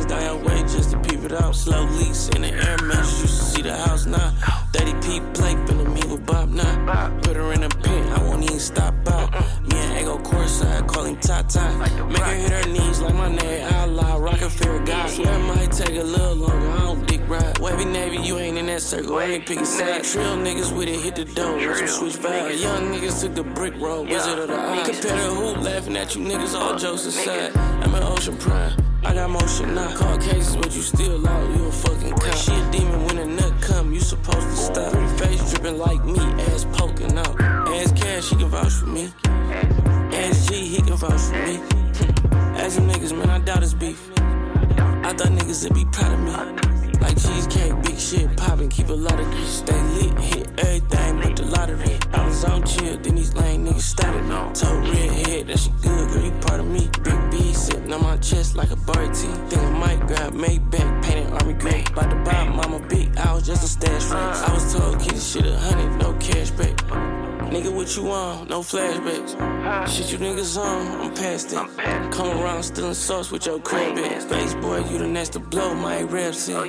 out. 1.36 1.56
Slow 1.56 1.84
leaks 1.86 2.30
in 2.30 2.42
the 2.42 2.54
air 2.54 2.78
measures, 2.84 3.22
used 3.22 3.38
to 3.40 3.46
see 3.46 3.62
the 3.62 3.76
house 3.76 4.06
now. 4.06 4.32
30p 4.72 5.34
Blake, 5.34 5.58
finna 5.68 5.94
meet 5.94 6.06
with 6.06 6.26
Bob 6.26 6.50
now. 6.50 7.20
Put 7.22 7.36
her 7.36 7.54
in 7.54 7.64
a 7.64 7.70
pen, 7.70 8.12
I 8.14 8.24
won't 8.24 8.44
even 8.44 8.60
stop 8.60 8.94
out. 9.08 9.32
Me 9.68 9.78
and 9.78 10.00
Ego 10.00 10.18
courtside, 10.20 10.88
call 10.88 11.06
him 11.06 11.18
Tata. 11.18 11.64
Make 12.08 12.18
her 12.18 12.36
hit 12.36 12.52
her 12.52 12.70
knees 12.72 13.02
like 13.02 13.16
my 13.16 13.30
name 13.30 13.64
outlaw. 13.74 14.16
Fair 14.46 14.80
guy. 14.86 15.08
Swear 15.08 15.34
it 15.34 15.40
might 15.40 15.72
take 15.72 15.98
a 15.98 16.04
little 16.04 16.36
longer, 16.36 16.70
I 16.70 16.80
don't 16.82 17.08
dick 17.08 17.22
ride. 17.28 17.58
Wavy 17.58 17.86
Navy, 17.86 18.18
you 18.18 18.38
ain't 18.38 18.55
circle, 18.86 19.18
I 19.18 19.24
ain't 19.26 19.46
picking 19.48 19.66
side. 19.66 20.04
Trill 20.04 20.38
niggas 20.38 20.76
with 20.78 20.88
it, 20.88 21.00
hit 21.00 21.16
the 21.16 21.26
door, 21.26 21.60
let 21.60 21.78
some 21.78 21.88
switch 21.88 22.14
vibe. 22.14 22.62
Young 22.62 22.94
niggas 22.94 23.22
took 23.22 23.34
the 23.34 23.44
brick 23.44 23.74
road, 23.80 24.08
Wizard 24.08 24.38
of 24.38 24.48
the 24.48 24.56
Eye. 24.56 24.84
Compare 24.86 25.18
hoop, 25.18 25.58
laughing 25.64 25.98
at 25.98 26.16
you 26.16 26.22
niggas, 26.22 26.54
all 26.54 26.78
jokes 26.78 27.06
aside. 27.06 27.58
I'm 27.58 27.96
in 27.96 28.04
Ocean 28.04 28.38
Prime. 28.38 28.74
I 29.04 29.14
got 29.14 29.30
motion 29.30 29.74
now. 29.74 29.96
Call 29.96 30.18
cases, 30.18 30.56
but 30.56 30.76
you 30.76 30.82
still 30.82 31.28
out. 31.28 31.56
You 31.56 31.66
a 31.66 31.72
fucking 31.72 32.14
cop. 32.14 32.36
She 32.36 32.54
a 32.54 32.72
demon 32.72 33.06
when 33.06 33.18
a 33.18 33.26
nut 33.26 33.54
come. 33.62 33.92
You 33.92 34.00
supposed 34.00 34.48
to 34.48 34.56
stop. 34.56 34.92
Pretty 34.92 35.18
face 35.18 35.52
dripping 35.52 35.78
like 35.78 36.04
me, 36.06 36.20
ass 36.20 36.66
poking 36.74 37.18
out. 37.18 37.42
Ass 37.42 37.92
cash, 37.92 38.26
she 38.30 38.36
can 38.36 38.50
vouch 38.50 38.74
for 38.74 38.88
me. 38.88 39.12
Ass 39.26 40.48
G, 40.48 40.56
he 40.68 40.78
can 40.78 40.96
vouch 40.96 41.22
for 41.22 41.38
me. 41.46 41.56
Ask 42.62 42.76
them 42.78 42.90
niggas, 42.90 43.18
man, 43.18 43.30
I 43.30 43.40
doubt 43.40 43.64
it's 43.64 43.74
beef. 43.74 44.12
I 44.20 45.14
thought 45.18 45.34
niggas 45.38 45.64
would 45.64 45.74
be 45.74 45.86
proud 45.86 46.14
of 46.14 46.20
me. 46.20 46.75
Like 47.02 47.18
cheesecake, 47.22 47.74
big 47.84 48.00
shit 48.00 48.38
poppin', 48.38 48.70
keep 48.70 48.90
a 48.90 48.94
lot 48.94 49.20
of 49.20 49.26
grease. 49.32 49.58
Stay 49.64 49.82
lit, 49.82 50.18
hit 50.20 50.48
everything 50.60 51.22
but 51.22 51.36
the 51.36 51.46
lottery. 51.46 52.00
I 52.14 52.26
was 52.26 52.44
on 52.46 52.64
chill, 52.66 52.98
then 52.98 53.16
these 53.16 53.34
lame 53.36 53.66
niggas 53.66 53.82
started. 53.82 54.26
Told 54.56 54.88
red 54.88 55.12
head 55.12 55.48
that 55.48 55.60
she 55.60 55.70
good, 55.82 56.10
girl, 56.10 56.24
you 56.24 56.32
part 56.42 56.60
of 56.60 56.68
me. 56.68 56.90
Big 57.04 57.32
B 57.32 57.54
sitting 57.54 57.92
on 57.94 58.02
my 58.02 58.18
chest 58.18 58.56
like 58.56 58.72
a 58.72 58.76
bird 58.76 59.14
tee. 59.14 59.28
Think 59.50 59.62
I 59.62 59.70
might 59.72 60.08
grab 60.08 60.34
Maybach, 60.34 61.04
painted 61.04 61.32
army 61.34 61.54
green. 61.54 61.84
By 61.96 62.08
the 62.08 62.16
buy 62.16 62.48
mama 62.48 62.80
big, 62.88 63.16
I 63.18 63.34
was 63.34 63.46
just 63.46 63.64
a 63.64 63.68
stash 63.68 64.04
race. 64.04 64.42
I 64.42 64.54
was 64.54 64.74
told, 64.74 65.00
keep 65.00 65.14
this 65.14 65.32
shit 65.34 65.46
a 65.46 65.58
hundred, 65.58 65.98
no 66.02 66.14
cash 66.14 66.52
back. 66.52 67.25
Nigga, 67.52 67.74
what 67.74 67.96
you 67.96 68.10
on? 68.12 68.48
No 68.48 68.62
flashbacks. 68.62 69.88
Shit 69.88 70.12
you 70.12 70.18
niggas 70.18 70.58
on, 70.58 71.02
I'm 71.02 71.14
past 71.14 71.54
it. 71.54 72.12
Come 72.12 72.30
around 72.40 72.64
stealing 72.64 72.94
sauce 72.94 73.32
with 73.32 73.46
your 73.46 73.60
crib 73.60 73.98
at. 73.98 74.24
Face 74.24 74.54
boy, 74.56 74.80
you 74.90 74.98
the 74.98 75.08
next 75.08 75.30
to 75.34 75.40
blow 75.40 75.74
my 75.74 76.02
rap 76.04 76.34
shit. 76.34 76.56
Oh, 76.56 76.64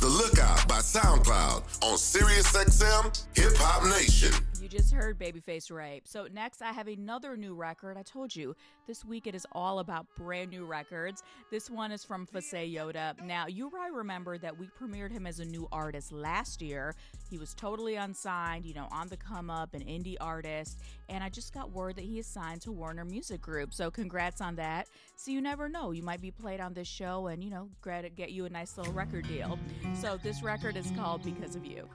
the 0.00 0.06
Lookout 0.06 0.66
by 0.68 0.78
SoundCloud 0.78 1.62
on 1.82 1.96
SiriusXM 1.96 3.24
Hip 3.36 3.56
Hop 3.56 3.84
Nation. 3.84 4.32
Just 4.70 4.92
heard 4.92 5.18
Babyface 5.18 5.68
Ray. 5.72 6.00
So 6.04 6.28
next 6.32 6.62
I 6.62 6.70
have 6.70 6.86
another 6.86 7.36
new 7.36 7.56
record. 7.56 7.96
I 7.96 8.02
told 8.02 8.36
you 8.36 8.54
this 8.86 9.04
week 9.04 9.26
it 9.26 9.34
is 9.34 9.44
all 9.50 9.80
about 9.80 10.06
brand 10.16 10.50
new 10.50 10.64
records. 10.64 11.24
This 11.50 11.68
one 11.68 11.90
is 11.90 12.04
from 12.04 12.24
Fasay 12.24 12.72
Yoda. 12.72 13.20
Now 13.24 13.48
you 13.48 13.68
probably 13.68 13.96
remember 13.96 14.38
that 14.38 14.56
we 14.56 14.68
premiered 14.80 15.10
him 15.10 15.26
as 15.26 15.40
a 15.40 15.44
new 15.44 15.66
artist 15.72 16.12
last 16.12 16.62
year. 16.62 16.94
He 17.28 17.36
was 17.36 17.52
totally 17.52 17.96
unsigned, 17.96 18.64
you 18.64 18.72
know, 18.72 18.86
on 18.92 19.08
the 19.08 19.16
come 19.16 19.50
up, 19.50 19.74
an 19.74 19.80
indie 19.80 20.16
artist, 20.20 20.78
and 21.08 21.24
I 21.24 21.30
just 21.30 21.52
got 21.52 21.72
word 21.72 21.96
that 21.96 22.04
he 22.04 22.20
is 22.20 22.28
signed 22.28 22.60
to 22.60 22.70
Warner 22.70 23.04
Music 23.04 23.40
Group. 23.40 23.74
So 23.74 23.90
congrats 23.90 24.40
on 24.40 24.54
that. 24.54 24.86
So 25.16 25.32
you 25.32 25.40
never 25.40 25.68
know, 25.68 25.90
you 25.90 26.04
might 26.04 26.22
be 26.22 26.30
played 26.30 26.60
on 26.60 26.74
this 26.74 26.86
show 26.86 27.26
and 27.26 27.42
you 27.42 27.50
know, 27.50 27.68
get 28.14 28.30
you 28.30 28.44
a 28.44 28.48
nice 28.48 28.78
little 28.78 28.92
record 28.92 29.26
deal. 29.26 29.58
So 30.00 30.16
this 30.22 30.44
record 30.44 30.76
is 30.76 30.92
called 30.92 31.24
Because 31.24 31.56
of 31.56 31.66
You. 31.66 31.88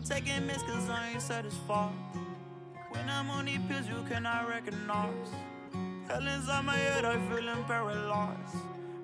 Keep 0.00 0.08
taking 0.08 0.46
risks 0.46 0.62
cause 0.62 0.88
I 0.88 1.10
ain't 1.12 1.22
satisfied. 1.22 1.92
When 2.90 3.08
I'm 3.08 3.30
on 3.30 3.44
these 3.44 3.60
pills, 3.68 3.86
you 3.88 4.04
cannot 4.08 4.48
recognize. 4.48 5.28
Hell 6.08 6.26
inside 6.26 6.64
my 6.64 6.76
head, 6.76 7.04
I 7.04 7.18
feeling 7.28 7.64
paralyzed. 7.64 8.56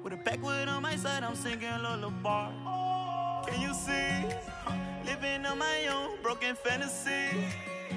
With 0.02 0.12
a 0.12 0.16
backwood 0.16 0.68
on 0.68 0.82
my 0.82 0.96
side, 0.96 1.22
I'm 1.22 1.34
singing 1.34 1.82
lullaby. 1.82 2.50
Can 3.46 3.60
you 3.60 3.74
see? 3.74 4.36
Living 5.04 5.46
on 5.46 5.58
my 5.58 5.86
own, 5.88 6.20
broken 6.22 6.54
fantasy. 6.54 7.44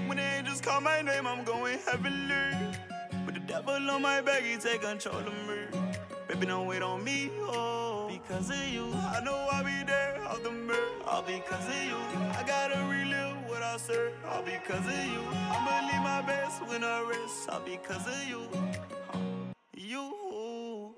When 0.07 0.19
angels 0.19 0.61
call 0.61 0.81
my 0.81 1.01
name, 1.01 1.25
I'm 1.27 1.43
going 1.43 1.79
heavenly. 1.79 2.75
With 3.25 3.35
the 3.35 3.41
devil 3.41 3.89
on 3.89 4.01
my 4.01 4.21
back, 4.21 4.43
he 4.43 4.57
take 4.57 4.81
control 4.81 5.17
of 5.17 5.33
me. 5.47 5.79
Baby, 6.27 6.45
don't 6.45 6.67
wait 6.67 6.81
on 6.81 7.03
me, 7.03 7.31
oh. 7.41 8.07
Because 8.07 8.49
of 8.49 8.67
you, 8.67 8.91
I 8.93 9.21
know 9.23 9.47
I'll 9.51 9.63
be 9.63 9.83
there, 9.85 10.08
out 10.39 10.43
the 10.43 10.51
mirror. 10.51 10.77
All 11.05 11.21
because 11.21 11.65
of 11.67 11.83
you, 11.85 11.97
I 12.37 12.43
gotta 12.45 12.79
relive 12.85 13.37
what 13.47 13.61
I 13.61 13.77
said. 13.77 14.13
All 14.27 14.41
because 14.41 14.85
of 14.85 15.05
you, 15.05 15.21
I'ma 15.51 15.87
leave 15.87 16.03
my 16.03 16.21
best 16.21 16.65
when 16.67 16.83
I 16.83 17.01
rest. 17.09 17.49
All 17.49 17.61
because 17.61 18.07
of 18.07 18.27
you, 18.27 18.47
you. 19.75 20.93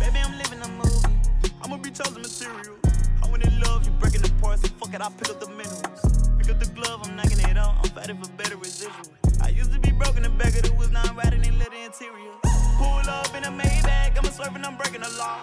Baby, 0.00 0.18
I'm 0.24 0.36
living 0.38 0.60
a 0.62 0.68
movie. 0.68 1.52
I'ma 1.62 1.76
be 1.76 1.90
chosen 1.90 2.22
material. 2.22 2.76
I 3.22 3.30
went 3.30 3.44
in 3.44 3.60
love, 3.60 3.84
you 3.84 3.92
breaking 4.00 4.22
the 4.22 4.32
parts. 4.40 4.62
So 4.62 4.68
fuck 4.68 4.94
it, 4.94 5.00
I 5.00 5.08
pick 5.10 5.30
up 5.30 5.40
the 5.40 5.48
minerals. 5.48 6.30
Pick 6.38 6.50
up 6.50 6.58
the 6.58 6.70
glove, 6.74 7.00
I'm 7.04 7.16
knocking 7.16 7.38
it 7.38 7.56
out. 7.56 7.76
I'm 7.82 7.90
fighting 7.90 8.16
for 8.16 8.30
better 8.32 8.56
residual. 8.56 8.94
I 9.42 9.50
used 9.50 9.72
to 9.72 9.78
be 9.78 9.92
broken 9.92 10.22
the 10.22 10.30
back 10.30 10.54
of 10.56 10.62
the 10.62 10.72
wheels, 10.72 10.90
now 10.90 11.02
I'm 11.04 11.16
riding 11.16 11.44
in 11.44 11.58
leather 11.58 11.76
interior. 11.84 12.34
Pull 12.78 13.08
up 13.08 13.34
in 13.36 13.44
a 13.44 13.50
Maybach, 13.50 14.18
I'm 14.18 14.24
a 14.24 14.32
swerving, 14.32 14.64
I'm 14.64 14.76
breaking 14.76 15.02
the 15.02 15.10
law. 15.18 15.42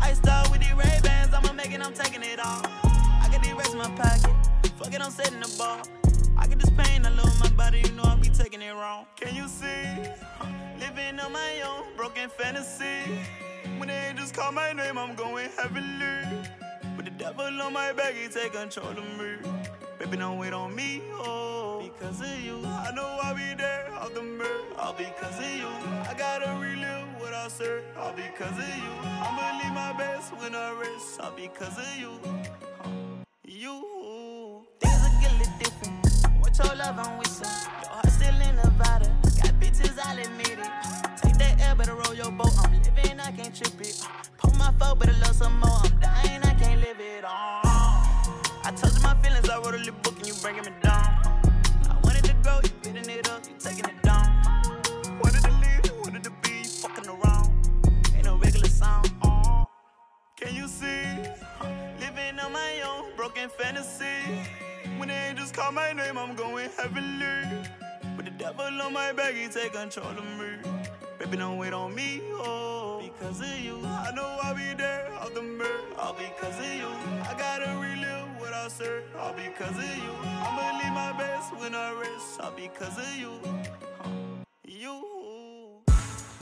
I 0.00 0.14
start 0.14 0.50
with 0.50 0.60
these 0.60 0.72
Ray 0.72 0.98
Bans, 1.02 1.34
I'm 1.34 1.44
a 1.44 1.62
it, 1.62 1.80
I'm 1.80 1.92
taking 1.92 2.22
it 2.22 2.40
off. 2.40 2.89
Got 3.30 3.42
these 3.44 3.52
racks 3.52 3.72
in 3.72 3.78
my 3.78 3.90
pocket, 3.90 4.32
fuck 4.76 4.92
it, 4.92 5.00
I'm 5.00 5.10
setting 5.10 5.40
the 5.40 5.54
bar. 5.56 5.82
I 6.36 6.46
get 6.48 6.58
this 6.58 6.70
pain, 6.70 7.06
I 7.06 7.10
love 7.10 7.38
my 7.38 7.48
body, 7.50 7.82
you 7.84 7.92
know 7.92 8.02
I 8.02 8.16
be 8.16 8.28
taking 8.28 8.60
it 8.60 8.72
wrong. 8.72 9.06
Can 9.16 9.34
you 9.34 9.46
see? 9.46 9.86
Living 10.80 11.20
on 11.20 11.32
my 11.32 11.60
own, 11.62 11.84
broken 11.96 12.28
fantasy. 12.28 13.02
When 13.78 13.88
the 13.88 13.94
angels 13.94 14.32
call 14.32 14.50
my 14.50 14.72
name, 14.72 14.98
I'm 14.98 15.14
going 15.14 15.48
heavenly. 15.56 16.48
With 16.96 17.04
the 17.04 17.12
devil 17.12 17.44
on 17.44 17.72
my 17.72 17.92
back, 17.92 18.14
he 18.14 18.28
take 18.28 18.52
control 18.52 18.88
of 18.88 19.18
me. 19.18 19.36
Baby, 19.98 20.16
don't 20.16 20.38
wait 20.38 20.52
on 20.52 20.74
me, 20.74 21.02
oh, 21.12 21.82
because 21.82 22.20
of 22.20 22.40
you. 22.40 22.64
I 22.64 22.90
know 22.94 23.18
I'll 23.22 23.34
be 23.34 23.54
there, 23.54 23.92
off 23.94 24.12
the 24.12 24.22
mirror, 24.22 24.48
all 24.78 24.94
because 24.94 25.38
of 25.38 25.54
you. 25.56 25.68
I 26.08 26.14
gotta 26.18 26.58
relive 26.58 27.06
what 27.20 27.32
I 27.32 27.48
said, 27.48 27.84
all 27.96 28.12
because 28.12 28.58
of 28.58 28.76
you. 28.76 28.92
I'ma 29.04 29.62
leave 29.62 29.74
my 29.74 29.92
best 29.96 30.32
when 30.38 30.54
I 30.54 30.72
rest, 30.72 31.20
all 31.20 31.32
because 31.36 31.78
of 31.78 31.96
you. 31.96 32.18
You. 33.50 33.90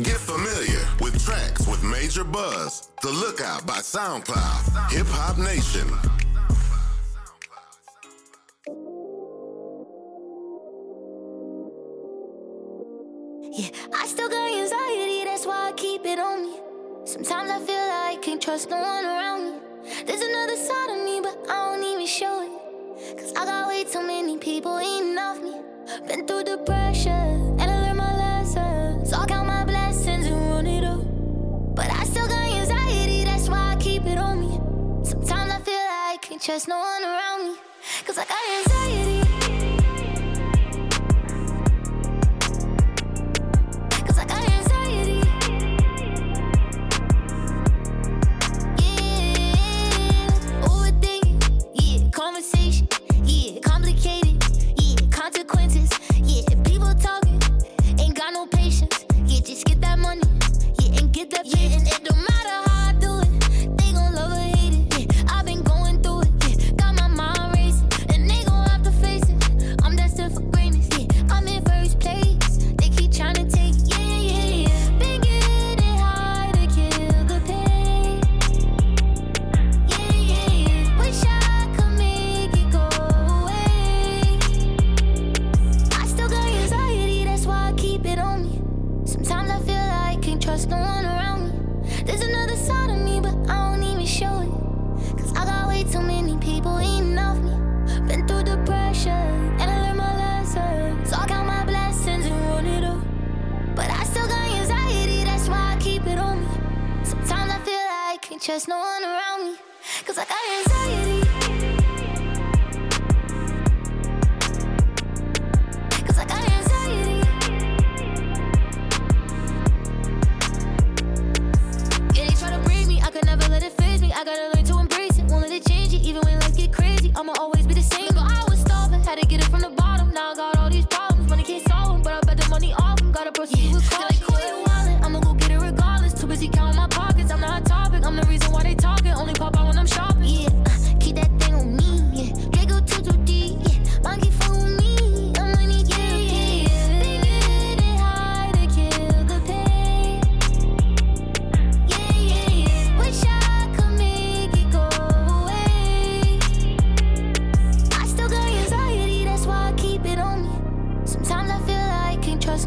Get 0.01 0.17
familiar 0.17 0.87
with 1.01 1.21
tracks 1.25 1.67
with 1.67 1.83
major 1.83 2.23
buzz. 2.23 2.93
The 3.03 3.11
Lookout 3.11 3.67
by 3.67 3.79
SoundCloud. 3.79 4.93
Hip 4.93 5.09
Hop 5.09 5.39
Nation. 5.39 5.89
Yeah, 13.51 13.71
I 13.93 14.07
still 14.07 14.29
got 14.29 14.49
anxiety, 14.49 15.25
that's 15.25 15.45
why 15.45 15.71
I 15.71 15.73
keep 15.73 16.07
it 16.07 16.21
on 16.21 16.43
me. 16.43 16.61
Sometimes 17.05 17.51
I 17.51 17.59
feel 17.59 17.75
like 17.75 18.19
I 18.19 18.21
can't 18.23 18.41
trust 18.41 18.71
no 18.71 18.77
one 18.77 19.05
around 19.05 19.51
me. 19.51 19.59
There's 20.07 20.21
another 20.21 20.57
side 20.57 20.91
of 20.97 21.05
me, 21.05 21.21
but 21.21 21.37
I 21.51 21.75
don't 21.75 21.83
even 21.83 22.07
show 22.07 22.43
it. 22.43 23.19
Cause 23.19 23.33
I 23.33 23.45
got 23.45 23.67
way 23.67 23.83
too 23.83 24.07
many 24.07 24.39
people 24.39 24.79
eating 24.81 25.19
off 25.19 25.43
me. 25.43 25.61
Been 26.07 26.25
through 26.25 26.45
the 26.45 26.59
still 32.09 32.27
got 32.27 32.51
anxiety, 32.53 33.25
that's 33.25 33.49
why 33.49 33.73
I 33.73 33.77
keep 33.77 34.07
it 34.07 34.19
on 34.19 34.41
me. 34.41 34.55
Sometimes 35.05 35.53
I 35.53 35.61
feel 35.61 35.75
like 35.75 36.15
I 36.15 36.19
can't 36.21 36.41
trust 36.41 36.67
no 36.69 36.79
one 36.79 37.05
around 37.05 37.53
me. 37.53 37.59
Cause 38.07 38.19
I 38.19 38.25
got 38.25 38.39
anxiety. 38.59 39.28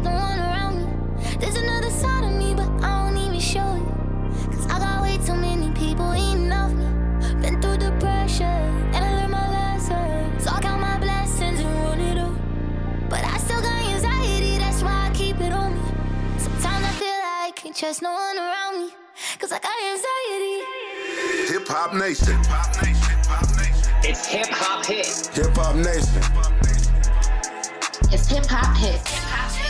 trust 0.00 0.04
no 0.04 0.10
one 0.10 0.38
around 0.38 0.74
me. 0.78 1.36
There's 1.38 1.56
another 1.56 1.90
side 1.90 2.24
of 2.24 2.32
me, 2.32 2.54
but 2.54 2.68
I 2.82 3.10
don't 3.10 3.16
even 3.18 3.40
show 3.40 3.60
it. 3.60 4.52
Cause 4.52 4.66
I 4.66 4.78
got 4.78 5.02
way 5.02 5.18
too 5.18 5.34
many 5.34 5.70
people 5.72 6.14
eating 6.14 6.52
off 6.52 6.72
me. 6.72 6.86
Been 7.40 7.60
through 7.60 7.78
the 7.78 7.92
pressure, 8.00 8.44
and 8.44 8.96
I 8.96 9.16
learned 9.16 9.32
my 9.32 9.48
lesson. 9.50 10.40
So 10.40 10.50
I 10.50 10.60
count 10.60 10.80
my 10.80 10.98
blessings 10.98 11.60
and 11.60 11.74
run 11.84 12.00
it 12.00 12.18
up. 12.18 12.32
But 13.10 13.24
I 13.24 13.36
still 13.38 13.60
got 13.60 13.84
anxiety, 13.84 14.58
that's 14.58 14.82
why 14.82 15.08
I 15.08 15.10
keep 15.14 15.40
it 15.40 15.52
on 15.52 15.74
me. 15.74 15.84
Sometimes 16.38 16.84
I 16.84 16.92
feel 16.92 17.18
like 17.26 17.48
I 17.48 17.52
can't 17.54 17.76
trust 17.76 18.02
no 18.02 18.12
one 18.12 18.38
around 18.38 18.86
me. 18.86 18.94
Cause 19.38 19.52
I 19.52 19.58
got 19.58 19.76
anxiety. 19.92 21.52
Hip 21.52 21.68
Hop 21.68 21.94
Nation. 21.94 22.36
Hip 22.36 22.46
hop 22.46 23.48
nation 23.56 24.10
It's 24.10 24.26
hip 24.26 24.46
hop 24.50 24.86
hit. 24.86 25.06
Hip 25.34 25.56
Hop 25.56 25.76
Nation. 25.76 26.22
It's 28.10 28.28
hip 28.28 28.46
hop 28.46 28.76
hit. 28.76 29.00
I 29.34 29.61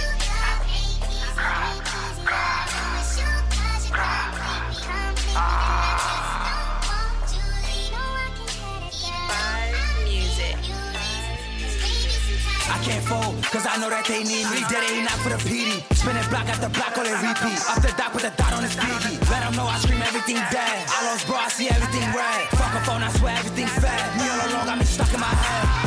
can't 12.83 13.05
fold, 13.07 13.39
cause 13.55 13.65
I 13.65 13.79
know 13.79 13.89
that 13.89 14.05
they 14.11 14.27
need 14.27 14.45
me. 14.51 14.59
Dead 14.67 14.83
ain't 14.91 15.07
not 15.07 15.19
for 15.23 15.31
the 15.31 15.39
PD. 15.47 15.81
Spinning 15.95 16.27
block 16.29 16.51
after 16.51 16.69
block 16.69 16.99
on 16.99 17.07
the 17.07 17.15
repeat. 17.15 17.59
Off 17.71 17.81
the 17.81 17.95
dock 17.95 18.13
with 18.13 18.27
a 18.27 18.33
dot 18.35 18.53
on 18.53 18.63
his 18.63 18.75
biggie. 18.75 19.17
Let 19.31 19.47
them 19.47 19.55
know 19.55 19.67
I 19.67 19.79
scream 19.79 20.03
everything 20.03 20.37
dead. 20.51 20.85
I 20.91 21.07
lost 21.07 21.27
bro, 21.27 21.37
I 21.37 21.49
see 21.49 21.71
everything 21.71 22.05
red. 22.11 22.43
Fuck 22.59 22.75
a 22.75 22.81
phone, 22.85 23.03
I 23.03 23.11
swear 23.15 23.35
everything 23.39 23.67
fat. 23.67 24.03
Me 24.19 24.27
all 24.29 24.51
along, 24.51 24.67
got 24.67 24.79
me 24.79 24.85
stuck 24.85 25.13
in 25.15 25.21
my 25.21 25.31
head. 25.31 25.82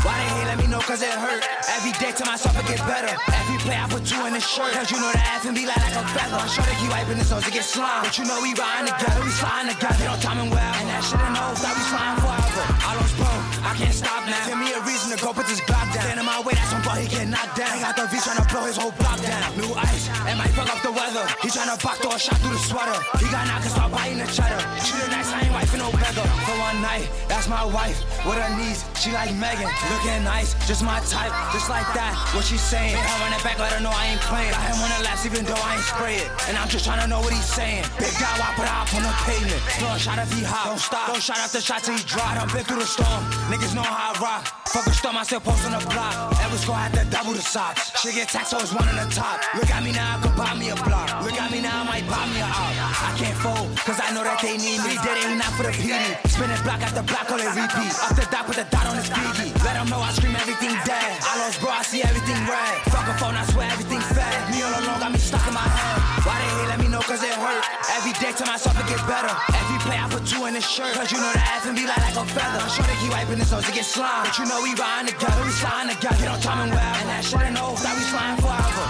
Know, 0.76 0.82
cause 0.84 1.02
it 1.02 1.16
hurt. 1.16 1.40
Every 1.72 1.96
day 2.04 2.12
to 2.12 2.24
myself, 2.28 2.54
I 2.60 2.64
get 2.68 2.84
better. 2.84 3.16
Every 3.32 3.58
play, 3.64 3.80
I 3.80 3.88
put 3.88 4.04
two 4.04 4.20
in 4.28 4.34
the 4.36 4.44
shirt. 4.44 4.76
Cause 4.76 4.92
you 4.92 5.00
know 5.00 5.12
the 5.12 5.24
F 5.40 5.48
and 5.48 5.56
be 5.56 5.66
like, 5.66 5.80
like 5.80 5.96
a 5.96 6.04
feather. 6.12 6.36
I'm 6.36 6.52
sure 6.52 6.68
they 6.68 6.76
keep 6.76 6.92
wiping 6.92 7.16
his 7.16 7.32
nose 7.32 7.48
to 7.48 7.52
get 7.52 7.64
slime. 7.64 8.04
But 8.04 8.20
you 8.20 8.28
know 8.28 8.38
we 8.44 8.52
riding 8.54 8.92
together, 8.92 9.24
we 9.24 9.32
sliding 9.32 9.72
together. 9.72 9.96
They 9.96 10.08
don't 10.12 10.22
timing 10.22 10.52
well. 10.52 10.74
And 10.84 10.88
that 10.92 11.04
shit 11.08 11.22
in 11.24 11.36
hoes 11.40 11.64
that 11.64 11.74
we 11.80 11.84
sliding 11.88 12.20
forever. 12.20 12.64
I 12.84 12.92
lost 13.00 13.16
bro, 13.16 13.32
I 13.64 13.72
can't 13.80 13.96
stop 13.96 14.22
now. 14.28 14.44
Give 14.52 14.60
me 14.60 14.70
a 14.76 14.82
reason 14.84 15.16
to 15.16 15.18
go 15.24 15.32
put 15.32 15.48
this 15.48 15.64
Glock 15.64 15.88
down. 15.96 16.04
Stand 16.04 16.20
in 16.20 16.28
my 16.28 16.44
way, 16.44 16.60
on 16.60 16.65
he 16.96 17.26
knocked 17.26 17.58
down. 17.58 17.68
I 17.68 17.80
got 17.82 17.96
the 17.96 18.08
V 18.08 18.16
to 18.20 18.44
blow 18.48 18.64
his 18.66 18.78
whole 18.78 18.96
block 18.96 19.20
down. 19.22 19.44
New 19.60 19.74
ice, 19.76 20.08
and 20.28 20.40
might 20.40 20.54
fuck 20.56 20.72
up 20.72 20.82
the 20.82 20.92
weather. 20.92 21.26
He 21.44 21.50
trying 21.50 21.72
to 21.72 21.78
back 21.84 22.00
door 22.00 22.16
a 22.16 22.20
shot 22.20 22.40
through 22.40 22.56
the 22.56 22.64
sweater. 22.64 22.96
He 23.20 23.28
got 23.32 23.48
knocked 23.48 23.68
and 23.68 23.74
start 23.76 23.92
biting 23.92 24.20
the 24.20 24.28
cheddar. 24.32 24.60
Shoot 24.80 25.04
it 25.04 25.12
nice, 25.12 25.32
I 25.32 25.44
ain't 25.44 25.54
wifing 25.54 25.80
no 25.80 25.92
beggar. 25.92 26.28
For 26.48 26.56
one 26.60 26.80
night, 26.82 27.08
that's 27.28 27.48
my 27.48 27.64
wife. 27.66 28.00
With 28.26 28.40
her 28.40 28.52
knees, 28.58 28.84
she 29.00 29.12
like 29.12 29.34
Megan. 29.36 29.70
Looking 29.92 30.24
nice, 30.24 30.56
just 30.68 30.84
my 30.84 31.00
type, 31.08 31.32
just 31.52 31.70
like 31.70 31.88
that. 31.94 32.16
What 32.34 32.46
she 32.46 32.58
saying? 32.58 32.96
I 32.96 33.14
run 33.20 33.34
it 33.34 33.44
back, 33.44 33.60
let 33.60 33.72
her 33.74 33.82
know 33.84 33.92
I 33.92 34.16
ain't 34.16 34.24
playing. 34.24 34.52
Got 34.52 34.66
him 34.72 34.80
on 34.80 34.92
the 34.96 35.02
last, 35.04 35.26
even 35.26 35.46
though 35.46 35.60
I 35.60 35.76
ain't 35.76 35.88
spray 35.88 36.16
it. 36.24 36.30
And 36.48 36.58
I'm 36.58 36.70
just 36.70 36.86
trying 36.86 37.02
to 37.02 37.08
know 37.08 37.20
what 37.20 37.34
he's 37.34 37.48
saying. 37.48 37.84
Big 38.00 38.14
guy, 38.20 38.32
I 38.36 38.54
put 38.56 38.68
out 38.68 38.88
on 38.96 39.04
the 39.04 39.14
pavement. 39.28 39.62
A 39.84 40.00
shot 40.00 40.20
if 40.20 40.32
he 40.34 40.44
hot. 40.44 40.68
Don't 40.68 40.80
stop, 40.80 41.08
don't 41.08 41.22
shot 41.22 41.38
after 41.38 41.62
shot 41.62 41.84
till 41.84 41.96
he 41.96 42.04
dry. 42.04 42.36
Done 42.36 42.50
been 42.52 42.64
through 42.64 42.80
the 42.80 42.90
storm. 42.90 43.24
Niggas 43.48 43.76
know 43.76 43.84
how 43.84 44.12
I 44.12 44.20
rock. 44.20 44.44
Fuck 44.68 44.88
a 44.88 44.92
storm, 44.92 45.16
I 45.16 45.24
still 45.24 45.40
post 45.40 45.66
on 45.66 45.72
the 45.72 45.84
block. 45.88 46.14
Ever 46.44 46.58
score 46.86 47.00
had 47.00 47.06
to 47.06 47.12
double 47.12 47.34
the 47.34 47.42
socks. 47.42 47.92
Shit 48.02 48.16
get 48.16 48.30
so 48.30 48.58
one 48.76 48.88
on 48.88 48.96
the 48.96 49.08
top. 49.14 49.42
Look 49.56 49.70
at 49.70 49.84
me 49.84 49.92
now, 49.92 50.18
I 50.18 50.22
could 50.22 50.36
buy 50.36 50.54
me 50.56 50.70
a 50.70 50.76
block. 50.76 51.24
Look 51.24 51.40
at 51.40 51.52
me 51.52 51.62
now, 51.62 51.82
I 51.82 51.86
might 51.86 52.08
buy 52.08 52.26
me 52.30 52.40
a 52.40 52.50
op. 52.50 52.74
I 53.02 53.12
can't 53.18 53.38
fold, 53.38 53.70
cause 53.86 54.00
I 54.02 54.14
know 54.14 54.24
that 54.24 54.42
they 54.42 54.58
need 54.58 54.80
me. 54.84 54.94
Dead 55.02 55.18
ain't 55.26 55.40
not 55.40 55.54
for 55.58 55.64
the 55.64 55.74
PD. 55.74 55.98
Spinning 56.28 56.62
block 56.64 56.82
after 56.82 57.04
block, 57.04 57.32
on 57.32 57.40
they 57.40 57.50
repeat. 57.50 57.92
Off 58.04 58.16
the 58.16 58.26
dot, 58.30 58.46
put 58.46 58.56
the 58.56 58.66
dot 58.70 58.86
on 58.88 58.96
his 58.98 59.10
PG. 59.10 59.54
Let 59.66 59.76
them 59.80 59.90
know 59.90 60.00
I 60.00 60.12
scream 60.14 60.36
everything 60.36 60.74
dead. 60.86 61.18
I 61.26 61.40
lost 61.42 61.60
bro, 61.62 61.70
I 61.70 61.82
see 61.82 62.04
everything 62.04 62.38
red. 62.46 62.76
Fuck 62.94 63.08
a 63.10 63.16
phone, 63.18 63.36
I 63.36 63.46
swear 63.50 63.68
everything 63.72 64.02
fed. 64.14 64.36
Me 64.52 64.62
all 64.62 64.74
alone 64.76 65.00
got 65.02 65.12
me 65.12 65.20
stuck 65.20 65.46
in 65.48 65.54
my 65.54 65.66
head. 65.66 65.98
Why 66.26 66.36
they 66.42 66.50
hate, 66.60 66.70
let 66.70 66.80
me 66.80 66.88
know, 66.88 67.02
cause 67.02 67.24
it 67.24 67.34
hurt. 67.34 67.65
Every 68.06 68.22
day 68.22 68.38
to 68.38 68.46
myself, 68.46 68.78
it 68.78 68.86
get 68.86 69.02
better. 69.10 69.34
Every 69.50 69.82
play, 69.82 69.98
I 69.98 70.06
put 70.06 70.22
two 70.30 70.46
in 70.46 70.54
the 70.54 70.62
shirt. 70.62 70.94
Cause 70.94 71.10
you 71.10 71.18
know 71.18 71.34
the 71.34 71.42
F 71.42 71.66
and 71.66 71.74
be 71.74 71.90
like, 71.90 71.98
like 72.06 72.14
a 72.14 72.22
feather. 72.38 72.62
I'm 72.62 72.70
sure 72.70 72.86
they 72.86 72.94
keep 73.02 73.10
wiping 73.10 73.42
his 73.42 73.50
nose 73.50 73.66
to 73.66 73.74
get 73.74 73.82
slime. 73.82 74.30
But 74.30 74.38
you 74.38 74.46
know 74.46 74.62
we 74.62 74.78
riding 74.78 75.10
together, 75.10 75.42
we 75.42 75.50
sliding 75.50 75.90
together. 75.90 76.14
Get 76.22 76.30
on 76.30 76.38
timing 76.38 76.70
well. 76.70 76.96
And 77.02 77.10
that 77.10 77.26
shit 77.26 77.42
ain't 77.42 77.58
over, 77.58 77.82
that 77.82 77.98
we 77.98 78.06
sliding 78.06 78.38
forever. 78.46 78.86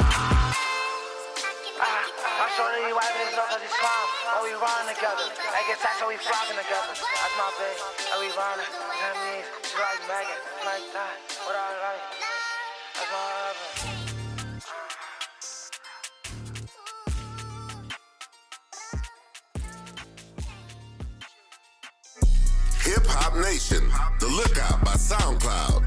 I'm 1.79 2.51
sure 2.59 2.67
that 2.67 2.83
he 2.83 2.91
wiping 2.91 3.23
his 3.23 3.39
nose 3.39 3.55
cause 3.55 3.63
he's 3.63 3.71
slime. 3.79 4.07
Oh, 4.35 4.43
we 4.43 4.51
riding 4.59 4.91
together. 4.91 5.31
I 5.31 5.63
get 5.63 5.79
taxed, 5.79 6.03
so 6.03 6.11
we 6.11 6.19
flocking 6.19 6.59
together. 6.59 6.91
That's 6.99 7.35
my 7.39 7.47
bitch. 7.55 7.79
Oh, 8.11 8.19
we 8.19 8.27
riding. 8.35 8.67
You 8.67 8.99
know 8.99 9.15
what 9.15 9.15
I 9.15 9.31
mean? 9.31 9.43
She 9.63 9.79
like 9.79 10.03
Megan. 10.11 10.39
Like 10.67 10.87
that. 10.91 11.15
What 11.47 11.55
I 11.55 11.71
like. 11.71 12.03
That's 12.99 13.11
my 13.15 13.23
lover. 13.31 13.94
Nation, 23.55 23.89
The 24.19 24.27
Lookout 24.27 24.83
by 24.83 24.91
SoundCloud. 24.93 25.83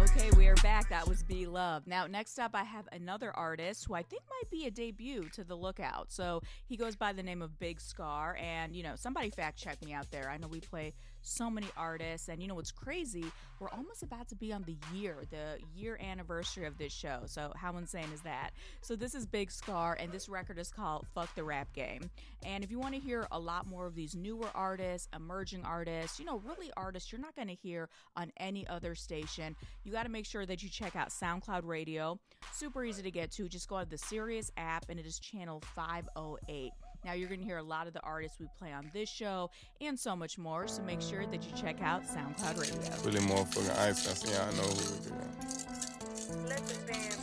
Okay, 0.00 0.30
we 0.36 0.46
are 0.46 0.54
back. 0.56 0.88
That 0.90 1.08
was 1.08 1.24
Be 1.24 1.46
Love. 1.46 1.86
Now, 1.86 2.06
next 2.06 2.38
up, 2.38 2.52
I 2.54 2.62
have 2.62 2.88
another 2.92 3.32
artist 3.36 3.84
who 3.86 3.94
I 3.94 4.02
think 4.02 4.22
might 4.30 4.50
be 4.50 4.66
a 4.66 4.70
debut 4.70 5.28
to 5.34 5.42
the 5.42 5.56
Lookout. 5.56 6.12
So 6.12 6.42
he 6.66 6.76
goes 6.76 6.94
by 6.94 7.12
the 7.12 7.22
name 7.22 7.42
of 7.42 7.58
Big 7.58 7.80
Scar. 7.80 8.36
And, 8.40 8.76
you 8.76 8.84
know, 8.84 8.94
somebody 8.94 9.30
fact 9.30 9.58
check 9.58 9.84
me 9.84 9.92
out 9.92 10.10
there. 10.12 10.30
I 10.30 10.36
know 10.36 10.46
we 10.46 10.60
play 10.60 10.94
so 11.24 11.50
many 11.50 11.66
artists. 11.76 12.28
And, 12.28 12.40
you 12.40 12.48
know, 12.48 12.54
what's 12.54 12.70
crazy? 12.70 13.24
We're 13.58 13.70
almost 13.70 14.02
about 14.02 14.28
to 14.28 14.34
be 14.34 14.52
on 14.52 14.62
the 14.64 14.76
year, 14.92 15.16
the 15.30 15.58
year 15.74 15.98
anniversary 16.00 16.66
of 16.66 16.78
this 16.78 16.92
show. 16.92 17.22
So, 17.26 17.52
how 17.56 17.76
insane 17.76 18.08
is 18.12 18.20
that? 18.22 18.50
So, 18.80 18.94
this 18.94 19.14
is 19.14 19.26
Big 19.26 19.50
Scar, 19.50 19.96
and 19.98 20.12
this 20.12 20.28
record 20.28 20.58
is 20.58 20.70
called 20.70 21.06
Fuck 21.14 21.34
the 21.34 21.44
Rap 21.44 21.72
Game. 21.72 22.10
And 22.44 22.62
if 22.62 22.70
you 22.70 22.78
want 22.78 22.94
to 22.94 23.00
hear 23.00 23.26
a 23.32 23.38
lot 23.38 23.66
more 23.66 23.86
of 23.86 23.94
these 23.94 24.14
newer 24.14 24.48
artists, 24.54 25.08
emerging 25.14 25.64
artists, 25.64 26.18
you 26.18 26.26
know, 26.26 26.42
really 26.44 26.70
artists 26.76 27.10
you're 27.10 27.20
not 27.20 27.34
going 27.34 27.48
to 27.48 27.54
hear 27.54 27.88
on 28.16 28.30
any 28.36 28.66
other 28.68 28.94
station, 28.94 29.56
you 29.84 29.92
got 29.92 30.04
to 30.04 30.10
make 30.10 30.26
sure 30.26 30.44
that 30.46 30.62
you 30.62 30.68
check 30.68 30.94
out 30.96 31.08
SoundCloud 31.08 31.64
Radio. 31.64 32.18
Super 32.52 32.84
easy 32.84 33.02
to 33.02 33.10
get 33.10 33.30
to. 33.32 33.48
Just 33.48 33.68
go 33.68 33.78
to 33.78 33.88
the 33.88 33.98
Sirius 33.98 34.50
app, 34.56 34.86
and 34.88 35.00
it 35.00 35.06
is 35.06 35.18
channel 35.18 35.62
508. 35.74 36.72
Now, 37.04 37.12
you're 37.12 37.28
going 37.28 37.40
to 37.40 37.46
hear 37.46 37.58
a 37.58 37.62
lot 37.62 37.86
of 37.86 37.92
the 37.92 38.00
artists 38.00 38.38
we 38.40 38.46
play 38.58 38.72
on 38.72 38.90
this 38.92 39.08
show 39.08 39.50
and 39.80 39.98
so 39.98 40.16
much 40.16 40.38
more. 40.38 40.66
So 40.66 40.82
make 40.82 41.02
sure 41.02 41.26
that 41.26 41.42
you 41.44 41.52
check 41.56 41.82
out 41.82 42.04
SoundCloud 42.04 42.60
Radio. 42.60 42.80
Really 43.04 43.20
motherfucking 43.20 43.78
ice. 43.78 44.08
I 44.08 44.14
see 44.14 44.32
y'all 44.32 44.52
know 44.54 44.62
who 44.62 44.94
it 44.94 45.12
is. 45.44 45.66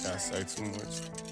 Gotta 0.03 0.19
say 0.19 0.43
too 0.43 0.65
much. 0.71 1.30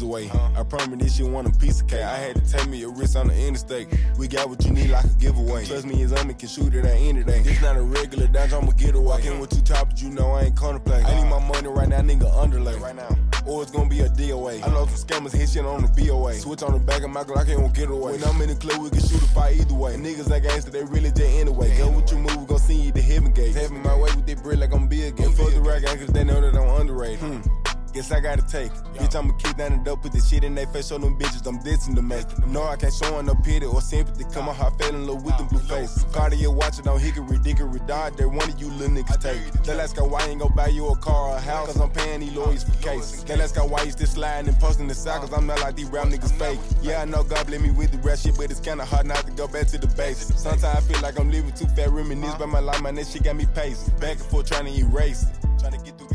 I 0.00 0.02
took 0.02 0.10
the 0.10 0.18
easy. 0.18 0.30
I 0.56 0.62
promise 0.62 0.98
this 0.98 1.16
shit 1.16 1.26
want 1.26 1.46
a 1.46 1.58
piece 1.58 1.80
of 1.80 1.88
cake. 1.88 2.02
I 2.02 2.16
had 2.16 2.36
to 2.36 2.52
take 2.52 2.68
me 2.68 2.82
a 2.82 2.88
risk 2.88 3.16
on 3.16 3.28
the 3.28 3.46
interstate. 3.46 3.88
We 4.18 4.28
got 4.28 4.48
what 4.48 4.64
you 4.64 4.72
need 4.72 4.90
like 4.90 5.04
a 5.04 5.08
giveaway. 5.08 5.66
Trust 5.66 5.86
me, 5.86 5.94
his 5.96 6.12
army 6.12 6.34
can 6.34 6.48
shoot 6.48 6.74
it 6.74 6.84
at 6.84 6.96
any 6.96 7.22
day. 7.22 7.40
This 7.40 7.60
not 7.60 7.76
a 7.76 7.82
regular 7.82 8.26
dodge, 8.26 8.52
I'ma 8.52 8.72
get 8.72 8.94
away. 8.94 9.04
Walk 9.04 9.24
in 9.24 9.40
with 9.40 9.50
two 9.50 9.62
choppers, 9.62 10.02
you 10.02 10.10
know 10.10 10.32
I 10.32 10.44
ain't 10.44 10.56
contemplate. 10.56 11.04
I 11.04 11.20
need 11.20 11.28
my 11.28 11.38
money 11.38 11.68
right 11.68 11.88
now, 11.88 12.00
nigga 12.00 12.34
underlay. 12.36 12.76
Right 12.78 12.96
now. 12.96 13.08
Or 13.46 13.62
it's 13.62 13.70
gonna 13.70 13.88
be 13.88 14.00
a 14.00 14.08
DOA. 14.08 14.62
I 14.62 14.68
know 14.68 14.86
some 14.86 15.08
scammers 15.08 15.32
hit 15.32 15.48
shit 15.48 15.64
on 15.64 15.82
the 15.82 15.88
BOA. 15.88 16.34
Switch 16.34 16.62
on 16.62 16.72
the 16.72 16.78
back 16.78 17.02
of 17.02 17.10
my 17.10 17.24
Glock, 17.24 17.38
I 17.38 17.44
can't 17.44 17.74
get 17.74 17.90
away. 17.90 18.12
When 18.12 18.24
I'm 18.24 18.40
in 18.42 18.48
the 18.48 18.54
club, 18.54 18.82
we 18.82 18.90
can 18.90 19.00
shoot 19.00 19.22
a 19.22 19.26
fight 19.28 19.56
either 19.56 19.74
way. 19.74 19.96
Niggas 19.96 20.28
like 20.28 20.42
gangster, 20.42 20.70
they 20.70 20.84
really 20.84 21.10
dead 21.10 21.40
anyway. 21.40 21.76
Go 21.78 21.90
with 21.90 22.10
your 22.10 22.20
move, 22.20 22.36
we 22.36 22.46
gon' 22.46 22.58
see 22.58 22.74
you 22.74 22.92
the 22.92 23.00
heaven 23.00 23.32
gates. 23.32 23.56
Having 23.56 23.82
my 23.82 23.94
way 23.94 24.10
with 24.14 24.26
that 24.26 24.42
bread 24.42 24.58
like 24.58 24.74
I'm 24.74 24.88
big 24.88 25.14
again. 25.14 25.32
Fuck 25.32 25.52
the 25.52 25.60
rag 25.60 25.84
cause 25.84 26.06
they 26.08 26.24
know 26.24 26.40
that 26.40 26.54
I'm 26.54 26.80
underrated. 26.80 27.20
Hmm. 27.20 27.59
Guess 27.92 28.12
I 28.12 28.20
gotta 28.20 28.42
take 28.46 28.70
it. 28.70 28.84
Bitch, 28.94 29.16
I'ma 29.16 29.32
kick 29.34 29.56
down 29.56 29.78
the 29.78 29.84
door, 29.84 29.96
put 29.96 30.12
the 30.12 30.20
shit 30.20 30.44
in 30.44 30.54
their 30.54 30.66
face, 30.68 30.88
show 30.88 30.98
them 30.98 31.18
bitches 31.18 31.46
I'm 31.46 31.58
dissing 31.58 31.96
to 31.96 32.02
make 32.02 32.26
it. 32.30 32.46
No, 32.46 32.62
I 32.62 32.76
can't 32.76 32.92
show 32.92 33.20
no 33.20 33.34
pity 33.34 33.66
or 33.66 33.80
sympathy. 33.80 34.24
Come 34.32 34.48
on, 34.48 34.54
I 34.54 34.70
fell 34.78 34.94
in 34.94 35.06
love 35.06 35.24
with 35.24 35.36
them 35.38 35.48
blue 35.48 35.58
face. 35.58 36.04
Cartier 36.12 36.50
watching 36.50 36.86
on 36.86 37.00
hickory 37.00 37.38
dickory 37.38 37.80
dog. 37.86 38.16
They 38.16 38.26
one 38.26 38.48
of 38.48 38.60
you 38.60 38.70
little 38.70 38.94
niggas 38.96 39.20
take 39.20 39.40
it. 39.40 39.80
Ask 39.80 39.96
why 39.96 40.20
I 40.20 40.28
ain't 40.28 40.40
gon' 40.40 40.54
buy 40.54 40.68
you 40.68 40.86
a 40.88 40.96
car 40.96 41.30
or 41.30 41.36
a 41.36 41.40
house, 41.40 41.68
cause 41.68 41.80
I'm 41.80 41.90
paying 41.90 42.20
these 42.20 42.34
lawyers 42.34 42.64
for 42.64 42.76
cases. 42.82 43.24
They 43.24 43.34
ask 43.40 43.56
why 43.56 43.82
you 43.82 43.90
still 43.90 44.06
sliding 44.06 44.48
and 44.48 44.60
posting 44.60 44.86
the 44.88 44.94
side, 44.94 45.22
cause 45.22 45.32
I'm 45.32 45.46
not 45.46 45.60
like 45.60 45.74
these 45.74 45.88
rap 45.88 46.08
niggas 46.08 46.38
fake. 46.38 46.60
Yeah, 46.82 47.00
I 47.00 47.06
know 47.06 47.24
God 47.24 47.46
bless 47.46 47.60
me 47.60 47.70
with 47.70 47.90
the 47.90 47.98
rap 47.98 48.18
shit, 48.18 48.36
but 48.36 48.50
it's 48.50 48.60
kinda 48.60 48.84
hard 48.84 49.06
not 49.06 49.24
to 49.26 49.32
go 49.32 49.48
back 49.48 49.68
to 49.68 49.78
the 49.78 49.86
basics. 49.86 50.40
Sometimes 50.40 50.64
I 50.64 50.80
feel 50.80 51.00
like 51.00 51.18
I'm 51.18 51.30
living 51.30 51.52
too 51.52 51.66
fat, 51.68 51.90
reminisce 51.90 52.34
about 52.34 52.50
my 52.50 52.60
life, 52.60 52.82
man, 52.82 52.94
that 52.96 53.06
shit 53.06 53.24
got 53.24 53.36
me 53.36 53.46
pacing. 53.54 53.94
Back 53.98 54.18
and 54.18 54.26
forth 54.26 54.50
trying 54.50 54.66
to 54.66 54.78
erase 54.78 55.24
it. 55.24 55.30
Trying 55.58 55.72
to 55.72 55.78
get 55.78 55.98
through 55.98 56.09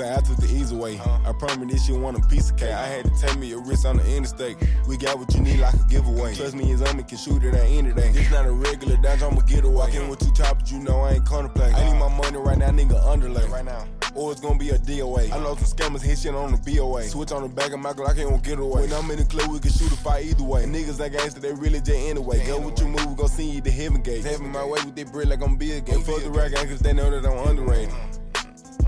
I 0.00 0.20
took 0.20 0.36
the 0.36 0.46
easy 0.46 0.76
way. 0.76 1.00
I 1.00 1.32
promise 1.32 1.72
this 1.72 1.86
shit 1.86 1.96
want 1.96 2.16
a 2.16 2.28
piece 2.28 2.50
of 2.50 2.56
cake. 2.56 2.72
I 2.72 2.86
had 2.86 3.04
to 3.04 3.10
take 3.20 3.36
me 3.38 3.52
a 3.52 3.58
risk 3.58 3.84
on 3.84 3.96
the 3.96 4.16
interstate. 4.16 4.56
We 4.86 4.96
got 4.96 5.18
what 5.18 5.34
you 5.34 5.40
need 5.40 5.58
like 5.58 5.74
a 5.74 5.84
giveaway. 5.88 6.34
Trust 6.34 6.54
me, 6.54 6.64
his 6.64 6.82
army 6.82 7.02
can 7.02 7.18
shoot 7.18 7.42
it 7.42 7.54
at 7.54 7.66
any 7.66 7.92
day. 7.92 8.12
This 8.12 8.30
not 8.30 8.46
a 8.46 8.52
regular 8.52 8.96
dodge, 8.96 9.22
I'ma 9.22 9.40
get 9.40 9.64
away. 9.64 9.74
Walk 9.74 9.94
in 9.94 10.08
with 10.08 10.20
two 10.20 10.32
choppers, 10.32 10.70
you 10.72 10.78
know 10.78 11.00
I 11.00 11.14
ain't 11.14 11.26
contemplate. 11.26 11.74
I 11.74 11.90
need 11.90 11.98
my 11.98 12.08
money 12.08 12.38
right 12.38 12.58
now, 12.58 12.70
nigga 12.70 13.04
underlay. 13.06 13.46
Right 13.48 13.64
now. 13.64 13.86
Or 14.14 14.32
it's 14.32 14.40
gonna 14.40 14.58
be 14.58 14.70
a 14.70 14.78
DOA. 14.78 15.32
I 15.32 15.38
know 15.38 15.54
some 15.56 15.76
scammers 15.76 16.02
hit 16.02 16.18
shit 16.18 16.34
on 16.34 16.52
the 16.52 16.58
BOA. 16.58 17.04
Switch 17.04 17.32
on 17.32 17.42
the 17.42 17.48
back 17.48 17.72
of 17.72 17.80
my 17.80 17.92
Glock, 17.92 18.10
I 18.10 18.14
can't 18.14 18.42
get 18.42 18.58
away. 18.58 18.82
When 18.82 18.92
I'm 18.92 19.10
in 19.10 19.18
the 19.18 19.24
club, 19.24 19.50
we 19.50 19.58
can 19.58 19.70
shoot 19.70 19.92
a 19.92 19.96
fight 19.96 20.26
either 20.26 20.44
way. 20.44 20.64
And 20.64 20.74
niggas 20.74 20.98
like 20.98 21.12
gangster, 21.12 21.40
they 21.40 21.52
really 21.52 21.80
just 21.80 21.90
anyway. 21.90 22.46
Go 22.46 22.60
with 22.60 22.78
your 22.78 22.88
move, 22.88 23.06
we 23.06 23.14
gon' 23.14 23.28
see 23.28 23.50
you 23.50 23.60
the 23.60 23.70
heaven 23.70 24.02
gates. 24.02 24.26
Having 24.26 24.52
my 24.52 24.64
way 24.64 24.80
with 24.84 24.96
that 24.96 25.12
bread 25.12 25.28
like 25.28 25.42
I'm 25.42 25.56
big 25.56 25.88
again. 25.88 26.02
Fuck 26.02 26.22
the 26.22 26.30
gang, 26.30 26.68
cause 26.68 26.80
they 26.80 26.92
know 26.92 27.10
that 27.10 27.28
I'm 27.28 27.48
underrated. 27.48 27.90
Mm-hmm. 27.90 28.27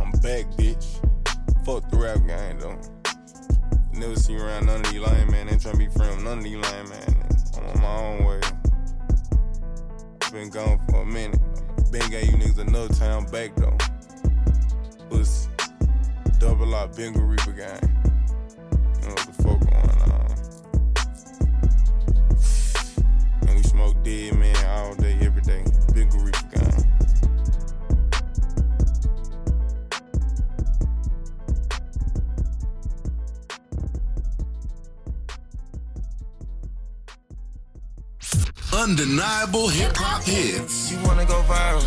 I'm 0.01 0.11
back, 0.23 0.47
bitch. 0.57 0.87
Fuck 1.65 1.91
the 1.91 1.97
rap 1.99 2.19
game, 2.27 2.59
though. 2.59 2.79
Never 3.93 4.17
see 4.17 4.37
around 4.37 4.67
none 4.67 4.81
of 4.81 4.91
these 4.91 5.01
lame 5.01 5.31
man. 5.31 5.49
Ain't 5.49 5.61
tryna 5.63 5.79
be 5.79 5.89
friends 5.89 6.23
none 6.23 6.39
of 6.39 6.45
these 6.45 6.57
lame 6.57 6.89
man. 6.89 7.29
I'm 7.57 7.67
on 7.67 7.81
my 7.83 7.97
own 7.97 8.25
way. 8.25 8.41
Been 10.33 10.49
gone 10.49 10.81
for 10.89 11.03
a 11.03 11.07
minute. 11.07 11.39
Been 11.93 12.09
gave 12.11 12.27
you 12.27 12.39
niggas 12.39 12.59
another 12.59 12.95
time 12.95 13.27
back, 13.27 13.55
though. 13.57 13.77
Pussy. 15.11 15.51
Double 16.39 16.75
up, 16.75 16.97
Bengal 16.97 17.23
Reaper 17.23 17.53
gang. 17.53 18.00
Undeniable 38.91 39.68
hip 39.68 39.97
hop 39.97 40.20
hits. 40.24 40.91
You 40.91 40.99
wanna 41.05 41.24
go 41.24 41.41
viral? 41.47 41.80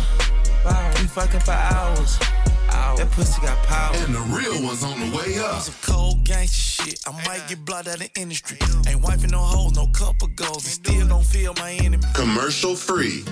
Viral. 0.64 1.02
We 1.02 1.06
fucking 1.06 1.40
for 1.40 1.52
hours. 1.52 2.18
That 2.96 3.10
pussy 3.10 3.42
got 3.42 3.62
power. 3.64 3.94
And 3.96 4.14
the 4.14 4.20
real 4.32 4.64
one's 4.64 4.82
on 4.82 4.98
the 4.98 5.14
way 5.14 5.38
up. 5.38 5.60
Some 5.60 5.74
cold 5.82 6.24
gangster 6.24 6.82
shit. 6.82 7.00
I 7.06 7.12
might 7.28 7.46
get 7.46 7.62
blocked 7.62 7.88
out 7.88 7.96
of 7.96 8.00
the 8.00 8.10
industry. 8.18 8.56
Ain't 8.88 9.02
wifing 9.02 9.32
no 9.32 9.40
hoes, 9.40 9.74
no 9.74 9.86
cup 9.88 10.22
of 10.22 10.34
goals. 10.34 10.64
And 10.64 10.86
still 10.86 11.06
don't 11.06 11.26
feel 11.26 11.52
my 11.58 11.72
enemy. 11.72 12.02
Commercial 12.14 12.74
free. 12.74 13.22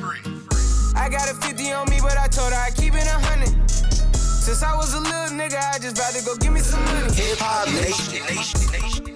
I 0.95 1.09
got 1.09 1.31
a 1.31 1.35
50 1.35 1.73
on 1.73 1.89
me, 1.89 1.97
but 2.03 2.19
I 2.19 2.29
told 2.29 2.53
her 2.53 2.61
I 2.61 2.73
keep 2.73 2.93
it 2.93 3.07
a 3.07 3.19
hundred. 3.25 3.71
Since 3.71 4.63
I 4.63 4.77
was 4.77 4.93
a 4.93 5.01
little 5.01 5.33
nigga, 5.33 5.57
I 5.57 5.79
just 5.79 5.97
about 5.97 6.13
to 6.13 6.23
go 6.27 6.37
give 6.37 6.53
me 6.53 6.61
some 6.61 6.85
money. 6.85 7.11
Hip 7.15 7.39
Hop 7.41 7.69
Nation. 7.73 9.12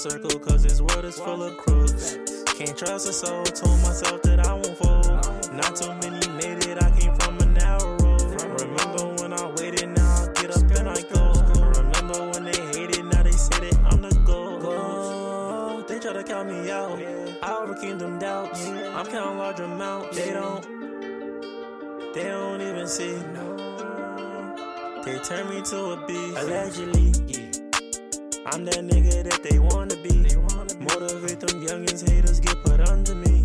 Circle, 0.00 0.38
cause 0.40 0.62
this 0.62 0.80
world 0.80 1.04
is 1.04 1.18
full 1.18 1.42
of 1.42 1.58
crooks. 1.58 2.16
Can't 2.56 2.74
trust 2.76 3.06
a 3.06 3.12
soul, 3.12 3.44
told 3.44 3.78
myself 3.82 4.22
that 4.22 4.40
I 4.46 4.54
won't 4.54 4.78
fold. 4.78 5.52
Not 5.52 5.76
too 5.76 5.92
many 6.00 6.26
made 6.40 6.64
it, 6.64 6.82
I 6.82 6.90
came 6.98 7.14
from 7.16 7.36
a 7.36 7.44
narrow 7.44 7.98
road. 7.98 8.62
Remember 8.62 9.04
when 9.20 9.34
I 9.34 9.46
waited, 9.58 9.90
now 9.90 10.24
I 10.24 10.32
get 10.40 10.56
up 10.56 10.70
and 10.78 10.88
I 10.88 11.02
go. 11.12 11.32
Remember 11.82 12.30
when 12.30 12.44
they 12.44 12.60
hated, 12.72 13.04
now 13.12 13.22
they 13.22 13.30
say 13.32 13.60
that 13.60 13.78
I'm 13.92 14.00
the 14.00 14.14
goal. 14.24 14.58
Go. 14.58 15.84
They 15.86 15.98
try 15.98 16.14
to 16.14 16.24
count 16.24 16.48
me 16.48 16.70
out, 16.70 16.98
I 17.42 17.58
overcame 17.62 17.98
them 17.98 18.18
doubts. 18.18 18.66
I'm 18.68 19.04
counting 19.04 19.36
large 19.36 19.60
amounts, 19.60 20.16
they 20.16 20.32
don't, 20.32 20.62
they 22.14 22.24
don't 22.24 22.62
even 22.62 22.86
see. 22.86 23.18
They 25.04 25.18
turn 25.18 25.50
me 25.50 25.60
to 25.60 25.78
a 25.92 26.06
beast, 26.06 26.38
allegedly. 26.38 27.49
I'm 28.52 28.64
that 28.64 28.82
nigga 28.82 29.22
that 29.30 29.42
they 29.44 29.60
wanna 29.60 29.94
be. 30.02 30.10
Motivate 30.80 31.38
them 31.38 31.62
youngins, 31.62 32.08
haters 32.08 32.40
get 32.40 32.60
put 32.64 32.80
under 32.80 33.14
me. 33.14 33.44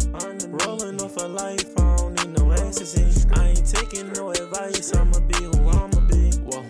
Rolling 0.66 1.00
off 1.00 1.18
a 1.18 1.28
life, 1.28 1.78
I 1.78 1.96
don't 1.98 2.16
need 2.16 2.40
no 2.40 2.50
ecstasy. 2.50 3.06
I 3.36 3.50
ain't 3.50 3.66
taking 3.68 4.12
no 4.14 4.32
advice, 4.32 4.96
I'ma 4.96 5.20
be 5.20 5.36
who 5.36 5.70
I'ma 5.70 6.00
be. 6.10 6.32
Whoa. 6.50 6.66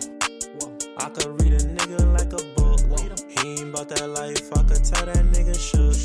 I 0.97 1.09
could 1.11 1.41
read 1.41 1.53
a 1.53 1.63
nigga 1.63 2.11
like 2.11 2.33
a 2.33 2.43
book. 2.59 2.81
He 3.39 3.51
ain't 3.51 3.69
about 3.69 3.87
that 3.89 4.09
life, 4.09 4.51
I 4.51 4.63
could 4.63 4.83
tell 4.83 5.05
that 5.05 5.23
nigga 5.31 5.55
shook. 5.55 5.95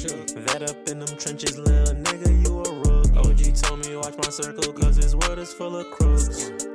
That 0.47 0.63
up 0.71 0.89
in 0.89 1.01
them 1.01 1.19
trenches, 1.19 1.59
little 1.59 1.95
nigga, 1.97 2.31
you 2.47 2.63
a 2.63 2.73
rook. 2.87 3.07
Oh. 3.17 3.31
OG 3.31 3.55
told 3.57 3.85
me 3.85 3.97
watch 3.97 4.15
my 4.19 4.31
circle, 4.31 4.73
cause 4.73 4.97
this 4.97 5.17
world 5.17 5.41
is 5.41 5.53
full 5.53 5.75
of 5.75 5.91
crooks. 5.91 6.70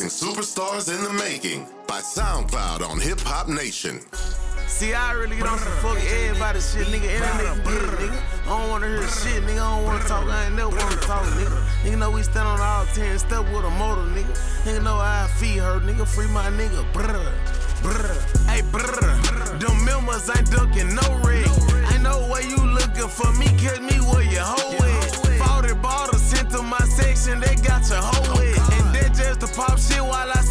Embracing 0.00 0.28
superstars 0.28 0.88
in 0.88 1.04
the 1.04 1.12
making 1.22 1.66
by 1.86 2.00
SoundCloud 2.00 2.88
on 2.88 2.98
Hip 2.98 3.20
Hop 3.20 3.46
Nation. 3.46 4.00
See, 4.66 4.94
I 4.94 5.12
really 5.12 5.38
on 5.42 5.58
some 5.58 5.72
fuck 5.84 5.98
everybody 6.00 6.60
shit, 6.60 6.86
nigga. 6.86 7.12
Internet 7.12 7.56
get 7.60 8.00
nigga. 8.00 8.22
I 8.46 8.48
don't 8.48 8.70
wanna 8.70 8.86
hear 8.86 9.02
shit, 9.02 9.42
nigga. 9.42 9.60
I 9.60 9.76
don't 9.76 9.84
wanna 9.84 10.04
talk. 10.08 10.24
I 10.28 10.46
ain't 10.46 10.54
never 10.56 10.70
wanna 10.70 10.96
talk, 10.96 11.24
nigga. 11.36 11.60
Nigga 11.84 11.98
know 11.98 12.10
we 12.10 12.22
stand 12.22 12.48
on 12.48 12.58
all 12.58 12.86
10 12.94 13.18
step 13.18 13.44
with 13.52 13.66
a 13.66 13.70
motor, 13.76 14.08
nigga. 14.16 14.32
Nigga 14.64 14.82
know 14.82 14.96
I 14.96 15.28
feed 15.36 15.58
her, 15.58 15.78
nigga. 15.80 16.06
Free 16.08 16.28
my 16.28 16.48
nigga. 16.48 16.80
Brr, 16.94 17.28
brr. 17.82 18.16
Hey, 18.48 18.62
brr. 18.72 18.88
Them 19.60 19.84
members 19.84 20.30
ain't 20.30 20.50
ducking 20.50 20.94
no 20.94 21.20
rig. 21.20 21.44
Ain't 21.92 22.02
no 22.02 22.32
way 22.32 22.48
you 22.48 22.56
looking 22.56 23.08
for 23.08 23.30
me. 23.32 23.44
Catch 23.60 23.80
me 23.80 24.00
where 24.08 24.22
your 24.22 24.40
hoe 24.40 24.72
is. 24.72 25.14
40 25.36 25.74
bottles 25.82 26.22
sent 26.22 26.48
to 26.52 26.62
my 26.62 26.80
section. 26.96 27.40
They 27.40 27.56
got 27.56 27.86
your 27.90 28.00
hoe 28.00 28.38
with. 28.38 28.61
Pop 29.52 29.78
shit 29.78 30.02
while 30.02 30.30
I 30.30 30.41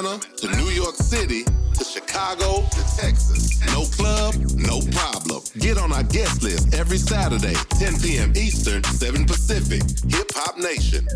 To 0.00 0.48
New 0.56 0.70
York 0.70 0.94
City 0.94 1.44
to 1.44 1.84
Chicago 1.84 2.64
to 2.70 2.96
Texas. 2.96 3.60
No 3.66 3.82
club, 3.84 4.34
no 4.56 4.80
problem. 4.92 5.42
Get 5.58 5.76
on 5.76 5.92
our 5.92 6.02
guest 6.04 6.42
list 6.42 6.72
every 6.72 6.96
Saturday, 6.96 7.52
10 7.78 8.00
p.m. 8.00 8.32
Eastern, 8.34 8.82
7 8.82 9.26
Pacific. 9.26 9.82
Hip 10.10 10.30
Hop 10.36 10.56
Nation. 10.56 11.06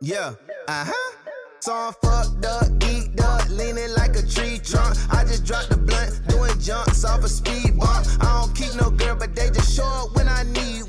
Yeah. 0.00 0.34
Uh 0.68 0.84
huh. 0.86 1.14
So 1.58 1.74
I'm 1.74 1.92
fucked 1.94 2.44
up, 2.44 2.68
geeked 2.78 3.20
up, 3.20 3.48
leaning 3.48 3.90
like 3.96 4.14
a 4.14 4.22
tree 4.22 4.60
trunk. 4.62 4.96
I 5.10 5.24
just 5.24 5.44
dropped 5.44 5.70
the 5.70 5.76
blunt, 5.76 6.20
doing 6.28 6.56
jumps 6.60 7.04
off 7.04 7.24
a 7.24 7.28
speed 7.28 7.76
bump. 7.76 8.06
I 8.20 8.42
don't 8.42 8.54
keep 8.54 8.76
no 8.76 8.90
girl, 8.90 9.16
but 9.16 9.34
they 9.34 9.50
just 9.50 9.76
show 9.76 9.82
up 9.82 10.14
when 10.14 10.28
I 10.28 10.44
need 10.44 10.87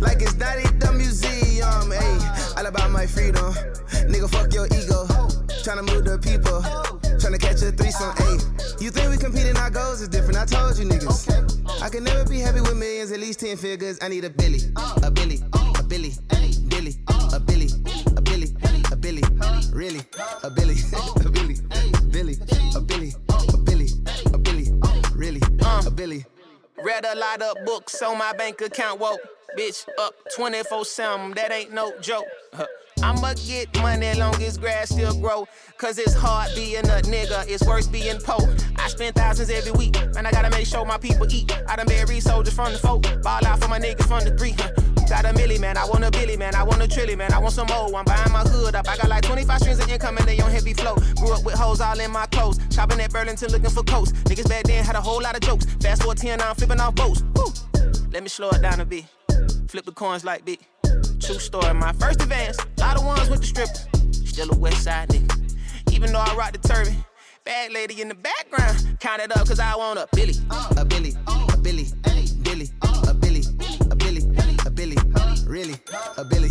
like 0.00 0.22
it's 0.22 0.34
not 0.36 0.58
at 0.58 0.80
the 0.80 0.92
museum. 0.92 1.90
Hey, 1.90 2.18
all 2.56 2.66
about 2.66 2.90
my 2.90 3.06
freedom. 3.06 3.52
Nigga, 4.10 4.28
fuck 4.30 4.52
your 4.52 4.66
ego. 4.66 5.06
Tryna 5.64 5.86
move 5.86 6.04
the 6.04 6.18
people. 6.18 6.60
Tryna 7.18 7.40
catch 7.40 7.62
a 7.62 7.72
threesome. 7.72 8.14
Hey, 8.16 8.38
you 8.84 8.90
think 8.90 9.10
we 9.10 9.16
competing 9.16 9.56
our 9.56 9.70
goals 9.70 10.00
is 10.00 10.08
different? 10.08 10.38
I 10.38 10.44
told 10.44 10.78
you 10.78 10.84
niggas. 10.84 11.82
I 11.82 11.88
can 11.88 12.04
never 12.04 12.24
be 12.28 12.40
happy 12.40 12.60
with 12.60 12.76
millions, 12.76 13.12
at 13.12 13.20
least 13.20 13.40
10 13.40 13.56
figures. 13.56 13.98
I 14.02 14.08
need 14.08 14.24
a 14.24 14.30
Billy, 14.30 14.60
a 15.02 15.10
Billy, 15.10 15.40
a 15.78 15.82
Billy, 15.82 16.12
Billy, 16.68 16.94
a 17.32 17.40
Billy, 17.40 17.68
a 18.16 18.20
Billy, 18.20 18.48
a 18.92 18.96
Billy, 18.96 19.22
really, 19.72 20.00
a 20.42 20.50
Billy, 20.50 20.76
a 21.24 21.30
Billy, 21.30 21.56
Billy, 22.10 22.36
a 22.74 22.80
Billy, 22.80 23.12
a 23.54 23.58
Billy, 23.58 23.90
a 24.32 24.38
Billy, 24.38 24.72
really, 25.14 25.40
a 25.86 25.90
Billy. 25.90 26.24
Read 26.82 27.04
a 27.04 27.16
lot 27.16 27.42
of 27.42 27.56
books 27.64 28.02
on 28.02 28.18
my 28.18 28.32
bank 28.32 28.60
account, 28.60 29.00
woke. 29.00 29.35
Bitch, 29.54 29.86
up 29.98 30.14
24 30.34 30.84
7, 30.84 31.30
that 31.32 31.52
ain't 31.52 31.72
no 31.72 31.92
joke. 32.00 32.26
I'ma 33.02 33.34
get 33.46 33.74
money 33.80 34.12
long 34.18 34.34
as 34.42 34.58
grass 34.58 34.90
still 34.90 35.18
grow. 35.20 35.46
Cause 35.78 35.98
it's 35.98 36.14
hard 36.14 36.50
being 36.54 36.84
a 36.84 37.00
nigga, 37.02 37.48
it's 37.48 37.64
worse 37.66 37.86
being 37.86 38.18
poor. 38.18 38.54
I 38.76 38.88
spend 38.88 39.14
thousands 39.14 39.50
every 39.50 39.72
week, 39.72 39.96
and 40.16 40.26
I 40.26 40.30
gotta 40.30 40.50
make 40.50 40.66
sure 40.66 40.84
my 40.84 40.98
people 40.98 41.26
eat. 41.30 41.52
I 41.68 41.76
done 41.76 41.86
buried 41.86 42.22
soldiers 42.22 42.54
from 42.54 42.72
the 42.72 42.78
folk, 42.78 43.02
ball 43.22 43.46
out 43.46 43.62
for 43.62 43.68
my 43.68 43.78
niggas 43.78 44.06
from 44.06 44.24
the 44.24 44.36
three. 44.36 44.54
Got 45.08 45.24
a 45.24 45.28
milli, 45.28 45.60
man, 45.60 45.78
I 45.78 45.84
want 45.84 46.04
a 46.04 46.10
billy, 46.10 46.36
man, 46.36 46.54
I 46.54 46.64
want 46.64 46.82
a 46.82 46.88
trilly, 46.88 47.16
man, 47.16 47.32
I 47.32 47.38
want 47.38 47.54
some 47.54 47.68
more. 47.68 47.94
I'm 47.96 48.04
buying 48.04 48.32
my 48.32 48.40
hood 48.40 48.74
up, 48.74 48.88
I 48.88 48.96
got 48.96 49.08
like 49.08 49.22
25 49.22 49.60
streams 49.60 49.78
of 49.78 49.88
income 49.88 50.18
and 50.18 50.26
they 50.26 50.40
on 50.40 50.50
heavy 50.50 50.74
flow. 50.74 50.96
Grew 51.16 51.32
up 51.32 51.44
with 51.44 51.54
hoes 51.54 51.80
all 51.80 51.98
in 52.00 52.10
my 52.10 52.26
clothes, 52.26 52.58
shopping 52.72 53.00
at 53.00 53.12
Burlington 53.12 53.52
looking 53.52 53.70
for 53.70 53.84
coats. 53.84 54.12
Niggas 54.12 54.48
back 54.48 54.64
then 54.64 54.84
had 54.84 54.96
a 54.96 55.00
whole 55.00 55.22
lot 55.22 55.34
of 55.34 55.42
jokes. 55.42 55.64
Fast 55.80 56.02
forward 56.02 56.18
10, 56.18 56.38
now 56.38 56.50
I'm 56.50 56.56
flipping 56.56 56.80
off 56.80 56.94
boats. 56.96 57.22
Woo. 57.34 57.52
Let 58.10 58.22
me 58.22 58.28
slow 58.28 58.50
it 58.50 58.62
down 58.62 58.80
a 58.80 58.84
bit. 58.84 59.04
Flip 59.68 59.84
the 59.84 59.92
coins 59.92 60.24
like 60.24 60.44
big. 60.44 60.60
True 61.18 61.38
story, 61.38 61.74
my 61.74 61.92
first 61.94 62.22
advance. 62.22 62.56
A 62.78 62.80
lot 62.80 62.96
of 62.96 63.04
ones 63.04 63.28
with 63.28 63.40
the 63.40 63.46
strippers. 63.46 63.86
Still 64.28 64.52
a 64.52 64.56
west 64.56 64.84
side 64.84 65.08
nigga. 65.08 65.92
Even 65.92 66.12
though 66.12 66.20
I 66.20 66.34
rock 66.36 66.52
the 66.52 66.58
turban. 66.58 66.94
Bad 67.44 67.72
lady 67.72 68.00
in 68.00 68.08
the 68.08 68.14
background. 68.14 68.98
Count 69.00 69.22
it 69.22 69.36
up 69.36 69.46
cause 69.46 69.58
I 69.58 69.74
want 69.76 69.98
a 69.98 70.08
Billy. 70.14 70.34
A 70.76 70.84
Billy, 70.84 71.14
a 71.26 71.56
Billy, 71.56 71.86
Billy, 72.42 72.68
a 73.08 73.14
Billy, 73.14 73.42
a 73.90 73.94
Billy, 73.96 74.22
a 74.64 74.70
Billy, 74.70 74.96
Billy. 74.96 74.96
really, 75.46 75.74
a 76.16 76.24
Billy, 76.24 76.48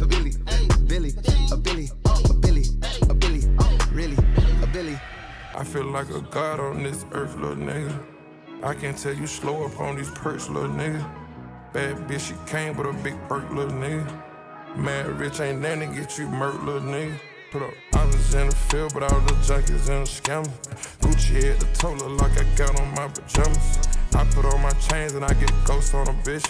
a 0.00 0.06
Billy, 0.06 0.32
Billy, 0.86 1.12
a 1.50 1.56
Billy, 1.56 1.88
a 2.28 2.34
Billy, 2.34 2.64
a 3.08 3.14
Billy, 3.14 3.46
really, 3.92 4.16
a 4.62 4.66
Billy. 4.66 5.00
I 5.54 5.64
feel 5.64 5.84
like 5.84 6.10
a 6.10 6.20
god 6.20 6.60
on 6.60 6.82
this 6.82 7.04
earth, 7.12 7.34
little 7.36 7.56
nigga. 7.56 7.98
I 8.62 8.74
can 8.74 8.94
tell 8.94 9.14
you 9.14 9.26
slow 9.26 9.64
up 9.64 9.80
on 9.80 9.96
these 9.96 10.10
perks, 10.10 10.48
little 10.48 10.68
nigga. 10.68 11.27
Bad 11.72 11.96
bitch, 12.08 12.28
she 12.28 12.50
came 12.50 12.76
with 12.76 12.86
a 12.86 12.92
big 13.02 13.14
perk, 13.28 13.50
little 13.50 13.72
nigga. 13.72 14.06
Mad 14.74 15.06
rich 15.18 15.38
ain't 15.40 15.60
nothing 15.60 15.80
to 15.80 16.00
get 16.00 16.18
you 16.18 16.26
murked, 16.26 16.64
little 16.64 16.80
nigga. 16.80 17.18
Put 17.50 17.62
up, 17.62 17.74
I 17.94 18.06
was 18.06 18.34
in 18.34 18.48
the 18.48 18.56
field, 18.56 18.94
but 18.94 19.02
all 19.02 19.20
the 19.20 19.34
junkies 19.34 19.88
in 19.88 20.04
the 20.04 20.08
scammer. 20.08 20.48
Gucci 21.00 21.44
had 21.44 21.60
the 21.60 21.66
total 21.74 22.08
like 22.08 22.38
I 22.40 22.44
got 22.56 22.80
on 22.80 22.88
my 22.94 23.08
pajamas. 23.08 23.78
I 24.14 24.24
put 24.32 24.46
on 24.46 24.62
my 24.62 24.70
chains 24.88 25.12
and 25.12 25.24
I 25.24 25.34
get 25.34 25.52
ghosts 25.64 25.92
on 25.92 26.08
a 26.08 26.12
bitch. 26.24 26.46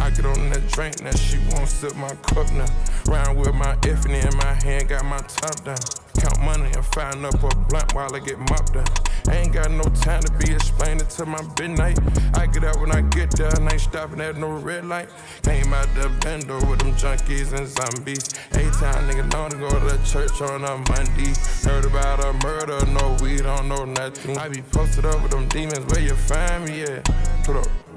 I 0.00 0.10
get 0.10 0.26
on 0.26 0.50
that 0.50 0.66
drink, 0.72 1.00
now 1.02 1.12
she 1.12 1.38
won't 1.50 1.68
sip 1.68 1.94
my 1.94 2.12
cup 2.26 2.50
now. 2.52 2.66
Round 3.06 3.38
with 3.38 3.54
my 3.54 3.76
effing 3.76 4.24
in 4.24 4.36
my 4.38 4.54
hand, 4.64 4.88
got 4.88 5.04
my 5.04 5.18
top 5.18 5.64
down. 5.64 5.76
Count 6.22 6.40
money 6.40 6.70
and 6.72 6.84
find 6.84 7.26
up 7.26 7.34
a 7.42 7.48
blunt 7.66 7.94
while 7.96 8.14
I 8.14 8.20
get 8.20 8.38
mopped 8.38 8.76
up. 8.76 8.88
Ain't 9.28 9.52
got 9.52 9.72
no 9.72 9.82
time 9.82 10.22
to 10.22 10.32
be 10.34 10.52
explaining 10.52 11.04
to 11.04 11.26
my 11.26 11.42
midnight. 11.58 11.98
I 12.34 12.46
get 12.46 12.62
out 12.62 12.78
when 12.78 12.92
I 12.92 13.00
get 13.00 13.32
there, 13.32 13.48
and 13.48 13.72
ain't 13.72 13.80
stopping 13.80 14.20
at 14.20 14.36
no 14.36 14.52
red 14.52 14.84
light. 14.84 15.08
Came 15.42 15.74
out 15.74 15.92
the 15.96 16.02
bendo 16.20 16.60
with 16.70 16.78
them 16.78 16.92
junkies 16.94 17.52
and 17.52 17.66
zombies. 17.66 18.22
Eight 18.54 18.72
time 18.74 19.10
nigga 19.10 19.32
known 19.32 19.50
to 19.50 19.56
go 19.56 19.68
to 19.68 19.98
church 20.08 20.40
on 20.40 20.62
a 20.62 20.76
Monday. 20.92 21.34
Heard 21.64 21.86
about 21.86 22.24
a 22.24 22.32
murder, 22.46 22.86
no 22.92 23.16
we 23.20 23.38
don't 23.38 23.66
know 23.66 23.84
nothing. 23.84 24.38
I 24.38 24.48
be 24.48 24.62
posted 24.62 25.04
up 25.04 25.20
with 25.24 25.32
them 25.32 25.48
demons, 25.48 25.84
where 25.92 26.02
you 26.02 26.14
find 26.14 26.66
me 26.66 26.82
at? 26.82 27.04
Put 27.44 27.56
up. 27.56 27.91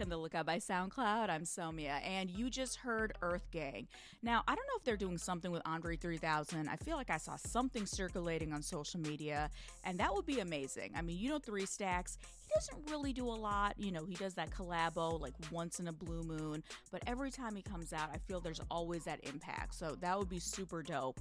Are 0.00 0.04
back 0.04 0.08
the 0.08 0.16
Lookout 0.16 0.46
by 0.46 0.56
SoundCloud. 0.56 1.28
I'm 1.28 1.42
Somia, 1.42 2.00
and 2.02 2.30
you 2.30 2.48
just 2.48 2.76
heard 2.76 3.12
EarthGang. 3.20 3.86
Now, 4.22 4.42
I 4.48 4.54
don't 4.54 4.66
know 4.66 4.78
if 4.78 4.84
they're 4.84 4.96
doing 4.96 5.18
something 5.18 5.50
with 5.50 5.60
Andre 5.66 5.94
3000. 5.94 6.70
I 6.70 6.76
feel 6.76 6.96
like 6.96 7.10
I 7.10 7.18
saw 7.18 7.36
something 7.36 7.84
circulating 7.84 8.54
on 8.54 8.62
social 8.62 8.98
media, 8.98 9.50
and 9.84 9.98
that 10.00 10.14
would 10.14 10.24
be 10.24 10.40
amazing. 10.40 10.92
I 10.96 11.02
mean, 11.02 11.18
you 11.18 11.28
know, 11.28 11.38
Three 11.38 11.66
Stacks, 11.66 12.16
he 12.46 12.54
doesn't 12.54 12.90
really 12.90 13.12
do 13.12 13.26
a 13.26 13.36
lot. 13.36 13.74
You 13.76 13.92
know, 13.92 14.06
he 14.06 14.14
does 14.14 14.32
that 14.34 14.50
collabo 14.50 15.20
like 15.20 15.34
once 15.52 15.80
in 15.80 15.88
a 15.88 15.92
blue 15.92 16.22
moon, 16.22 16.62
but 16.90 17.02
every 17.06 17.30
time 17.30 17.54
he 17.54 17.60
comes 17.60 17.92
out, 17.92 18.08
I 18.10 18.16
feel 18.26 18.40
there's 18.40 18.62
always 18.70 19.04
that 19.04 19.20
impact. 19.24 19.74
So 19.74 19.96
that 20.00 20.18
would 20.18 20.30
be 20.30 20.38
super 20.38 20.82
dope. 20.82 21.20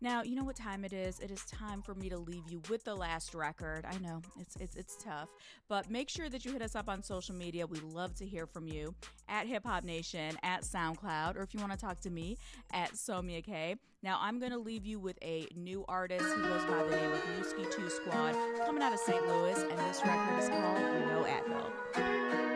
Now, 0.00 0.22
you 0.22 0.36
know 0.36 0.44
what 0.44 0.54
time 0.54 0.84
it 0.84 0.92
is? 0.92 1.18
It 1.18 1.30
is 1.30 1.44
time 1.44 1.82
for 1.82 1.94
me 1.94 2.08
to 2.08 2.18
leave 2.18 2.44
you 2.48 2.62
with 2.70 2.84
the 2.84 2.94
last 2.94 3.34
record. 3.34 3.84
I 3.84 3.98
know 3.98 4.22
it's 4.38 4.56
it's 4.60 4.76
it's 4.76 4.96
tough, 5.02 5.28
but 5.68 5.90
make 5.90 6.08
sure 6.08 6.28
that 6.28 6.44
you 6.44 6.52
hit 6.52 6.62
us 6.62 6.76
up 6.76 6.88
on 6.88 7.02
social 7.02 7.34
media. 7.34 7.66
We 7.66 7.80
love 7.80 8.14
to 8.16 8.26
hear 8.26 8.46
from 8.46 8.68
you 8.68 8.94
at 9.28 9.46
Hip 9.46 9.66
Hop 9.66 9.82
Nation, 9.82 10.38
at 10.44 10.62
SoundCloud, 10.62 11.36
or 11.36 11.42
if 11.42 11.52
you 11.52 11.58
want 11.60 11.72
to 11.72 11.78
talk 11.78 11.98
to 12.00 12.10
me 12.10 12.38
at 12.72 12.92
Somia 12.92 13.44
K. 13.44 13.74
Now, 14.00 14.18
I'm 14.20 14.38
to 14.40 14.58
leave 14.58 14.86
you 14.86 15.00
with 15.00 15.18
a 15.22 15.48
new 15.56 15.84
artist. 15.88 16.24
He 16.24 16.42
goes 16.42 16.64
by 16.66 16.84
the 16.84 16.96
name 16.96 17.10
of 17.10 17.20
Newski 17.36 17.68
2 17.74 17.90
Squad, 17.90 18.36
coming 18.64 18.80
out 18.80 18.92
of 18.92 19.00
St. 19.00 19.26
Louis, 19.26 19.60
and 19.60 19.78
this 19.80 20.00
record 20.04 20.38
is 20.38 20.48
called 20.48 20.78
No 20.78 21.26
Advil. 21.26 22.47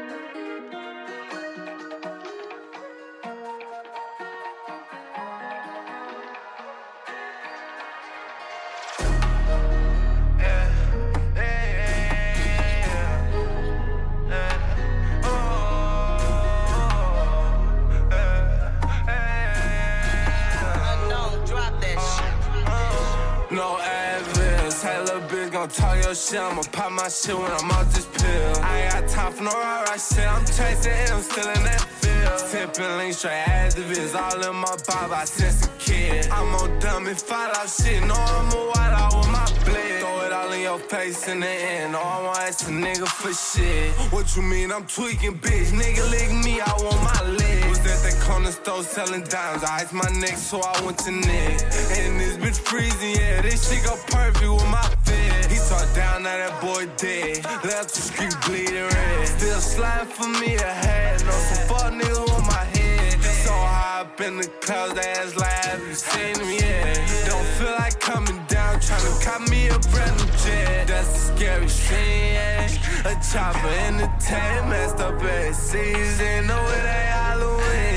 Shit. 26.33 26.41
I'ma 26.41 26.62
pop 26.72 26.93
my 26.93 27.09
shit 27.09 27.37
when 27.37 27.51
I'm 27.51 27.70
off 27.70 27.93
this 27.95 28.07
pill. 28.07 28.62
I 28.62 28.89
got 28.91 29.09
time 29.09 29.33
for 29.33 29.45
no 29.45 29.51
rah 29.51 29.83
rah 29.83 29.97
shit. 29.97 30.26
I'm 30.26 30.45
chasing 30.45 30.93
him, 30.93 31.20
still 31.20 31.49
in 31.49 31.64
that 31.64 31.85
field. 32.01 32.41
Tipping 32.51 32.97
link 32.99 33.14
straight 33.14 33.45
activists. 33.47 34.14
All 34.14 34.43
in 34.49 34.57
my 34.57 34.76
bob, 34.87 35.12
I 35.12 35.24
sense 35.24 35.66
a 35.66 35.70
kid. 35.78 36.28
I'm 36.30 36.55
on 36.55 36.78
dumb 36.80 37.07
and 37.07 37.18
fight 37.18 37.55
out 37.57 37.68
shit. 37.68 38.03
No, 38.05 38.14
I'm 38.14 38.53
a 38.53 38.61
white 38.70 38.95
out 39.03 39.14
with 39.16 39.30
my 39.30 39.47
blade. 39.64 40.01
Throw 40.01 40.26
it 40.26 40.33
all 40.33 40.53
in 40.53 40.61
your 40.61 40.78
face 40.78 41.28
in 41.28 41.41
the 41.41 41.47
end. 41.47 41.93
No, 41.93 42.01
I 42.01 42.22
want 42.22 42.39
ask 42.39 42.68
a 42.68 42.72
nigga 42.72 43.09
for 43.09 43.33
shit. 43.33 43.93
What 44.12 44.35
you 44.37 44.43
mean 44.43 44.72
I'm 44.72 44.87
tweaking, 44.87 45.39
bitch? 45.39 45.70
Nigga 45.80 46.11
lick 46.11 46.30
me, 46.45 46.61
I 46.61 46.72
want 46.83 47.03
my 47.03 47.20
leg. 47.30 47.62
Was 48.03 48.14
at 48.14 48.20
the 48.20 48.24
corner 48.24 48.50
store 48.50 48.82
selling 48.82 49.22
dimes. 49.24 49.64
I 49.64 49.80
iced 49.80 49.92
my 49.92 50.09
neck, 50.20 50.36
so 50.36 50.61
I 50.61 50.84
went 50.84 50.98
to 50.98 51.11
Nick. 51.11 51.62
And 51.98 52.18
this 52.20 52.36
bitch 52.36 52.59
freezing, 52.59 53.16
yeah. 53.20 53.42
This 53.42 53.68
shit 53.68 53.84
go 53.84 53.96
perfect 54.07 54.40
with 54.40 54.70
my 54.70 54.82
fit. 55.05 55.50
He 55.50 55.59
talked 55.68 55.94
down, 55.94 56.22
now 56.22 56.36
that 56.36 56.61
boy 56.61 56.86
dead. 56.96 57.44
Left 57.64 57.94
the 57.94 58.00
street 58.00 58.34
bleeding 58.46 58.74
red. 58.74 59.28
Still 59.28 59.61
sliding 59.61 60.09
for 60.09 60.28
me 60.40 60.55
ahead. 60.55 61.24
No, 61.24 61.32
some 61.32 61.68
fuck 61.68 61.92
niggas 61.92 62.34
on 62.34 62.46
my 62.46 62.64
head. 62.76 63.22
So 63.22 63.53
high 63.53 64.00
up 64.00 64.20
in 64.20 64.38
the 64.38 64.46
clouds, 64.61 64.94
they 64.94 65.09
ass 65.09 65.36
laugh. 65.36 65.80
You 65.88 65.94
seen 65.94 66.38
me, 66.46 66.59
yeah. 66.59 66.94
Don't 67.26 67.46
feel 67.59 67.72
like 67.72 67.98
coming 68.00 68.40
down, 68.48 68.80
tryna 68.80 69.24
cop 69.24 69.48
me 69.48 69.68
a 69.68 69.78
brand 69.90 70.16
new 70.18 70.32
jet. 70.44 70.88
That's 70.88 71.09
a 71.09 71.36
scary 71.36 71.68
scene, 71.68 72.34
yeah. 72.34 72.68
A 73.05 73.14
chopper 73.20 73.68
in 73.86 73.96
the 73.98 74.11
tank, 74.20 74.68
messed 74.68 75.00
up 75.00 75.20
every 75.22 75.53
season. 75.53 76.46
Know 76.46 76.62
it 76.66 76.84
ain't 76.84 77.12
Halloween. 77.22 77.91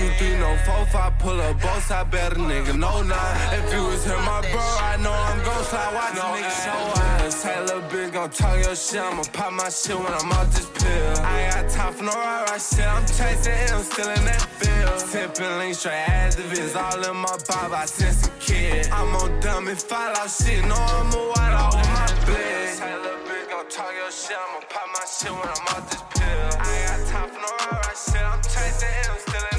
Two, 0.00 0.08
three, 0.16 0.38
no 0.38 0.56
four, 0.64 0.86
five, 0.86 1.18
pull 1.18 1.38
up 1.42 1.60
both 1.60 1.84
side, 1.84 2.10
better 2.10 2.36
nigga, 2.36 2.72
no 2.72 3.02
nine. 3.02 3.36
If 3.52 3.70
you 3.70 3.84
was 3.84 4.02
here, 4.02 4.16
my 4.24 4.40
bro, 4.50 4.64
I 4.80 4.96
know 4.96 5.12
I'm 5.12 5.44
gon' 5.44 5.62
slide, 5.62 5.92
watch 5.92 6.14
no 6.14 6.24
nigga 6.32 6.54
show 6.64 7.02
eyes. 7.04 7.42
Hey, 7.42 7.60
little 7.60 7.82
bitch, 7.82 8.10
gon' 8.10 8.30
talk 8.30 8.64
your 8.64 8.74
shit, 8.74 8.98
I'ma 8.98 9.24
pop 9.34 9.52
my 9.52 9.68
shit 9.68 9.98
when 9.98 10.08
I'm 10.08 10.32
off 10.32 10.48
this 10.56 10.64
pill. 10.72 11.20
I 11.20 11.40
ain't 11.42 11.52
got 11.52 11.68
time 11.68 11.92
for 11.92 12.04
no 12.04 12.12
right, 12.12 12.48
right 12.48 12.62
shit. 12.62 12.88
I'm 12.88 13.04
chasing 13.04 13.52
him, 13.52 13.82
still 13.84 14.08
in 14.08 14.24
that 14.24 14.40
field. 14.40 14.98
Tipping 15.12 15.58
link 15.58 15.74
straight 15.74 16.08
activists, 16.08 16.76
all 16.80 17.04
in 17.04 17.16
my 17.20 17.36
bob, 17.46 17.72
I 17.74 17.84
sense 17.84 18.26
a 18.26 18.30
kid. 18.40 18.88
I'm 18.88 19.14
on 19.16 19.38
dummy, 19.40 19.74
fall 19.74 20.16
out 20.16 20.30
shit, 20.30 20.64
no, 20.64 20.76
I'm 20.80 21.12
a 21.12 21.20
white 21.28 21.52
out 21.60 21.76
with 21.76 21.92
my 21.92 22.08
bliss. 22.24 22.78
Hey, 22.78 22.96
little 22.96 23.20
bitch, 23.28 23.50
gon' 23.52 23.68
talk 23.68 23.92
your 23.92 24.10
shit, 24.10 24.32
I'ma 24.32 24.64
pop 24.64 24.88
my 24.96 25.04
shit 25.04 25.28
when 25.30 25.44
I'm 25.44 25.76
off 25.76 25.84
this 25.92 26.00
pill. 26.16 26.48
I 26.56 26.72
ain't 26.72 26.88
got 26.88 27.00
time 27.12 27.28
for 27.28 27.40
no 27.44 27.52
right, 27.68 27.84
right 27.84 28.00
shit, 28.00 28.24
I'm 28.24 28.40
chasing 28.40 28.88
him, 28.88 29.16
still 29.28 29.44
in. 29.44 29.49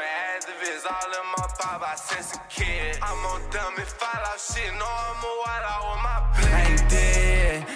Activists, 0.00 0.86
all 0.90 1.12
in 1.12 1.26
my 1.38 1.46
bob, 1.58 1.82
I 1.86 1.94
sense 1.94 2.34
a 2.34 2.40
kid. 2.48 2.98
I'm 3.02 3.24
on 3.26 3.40
dummy, 3.50 3.84
fall 3.86 4.10
out 4.10 4.40
shit, 4.40 4.72
no, 4.74 4.86
I'm 4.86 5.22
a 5.22 5.32
white 5.42 5.64
out 5.70 5.84
with 5.94 6.02
my 6.02 6.33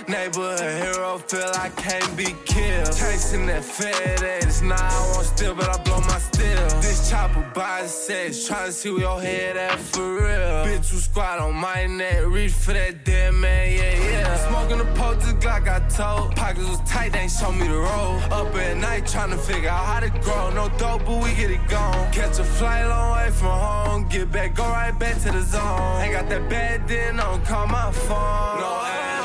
neighborhood 0.08 0.60
hero, 0.60 1.18
feel 1.18 1.50
I 1.54 1.68
can't 1.70 2.16
be 2.16 2.34
killed. 2.44 2.92
Chasing 2.96 3.46
that 3.46 3.62
FedEx, 3.62 4.62
nah, 4.62 4.76
I 4.76 5.12
won't 5.12 5.26
steal, 5.26 5.54
but 5.54 5.68
I 5.68 5.82
blow 5.82 6.00
my 6.00 6.18
steel. 6.18 6.68
This 6.80 7.10
chopper 7.10 7.44
by 7.54 7.82
the 7.82 7.88
sex, 7.88 8.48
tryna 8.48 8.72
see 8.72 8.90
where 8.90 9.00
your 9.00 9.20
head 9.20 9.56
at 9.56 9.78
for 9.78 10.14
real. 10.14 10.64
Bitch, 10.66 10.92
you 10.92 10.98
squat 10.98 11.38
on 11.38 11.54
my 11.54 11.86
neck, 11.86 12.26
reach 12.26 12.52
for 12.52 12.72
that 12.72 13.04
dead 13.04 13.34
man, 13.34 13.72
yeah, 13.72 14.10
yeah. 14.10 14.48
Smoking 14.48 14.78
the 14.78 14.84
post, 14.98 15.20
just 15.20 15.36
Glock 15.36 15.68
I 15.68 15.80
told. 15.88 16.34
Pockets 16.36 16.68
was 16.68 16.80
tight, 16.80 17.12
they 17.12 17.20
ain't 17.20 17.30
show 17.30 17.52
me 17.52 17.68
the 17.68 17.76
road. 17.76 18.22
Up 18.30 18.54
at 18.54 18.76
night, 18.76 19.04
tryna 19.04 19.38
figure 19.38 19.70
out 19.70 19.84
how 19.84 20.00
to 20.00 20.10
grow. 20.20 20.50
No 20.50 20.68
dope, 20.78 21.04
but 21.04 21.22
we 21.22 21.34
get 21.34 21.50
it 21.50 21.66
gone. 21.68 22.10
Catch 22.12 22.38
a 22.38 22.44
flight 22.44 22.86
long 22.86 23.16
way 23.16 23.30
from 23.30 23.58
home, 23.58 24.08
get 24.08 24.30
back, 24.32 24.54
go 24.54 24.64
right 24.64 24.96
back 24.98 25.20
to 25.22 25.32
the 25.32 25.42
zone. 25.42 26.00
Ain't 26.02 26.12
got 26.12 26.28
that 26.28 26.48
bad 26.48 26.88
then, 26.88 27.16
don't 27.16 27.44
call 27.44 27.66
my 27.66 27.90
phone. 27.92 28.60
No 28.60 29.17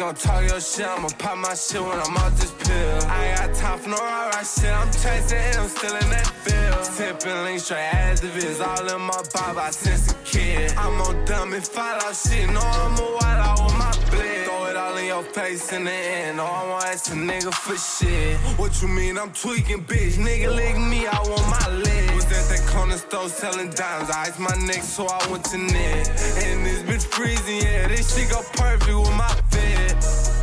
gon' 0.00 0.14
talk 0.14 0.48
your 0.48 0.60
shit. 0.60 0.86
I'ma 0.86 1.08
pop 1.18 1.36
my 1.36 1.54
shit 1.54 1.82
when 1.82 1.98
I'm 2.00 2.16
off 2.16 2.34
this 2.40 2.52
pill. 2.52 2.98
I 3.06 3.34
got 3.36 3.54
time 3.54 3.78
for 3.78 3.90
no 3.90 3.96
right, 3.96 4.46
shit. 4.46 4.72
I'm 4.72 4.90
chasing 4.90 5.44
him, 5.52 5.68
still 5.68 5.94
in 5.94 6.08
that 6.16 6.26
field. 6.44 6.84
Tipping 6.96 7.42
link 7.44 7.60
straight 7.60 7.90
activists, 7.92 8.66
all 8.66 8.88
in 8.94 9.00
my 9.02 9.22
bob, 9.34 9.58
I 9.58 9.70
sense 9.70 10.10
a 10.10 10.14
kid. 10.24 10.72
I'm 10.78 11.00
on 11.02 11.24
dummy, 11.26 11.60
fall 11.60 11.84
out 11.84 12.16
shit. 12.16 12.48
No, 12.48 12.60
I'm 12.60 12.96
a 12.98 13.06
white 13.18 13.40
out 13.46 13.62
with 13.62 13.76
my 13.76 13.92
blick. 14.10 14.44
Throw 14.46 14.66
it 14.70 14.76
all 14.76 14.96
in 14.96 15.06
your 15.06 15.22
face 15.22 15.70
in 15.72 15.84
the 15.84 15.92
end. 15.92 16.38
No, 16.38 16.44
I 16.44 16.62
won't 16.68 16.84
ask 16.86 17.12
a 17.12 17.14
nigga 17.14 17.52
for 17.52 17.76
shit. 17.76 18.38
What 18.58 18.80
you 18.80 18.88
mean? 18.88 19.18
I'm 19.18 19.32
tweaking, 19.32 19.84
bitch. 19.84 20.14
Nigga 20.16 20.48
lick 20.54 20.78
me, 20.78 21.06
I 21.06 21.18
want 21.28 21.46
my 21.56 21.68
leg. 21.76 22.09
That 22.50 22.66
corner 22.66 22.96
store 22.96 23.28
selling 23.28 23.70
dimes. 23.70 24.10
I 24.10 24.22
iced 24.22 24.40
my 24.40 24.56
neck, 24.66 24.82
so 24.82 25.06
I 25.06 25.24
went 25.30 25.44
to 25.46 25.58
net. 25.58 26.08
And 26.42 26.66
this 26.66 26.82
bitch 26.82 27.06
freezing, 27.06 27.58
yeah. 27.58 27.86
This 27.86 28.12
shit 28.12 28.28
go 28.28 28.42
perfect 28.54 28.86
with 28.86 29.16
my 29.16 29.28
fit. 29.50 30.39